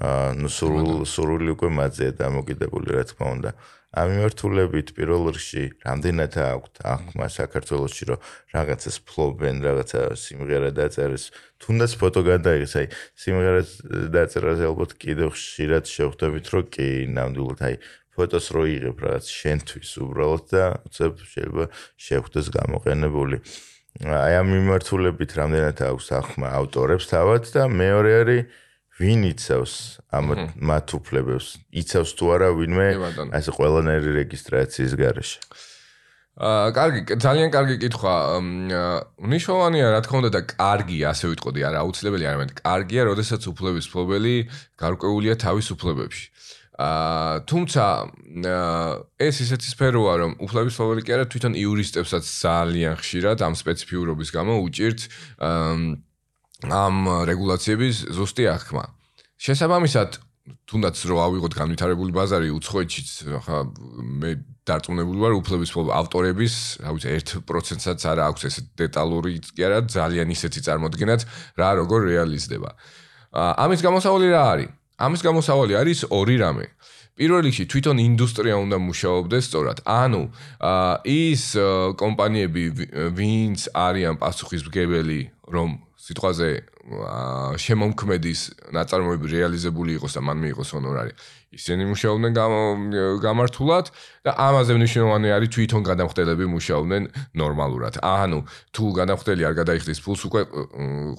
[0.01, 3.51] ანუ სრულ სრული უკვე მათზეა დამოკიდებული რა თქმა უნდა.
[3.51, 8.19] ამ მიმართულებით პირველ რიგში რამდენად აქვს ახმა საქართველოსში რომ
[8.55, 11.25] რაღაცას ფლობენ რაღაცა სიმღერა დაწერეს.
[11.59, 12.73] თუნდაც ფოტო გადაიღეს.
[12.79, 12.87] აი
[13.19, 13.61] სიმღერა
[14.15, 17.75] დაწერას ალბათ კიდევ ხშირად შევხვდებით რომ კი ნამდვილად აი
[18.15, 21.65] ფოტოს რო იღებ რაღაც შენთვის უბრალოდ და უცებ შეიძლება
[21.99, 23.37] შევხვდეს გამოყენებული.
[24.07, 28.43] აი ამ მიმართულებით რამდენად აქვს ახმა ავტორებს თავად და მეორე არის
[29.01, 29.73] ვინ იცავს
[30.13, 30.31] ამ
[30.69, 31.47] მათ უფლებებს?
[31.81, 32.87] იცავს თუ არა ვინმე
[33.33, 35.37] ასე ყველანაირი რეგისტრაციის garaში?
[36.41, 38.13] აა, კარგი, ძალიან კარგი კითხვა.
[39.19, 42.51] ნიშნავანია, რა თქმა უნდა და კარგი, ასე ვიტყოდი, არა აუცილებელი არ ამეთ.
[42.63, 44.35] კარგია, როდესაც უფლების ფლობელი
[44.79, 46.25] გარკვეულია თავის უფლებებში.
[46.81, 47.83] აა, თუმცა
[49.19, 54.53] ეს ისეთი სფეროა, რომ უფლების ფლობელი კი არა, თვითონ იურისტებსაც ძალიან ხშირად ამ სპეციფიურობის გამო
[54.65, 54.99] უჭირთ
[55.45, 56.09] აა
[56.69, 58.85] ამ რეგულაციების ზუსტი აღქმა.
[59.41, 60.19] შესაბამისად,
[60.69, 63.09] თუნდაც რო ავიღოთ განვითარებული ბაზარი უცხოეთშიც
[63.45, 63.57] ხა
[64.21, 64.31] მე
[64.65, 66.55] დარწმუნებული ვარ უფლების ავტორების
[66.85, 67.09] რა ვიცი
[67.45, 71.21] 1%-საც არა აქვს ეს დეტალური კი არა ძალიან ისეთი წარმოდგენაც
[71.61, 72.69] რა როგორ რეალიზდება.
[73.33, 74.69] ამის გამოსავალი რა არის?
[75.01, 76.65] ამის გამოსავალი არის ორი რამე.
[77.17, 79.77] პირველ რიგში თვითონ ინდუსტრია უნდა მუშაობდეს სწორად.
[79.85, 80.23] ანუ
[81.05, 81.43] ის
[82.01, 82.63] კომპანიები
[83.17, 85.19] ვინც არიან პასუხისმგებელი
[85.53, 85.69] რომ
[86.11, 86.49] სიტყვაზე
[87.61, 88.41] შემომქმედის
[88.75, 91.13] ნაწარმოები რეალიზებული იყოს და მან მიიღოს ჰონორარი.
[91.55, 92.31] ისინი მუშაობდნენ
[93.21, 93.85] გამართულად
[94.25, 97.03] და ამაზე მნიშვნელოვანი არის თვითონ გადამხდელები მუშაობდნენ
[97.35, 97.93] ნორმალურად.
[98.01, 98.39] ანუ
[98.75, 100.41] თუ გადამხდელი არ გადაიხდის ფულს უკვე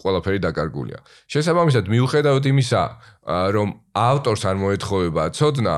[0.03, 0.99] ყველაფერი დაკარგულია.
[1.33, 2.83] შესაბამისად მიუხედავად იმისა,
[3.57, 5.77] რომ ავტორს არ მოეთხოვება ცოდნა,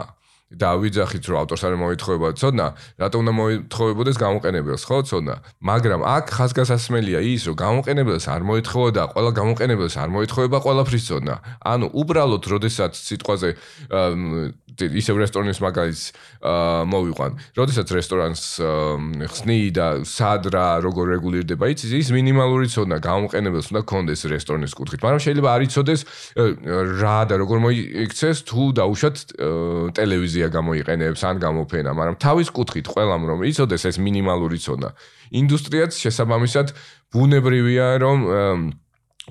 [0.59, 2.67] და ვიძახით რომ ავტორს არ მოითხოვება ცოდნა,
[3.03, 5.35] რატომ უნდა მოითხოვებოდეს გამოყენებელს, ხო, ცოდნა?
[5.61, 11.35] მაგრამ აქ ხაზგასასმელია ის, რომ გამოყენებელს არ მოითხოვა და ყველა გამოყენებელს არ მოითხოვება ყველაფრის ცოდნა.
[11.65, 13.49] ანუ უბრალოდ, როდესაც სიტყვაზე
[14.75, 16.05] ისევ რესტორნის მაგალითს
[16.91, 17.33] მოვიყვან.
[17.55, 18.43] როდესაც რესტორანს
[19.31, 25.01] ხსნი და სად რა როგორ რეგულირდება, იცი ის მინიმალური ცოდნა გამოყენებელს უნდა კონდეს რესტორნის კუთხით.
[25.07, 26.01] მაგრამ შეიძლება არ იცოდეს
[26.99, 29.17] რა და როგორ მოიქცეს თუ დაუშვათ
[29.95, 34.89] ტელევიზია გამოიყენებს ან გამოფენა, მაგრამ თავის კუთხით ყველამ რომ იცოდეს ეს მინიმალური ცოდნა.
[35.35, 36.67] ინდუსტრიაც შესაბამისად
[37.15, 38.19] ბუნებრივია რომ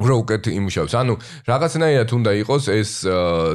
[0.01, 0.93] რო უკეთ იმუშავებს.
[0.97, 1.13] ანუ
[1.45, 2.91] რაღაცნაირად უნდა იყოს ეს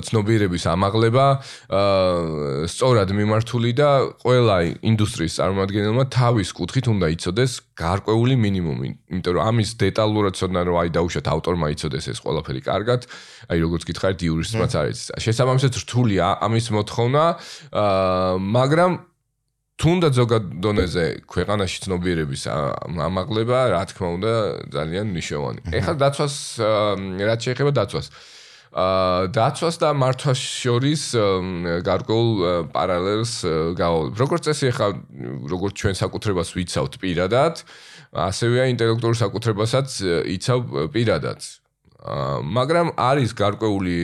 [0.07, 1.27] ცნობიერების ამაღლება
[1.67, 3.91] აა სწორად მიმართული და
[4.23, 8.89] ყველა ინდუსტრიის წარმომადგენელმა თავის კუთხით უნდა იცოდეს გარკვეული მინიმუმი.
[9.11, 13.01] იმიტომ რომ ამის დეტალურად ცოდნა რომ აი დაუშვათ ავტორმა იცოდეს ეს ყველაფერი კარგად,
[13.51, 14.99] აი როგორც გითხარით იურისტმაც არის.
[15.19, 17.25] შესაბამისად რთულია ამის მოთხოვნა,
[17.75, 18.93] აა მაგრამ
[19.79, 24.33] თუნდაც ზოგად დონეზე ქვეყანაში ცნობიერების ამაღლება, რა თქმა უნდა,
[24.75, 25.61] ძალიან მნიშვნელოვანი.
[25.71, 26.35] ეხლა დაცვას
[27.31, 28.07] რაც შეეხება დაცვას.
[28.75, 31.03] აა დაცვას და მართვას შორის
[31.87, 32.31] გარკვეულ
[32.75, 33.33] პარალელს
[33.79, 34.13] გავავლებ.
[34.19, 34.89] როგორც წესი, ეხლა
[35.47, 37.55] როგორც ჩვენ საკუთრებას ვიცავთ პირადად,
[38.13, 39.89] ასევეა ინტელექტუალურ საკუთრებასაც
[40.37, 41.39] იცავ პირადად.
[42.03, 43.97] აა მაგრამ არის გარკვეული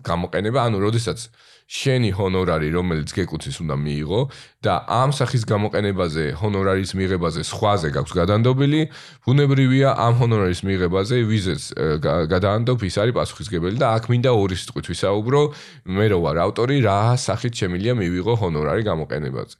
[0.00, 1.28] გამოყენება, ანუ როდესაც
[1.66, 4.20] შენი ჰონორარი, რომელიც გეკუთვნის, უნდა მიიღო
[4.62, 8.80] და ამ სახის გამოყენებაზე, ჰონორარის მიღებაზე სხვაზე გაქვს გადანდობილი,
[9.26, 11.64] ბუნებრივია ამ ჰონორარის მიღებაზე ვიზეს
[12.06, 15.42] გადაანდობ ის არის პასუხისგებელი და აქ მინდა ორი სიტყვით ვისაუბრო,
[15.90, 19.58] მე რო ვარ ავტორი, რა სახით შემიძლია მივიღო ჰონორარი გამოყენებაზე.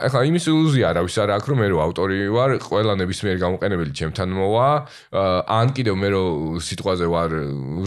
[0.00, 4.28] ახლა იმის ილუზია არავის არ აქვს რომ მე რო ავტორი ვარ, ყველა ნებისმიერ გამოყენებელი ჩემთან
[4.32, 4.68] მოვა,
[5.52, 6.24] ან კიდევ მე რო
[6.64, 7.30] სიტყვაზე ვარ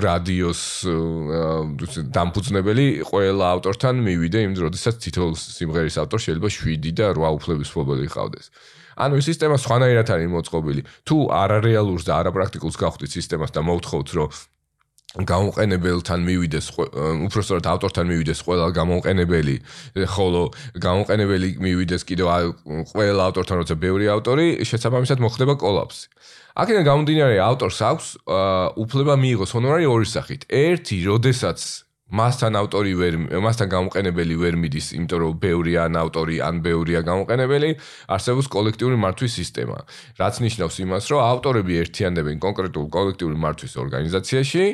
[0.05, 0.61] რადიოს
[2.13, 8.07] დამფუძნებელი, ყველა ავტორთან მივიდე იმ დროსაც თითოეულ სიმღერის ავტორი შეიძლება 7 და 8 უფლების მფლობელი
[8.13, 8.45] ყავდეს.
[8.95, 10.81] ანუ სისტემა სხვანაირად არის მოწყობილი.
[11.03, 14.29] თუ არარეალურს და არაპრაქტიკულს გავხდით სისტემას და მოვთხოვთ რომ
[15.15, 19.55] გამოყენებელთან მივიდეს უფრო სწორად ავტორთან მივიდეს ყველა გამოყენებელი
[20.11, 20.41] ხოლო
[20.75, 22.27] გამოყენებელი მივიდეს კიდევ
[22.91, 26.05] ყველა ავტორთან როცა ბევრი ავტორი შესაბამისად მოხდება კოლაფსი.
[26.55, 28.07] აქედან გამომდინარე ავტორს აქვს
[28.79, 30.41] უფლება მიიღოს ჰონორარი ორი სახით.
[30.51, 36.61] ერთი, როდესაც მასთან ავტორი ვერ მასთან გამოყენებელი ვერ მიდის, იმიტომ რომ ბევრია ან ავტორი ან
[36.61, 37.69] ბევრია გამოყენებელი,
[38.13, 39.77] არსებობს კოლექტიური მართვის სისტემა.
[40.21, 44.65] რაც ნიშნავს იმას, რომ ავტორები ერთიანდებენ კონკრეტულ კოლექტიური მართვის ორგანიზაციაში,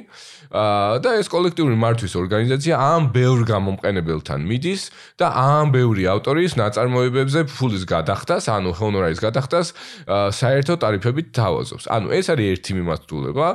[0.52, 4.82] და ეს კოლექტიური მართვის ორგანიზაცია ამ ბევრ გამოყენებელთან მიდის
[5.16, 9.68] და ამ ბევრი ავტორის ნაწარმოებებზე ფულის გადახდას, ანუ ჰონორარის გადახდას
[10.36, 11.88] საერთო ტარიფებით თავაზობს.
[11.88, 13.48] ანუ ეს არის ერთი მიმართულება,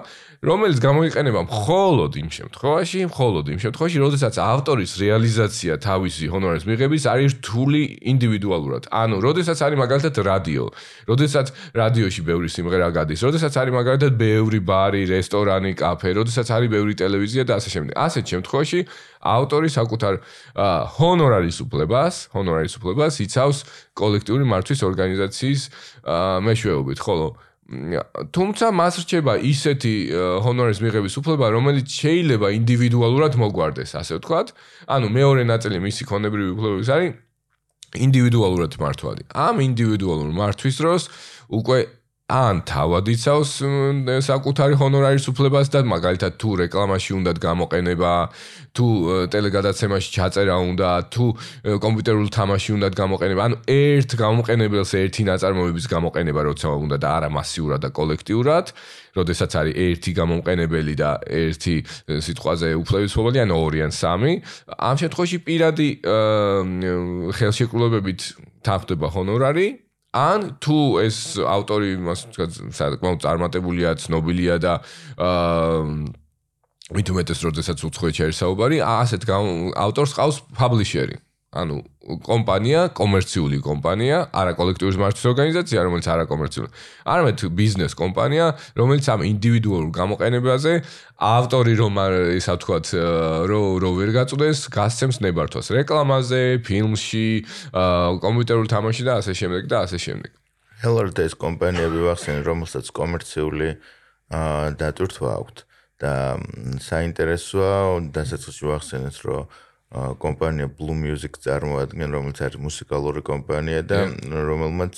[0.47, 7.32] რომელიც გამოიყენება მხოლოდ იმ შემთხვევაში, მხოლოდ იმ შემთხვევაში, როდესაც ავტორის რეალიზაცია თავისი ჰონორის მიღების არის
[7.42, 7.82] რთული
[8.14, 8.82] ინდივიდუალურად.
[8.94, 10.64] ანუ, როდესაც არის მაგალითად რადიო,
[11.11, 16.94] როდესაც რადიოში ბევრი სიმღერა გადის, როდესაც არის მაგალითად ბევრი ბარი, რესტორანი, კაფე, როდესაც არის ბევრი
[16.94, 17.94] ტელევიზია და ასე შემდეგ.
[18.07, 18.80] ასეთ შემთხვევაში
[19.26, 20.14] ავტორი საკუთარ
[20.94, 23.59] ჰონორარის უფლებას, ჰონორარის უფლებას იცავს
[23.99, 25.61] კოლექტიური მართვის ორგანიზაციის
[26.47, 27.34] მეშვეობით, ხოლო
[27.66, 29.94] თუმცა მას რჩება ისეთი
[30.44, 34.46] ჰონორის მიღების უფლება, რომელიც შეიძლება ინდივიდუალურად მოგვარდეს, ასე ვთქვათ.
[34.86, 37.10] ანუ მეორე ნაწილი მისი ქონებრივი უფლებების არის
[38.06, 39.22] ინდივიდუალურად მართვადი.
[39.34, 41.02] ამ ინდივიდუალურ მართვის დროს
[41.50, 41.78] უკვე
[42.26, 43.50] ან თავად იცავს
[44.26, 48.12] საკუთარი ჰონორარის უფლებას და მაგალითად თუ რეკლამაში უნდა გამოყენება,
[48.74, 48.86] თუ
[49.30, 51.24] ტელეგადაცემაში ჩაწერა უნდა, თუ
[51.78, 57.80] კომპიუტერულ თამაში უნდა გამოყენება, ანუ ერთ გამოყენებელს ერთი ნაწარმოების გამოყენება როცა უნდა და არა მასიურად
[57.86, 58.66] და კოლექტიურად,
[59.14, 61.76] როდესაც არის ერთი გამოყენებელი და ერთი
[62.10, 64.32] სიტყვაზე უფლების ფობალი, ანუ ორი ან სამი,
[64.74, 65.88] ამ შემთხვევაში პირადი
[67.38, 68.20] ხელშეკრულებებით
[68.66, 69.86] თანხდება ჰონორარი
[70.16, 72.26] ან თუ ეს ავტორი მას
[72.78, 74.78] საკმაოდ წარმატებულია, ცნობილია და
[75.20, 76.24] აა
[76.96, 79.26] მით უმეტეს როდესაც უცხოეთში არის საუბარი, ასეთ
[79.74, 81.16] ავტორს ყავს პაბლიშერი.
[81.56, 86.70] ანუ კომპანია, კომერციული კომპანია, არა კოლექტიურის მართვის ორგანიზაცია, რომელიც არა კომერციული.
[87.02, 88.46] არამედ ბიზნეს კომპანია,
[88.78, 90.72] რომელიც ამ ინდივიდუალურ გამოყენებაზე
[91.16, 91.94] ავტორი რომ
[92.38, 92.86] ისა ვთქვათ,
[93.50, 97.28] რო რო ვერ გაწდეს, გასცემს ნებართვას რეკლამაზე, ფილმში,
[98.22, 100.30] კომპიუტერულ თამაშში და ასე შემდეგ და ასე შემდეგ.
[100.86, 103.68] Ეს კომპანიები ვახსენე, რომელსაც კომერციული
[104.78, 105.62] დატვირთვა აქვს
[105.96, 106.12] და
[106.84, 107.76] საინტერესოა,
[108.12, 109.48] დასაწყისში ვახსენეთ, რომ
[109.95, 114.95] კომპანია Blue Music წარმოადგენს, რომელიც არის მუსიკალური კომპანია და რომელმაც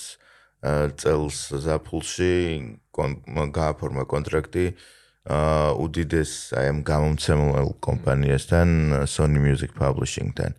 [0.99, 2.33] წელს ზაფხულში
[2.97, 4.65] გააფორმა კონტრაქტი
[5.85, 8.69] უდიდეს აი ამ გამომცემელ კომპანიასთან
[9.05, 10.57] Sony Music Publishing-თან.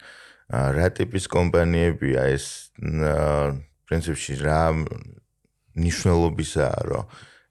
[0.50, 2.70] რა ტიპის კომპანიებია ეს
[3.90, 4.62] პრინციპში რა
[5.74, 7.04] ნიშნულობისაა, რომ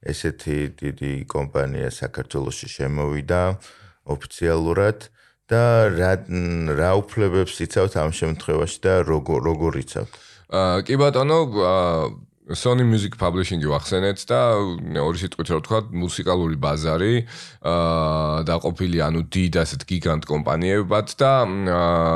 [0.07, 3.59] ესეთი დიდი კომპანია საქართველოში შემოვიდა?
[4.09, 5.11] ოფიციალურად
[5.49, 5.65] და
[5.97, 6.13] რა
[6.77, 10.11] რა უფლებებს იცავთ ამ შემთხვევაში და როგორ როგორ იცავთ?
[10.49, 11.39] აა კი ბატონო,
[12.49, 14.41] Sony Music Publishing-ი ვახსენეთ და
[15.05, 17.15] ორი სიტყვით რა ვთქვა, მუსიკალური ბაზარი
[17.61, 21.33] აა დაყოფილი ანუ დიდ ასეთ გიგანტ კომპანიებად და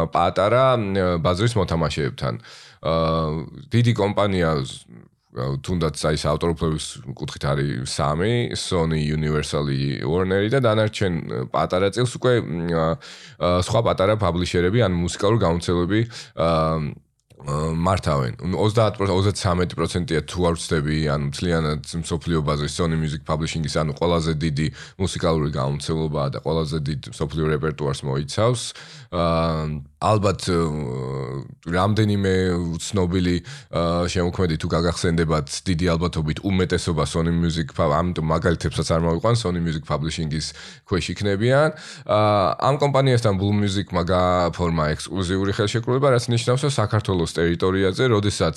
[0.08, 0.64] პატარა
[1.20, 2.34] ბაზრის მოთამაშეებთან.
[2.80, 3.28] აა
[3.76, 4.50] დიდი კომპანია
[5.32, 9.70] თუნდაც აი ეს ავტორფლების კუთხით არის სამი, Sony, Universal,
[10.04, 12.34] Warner და დანარჩენ პატარა წელს უკვე
[13.40, 16.00] სხვა პატარა პაბლიშერები ან მუსიკალური გამოცემები
[17.42, 18.36] მართავენ.
[18.38, 24.66] 30% 33%-ია თუ არ ვწდები, ანუ მთლიანად სოფლიო ბაზრის Sony Music Publishing-ის, ანუ ყველაზე დიდი
[25.02, 28.62] მუსიკალური გამოცემებაა და ყველაზე დიდ სოფლიო რეპერტუარს მოიცავს.
[29.10, 30.40] აა ალბათ
[31.62, 32.32] რამდენიმე
[32.82, 33.36] ცნობილი
[34.12, 40.46] შემოქმედი თუ გაგახსენდებათ დიდი ალბათობით უმეტესობა Sony Music ამიტომ მაგალითებსაც არ მოვიყვან Sony Music Publishing-ის
[40.90, 41.68] ქვეშ იქნებიან.
[42.68, 48.56] ამ კომპანიასთან Blue Music მაგა ფორმა ექსკლუზიური ხელშეკრულება, რაც ნიშნავს, რომ საქართველოს ტერიტორიაზე, როდესაც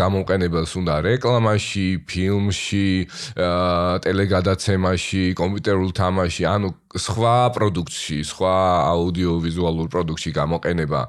[0.00, 2.90] გამოყენებელს უნდა რეკლამაში, ფილმში,
[4.04, 8.54] ტელეგადაცემაში, კომპიუტერულ თამაში, ანუ სხვა პროდუქციაში, სხვა
[8.90, 11.00] აუდიოვიზუალურ პროდუქციაში გამოყენება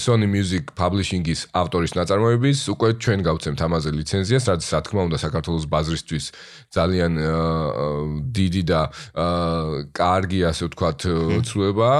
[0.00, 5.66] Sony Music Publishing-ის ავტორის ნაწარმოების უკვე ჩვენ გავცემთ ამაზე ლიცენზიას, რაც რა თქმა უნდა საქართველოს
[5.68, 6.24] ბაზრისთვის
[6.72, 7.12] ძალიან
[8.32, 8.80] დიდი და
[9.92, 11.00] კარგი ასე ვთქვათ
[11.44, 11.90] ცვლილება.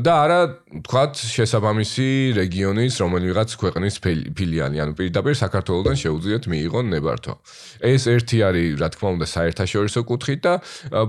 [0.00, 0.40] და არა
[0.80, 2.08] ვთქვათ შესაბამისი
[2.40, 3.94] რეგიონის რომელიღაც ქვეყნის
[4.32, 7.34] ფილიალი, ანუ პირდაპირ საქართველოსთან შეუძლიათ მიიღონ ნებართვა.
[7.84, 10.52] ეს ერთი არის რა თქმა უნდა საერთაშორისო კუთხით და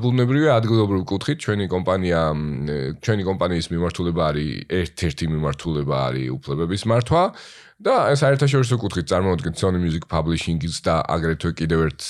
[0.04, 2.22] ბუნებრივია ადგილობრივი კუთხით ჩვენი კომპანია
[3.02, 4.50] ჩვენი კომპანიის მიმართულება არის
[4.80, 7.24] ერთ-ერთი მიმართულება არის უფლებების მართვა
[7.76, 12.04] და საერთაშორისო კუთხით წარმოადგენს Sony Music Publishing-ის და აგრეთვე კიდევ ერთ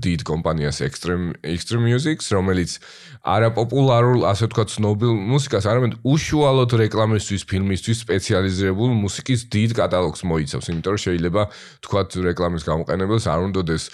[0.00, 2.78] დიდ კომპანიას Extreme Extreme Music-ს, რომელიც
[3.20, 10.96] არაპოპულარულ, ასე ვთქვათ, ცნობილ მუსიკას, არამედ უშუალოდ რეკლამისთვის, ფილმისთვის სპეციალიზირებულ მუსიკის დიდ კატალოგს მოიცავს, იმიტომ
[10.96, 13.84] რომ შეიძლება ვთქვათ, რეკლამის გამოყენებელს არ უნდადეს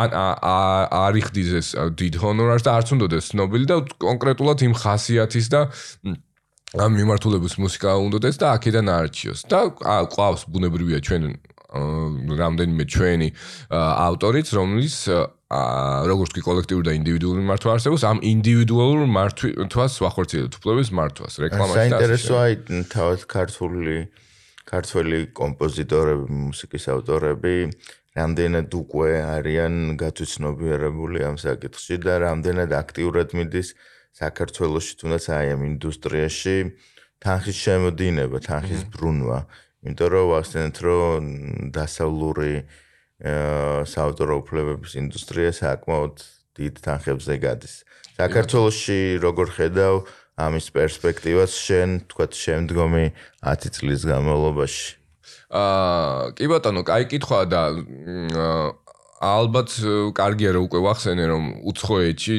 [0.00, 5.60] ან არიხდის ეს დიდ ჰონორარს და არც უნდადეს ცნობილი და კონკრეტულად იმ ხასიათის და
[6.76, 9.40] ამ მიმართულების მუსიკა უნდადეს და აქედან არჩიოს.
[9.48, 9.60] და
[10.12, 11.22] ყავს ბუნებრივია ჩვენ
[11.68, 13.28] რამდენიმე ჩვენი
[13.72, 14.96] ავტორიც, რომლის
[15.48, 21.72] აა როგორც კი კოლექტიური და ინდივიდუალური მართვა არსებობს, ამ ინდივიდუალურ მართვას ვახორციელებთ, უფლების მართვას, რეკლამაში
[21.72, 22.44] და საინტერესოა
[22.92, 23.96] თავად ქართული
[24.68, 27.54] ქართველი კომპოზიტორები, მუსიკის ავტორები
[28.18, 29.10] რამდენად უკვე
[29.40, 33.72] არიან გათვითცნობიერებული ამ საკითხში და რამდენად აქტიურად მიდის
[34.18, 36.56] საქართველოსში თუნდაც აი ამ ინდუსტრიაში
[37.22, 39.38] თანხის შემოდინება, თანხის ბრუნვა.
[39.86, 41.22] იმიტომ რომ ვახსენეთ, რომ
[41.74, 42.54] დასავლური
[43.18, 46.14] საავტორო უფლებების ინდუსტრია საკმაოდ
[46.58, 47.74] დიდ თანხებზე გადის.
[48.18, 49.94] საქართველოსში როგორ ხედავ
[50.38, 53.04] ამის პერსპექტივას შენ, თქვათ, შემდგომი
[53.42, 54.86] 10 წლის განმავლობაში?
[55.50, 57.62] აა, კი ბატონო, კაი კითხვა და
[59.18, 59.70] ალბათ
[60.14, 62.36] კარგია რომ უკვე ვახსენე რომ უცხოეთში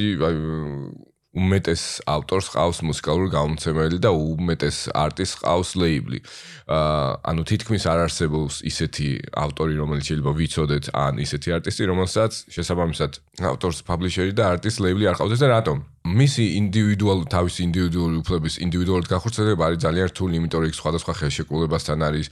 [1.38, 6.24] უმეტეს ავტორს ყავს მუსიკალური გამომცემელი და უმეტეს არტისტს ყავს ლეიბლი.
[6.70, 13.82] ანუ თითქმის არ არსებობს ისეთი ავტორი, რომელიც შეიძლება ვიცოდეთ, ან ისეთი არტისტი, რომელსაც შესაბამისად ავტორს
[13.90, 15.78] პაბლიშერი და არტისტ ლეიბლი არ ყავდეს და რატომ?
[16.10, 22.28] მისი ინდივიდუალური თავისი ინდივიდუალური უფლების ინდივიდუალურად გახორციელება არის ძალიან რთული, იმიტომ რომ სხვადასხვა ხელშეკრულებასთან არის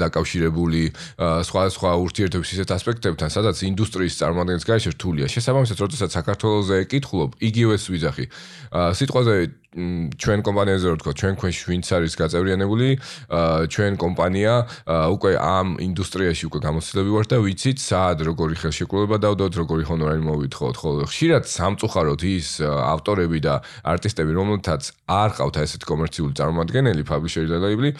[0.00, 0.82] დაკავშირებული,
[1.20, 5.26] სხვადასხვა ურთიერთობის ისეთ ასპექტებთან, სადაც ინდუსტრიის წარმოადგენს გარშე რთულია.
[5.26, 8.24] შესაბამისად, როდესაც საქართველოსზე ეკითხულობ, იგივეს ვიძახი.
[8.70, 9.34] სიტყვაზე
[10.18, 12.88] ჩვენ კომპანიაზე რო ვთქვა, ჩვენ ქვეშ ვინც არის გაწევრიანებული,
[13.70, 14.54] ჩვენ კომპანია
[15.14, 20.76] უკვე ამ ინდუსტრიაში უკვე გამოცდილები ვართ და ვიცით სად როგორი ხელშეკრულება დავდოთ, როგორი ჰონორარი მოვითხოვოთ,
[20.82, 23.54] ხოლო ხშირად სამწუხაროდ ის ავტორები და
[23.86, 27.90] არტისტები, რომელთაც არ ყავთ ესეთი კომერციული წარმომადგენელი, პაბლიშერი და ლეიბლი,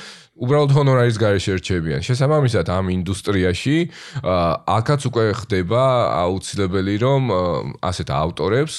[0.40, 2.00] უბრალოდ ჰონორარის გარეშე რჩებიან.
[2.00, 3.76] შესაბამისად, ამ ინდუსტრიაში
[4.24, 5.82] აქაც უკვე ხდება
[6.24, 7.22] აუცილებელი, რომ
[7.84, 8.76] ასეთ ავტორებს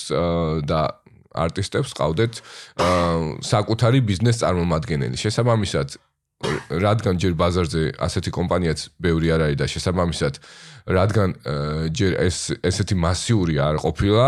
[0.65, 0.81] და
[1.31, 2.34] არტისტებს ყავდეთ
[3.45, 5.15] საკუთარი ბიზნეს წარმომადგენელი.
[5.15, 5.95] შესაბამისად,
[6.69, 10.34] რადგან ჯერ ბაზარზე ასეთი კომპანიაც ბევრი არ არის და შესაბამისად,
[10.88, 11.30] რადგან
[11.91, 14.27] ჯერ ეს ესეთი მასიური არ ყოფილა,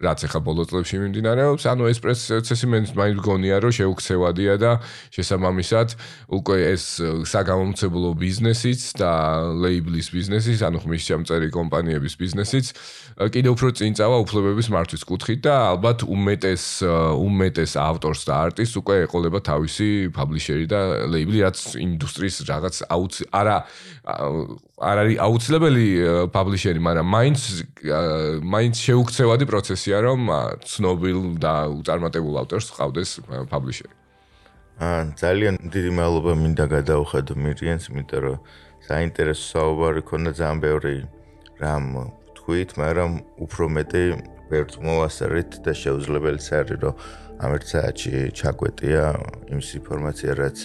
[0.00, 4.72] რაც ახლა ბოლო წლებში მიმდინარეობს, ანუ ეს პროცესი მეც მაინც გონია, რომ შეუქცევადია და
[5.12, 5.88] შესაბამისად
[6.32, 6.84] უკვე ეს
[7.28, 9.12] საგამომცემლო ბიზნესიც და
[9.60, 12.66] ლეიბლის ბიზნესიც, ანუ ხმის ჩამწერი კომპანიების ბიზნესიც
[13.28, 16.64] კიდევ უფრო წინ წავა უფლებების მართვის კუთხით და ალბათ უმეტეს
[17.20, 20.80] უმეტეს ავტორს და არტისტს უკვე ეყოლება თავისი პაბლიშერი და
[21.12, 23.56] ლეიბლი, რაც ინდუსტრიის რაღაც აუც არა
[24.04, 25.86] არ არის აუცილებელი
[26.32, 27.40] პაბლიშერი, მაგრამ მაინც
[28.40, 30.20] მაინც შეუქცევადი პროცესია, რომ
[30.64, 33.10] ცნობილ და უწარმოებულ ავტორს ყავდეს
[33.52, 33.94] პაბლიშერი.
[34.80, 38.36] აა ძალიან დიდი მადლობა მინდა გადაუხადო მირიანს, იმიტომ რომ
[38.88, 40.94] საინტერესო საუბარი ქონდა ძალიან ბევრი
[41.60, 41.84] რამ
[42.40, 43.10] თქვით, მაგრამ
[43.44, 44.04] უფრო მეტი
[44.48, 46.94] ვერც მოვასწრით და შეუძლებელიც არის, რომ
[47.44, 49.04] ამ ერთ საათში ჩაგვეტია
[49.52, 50.58] იმის ინფორმაცია, რაც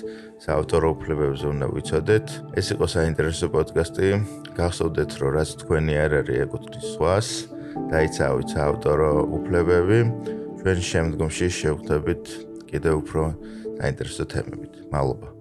[0.46, 2.28] საავტორო უფლებებზე უნდა ვიცოდეთ.
[2.60, 4.08] ეს იყო საინტერესო პოდკასტი.
[4.54, 7.28] გახსოვდეთ, რომ რაც თქვენი არ არის ეკუთვნის სხვას,
[7.92, 10.00] დაიცავით საავტორო უფლებები.
[10.62, 12.24] ჩვენ შემდგომში შევხვდებით
[12.70, 13.22] კიდევ უფრო
[13.82, 14.74] საინტერესო თემებით.
[14.94, 15.35] მადლობა.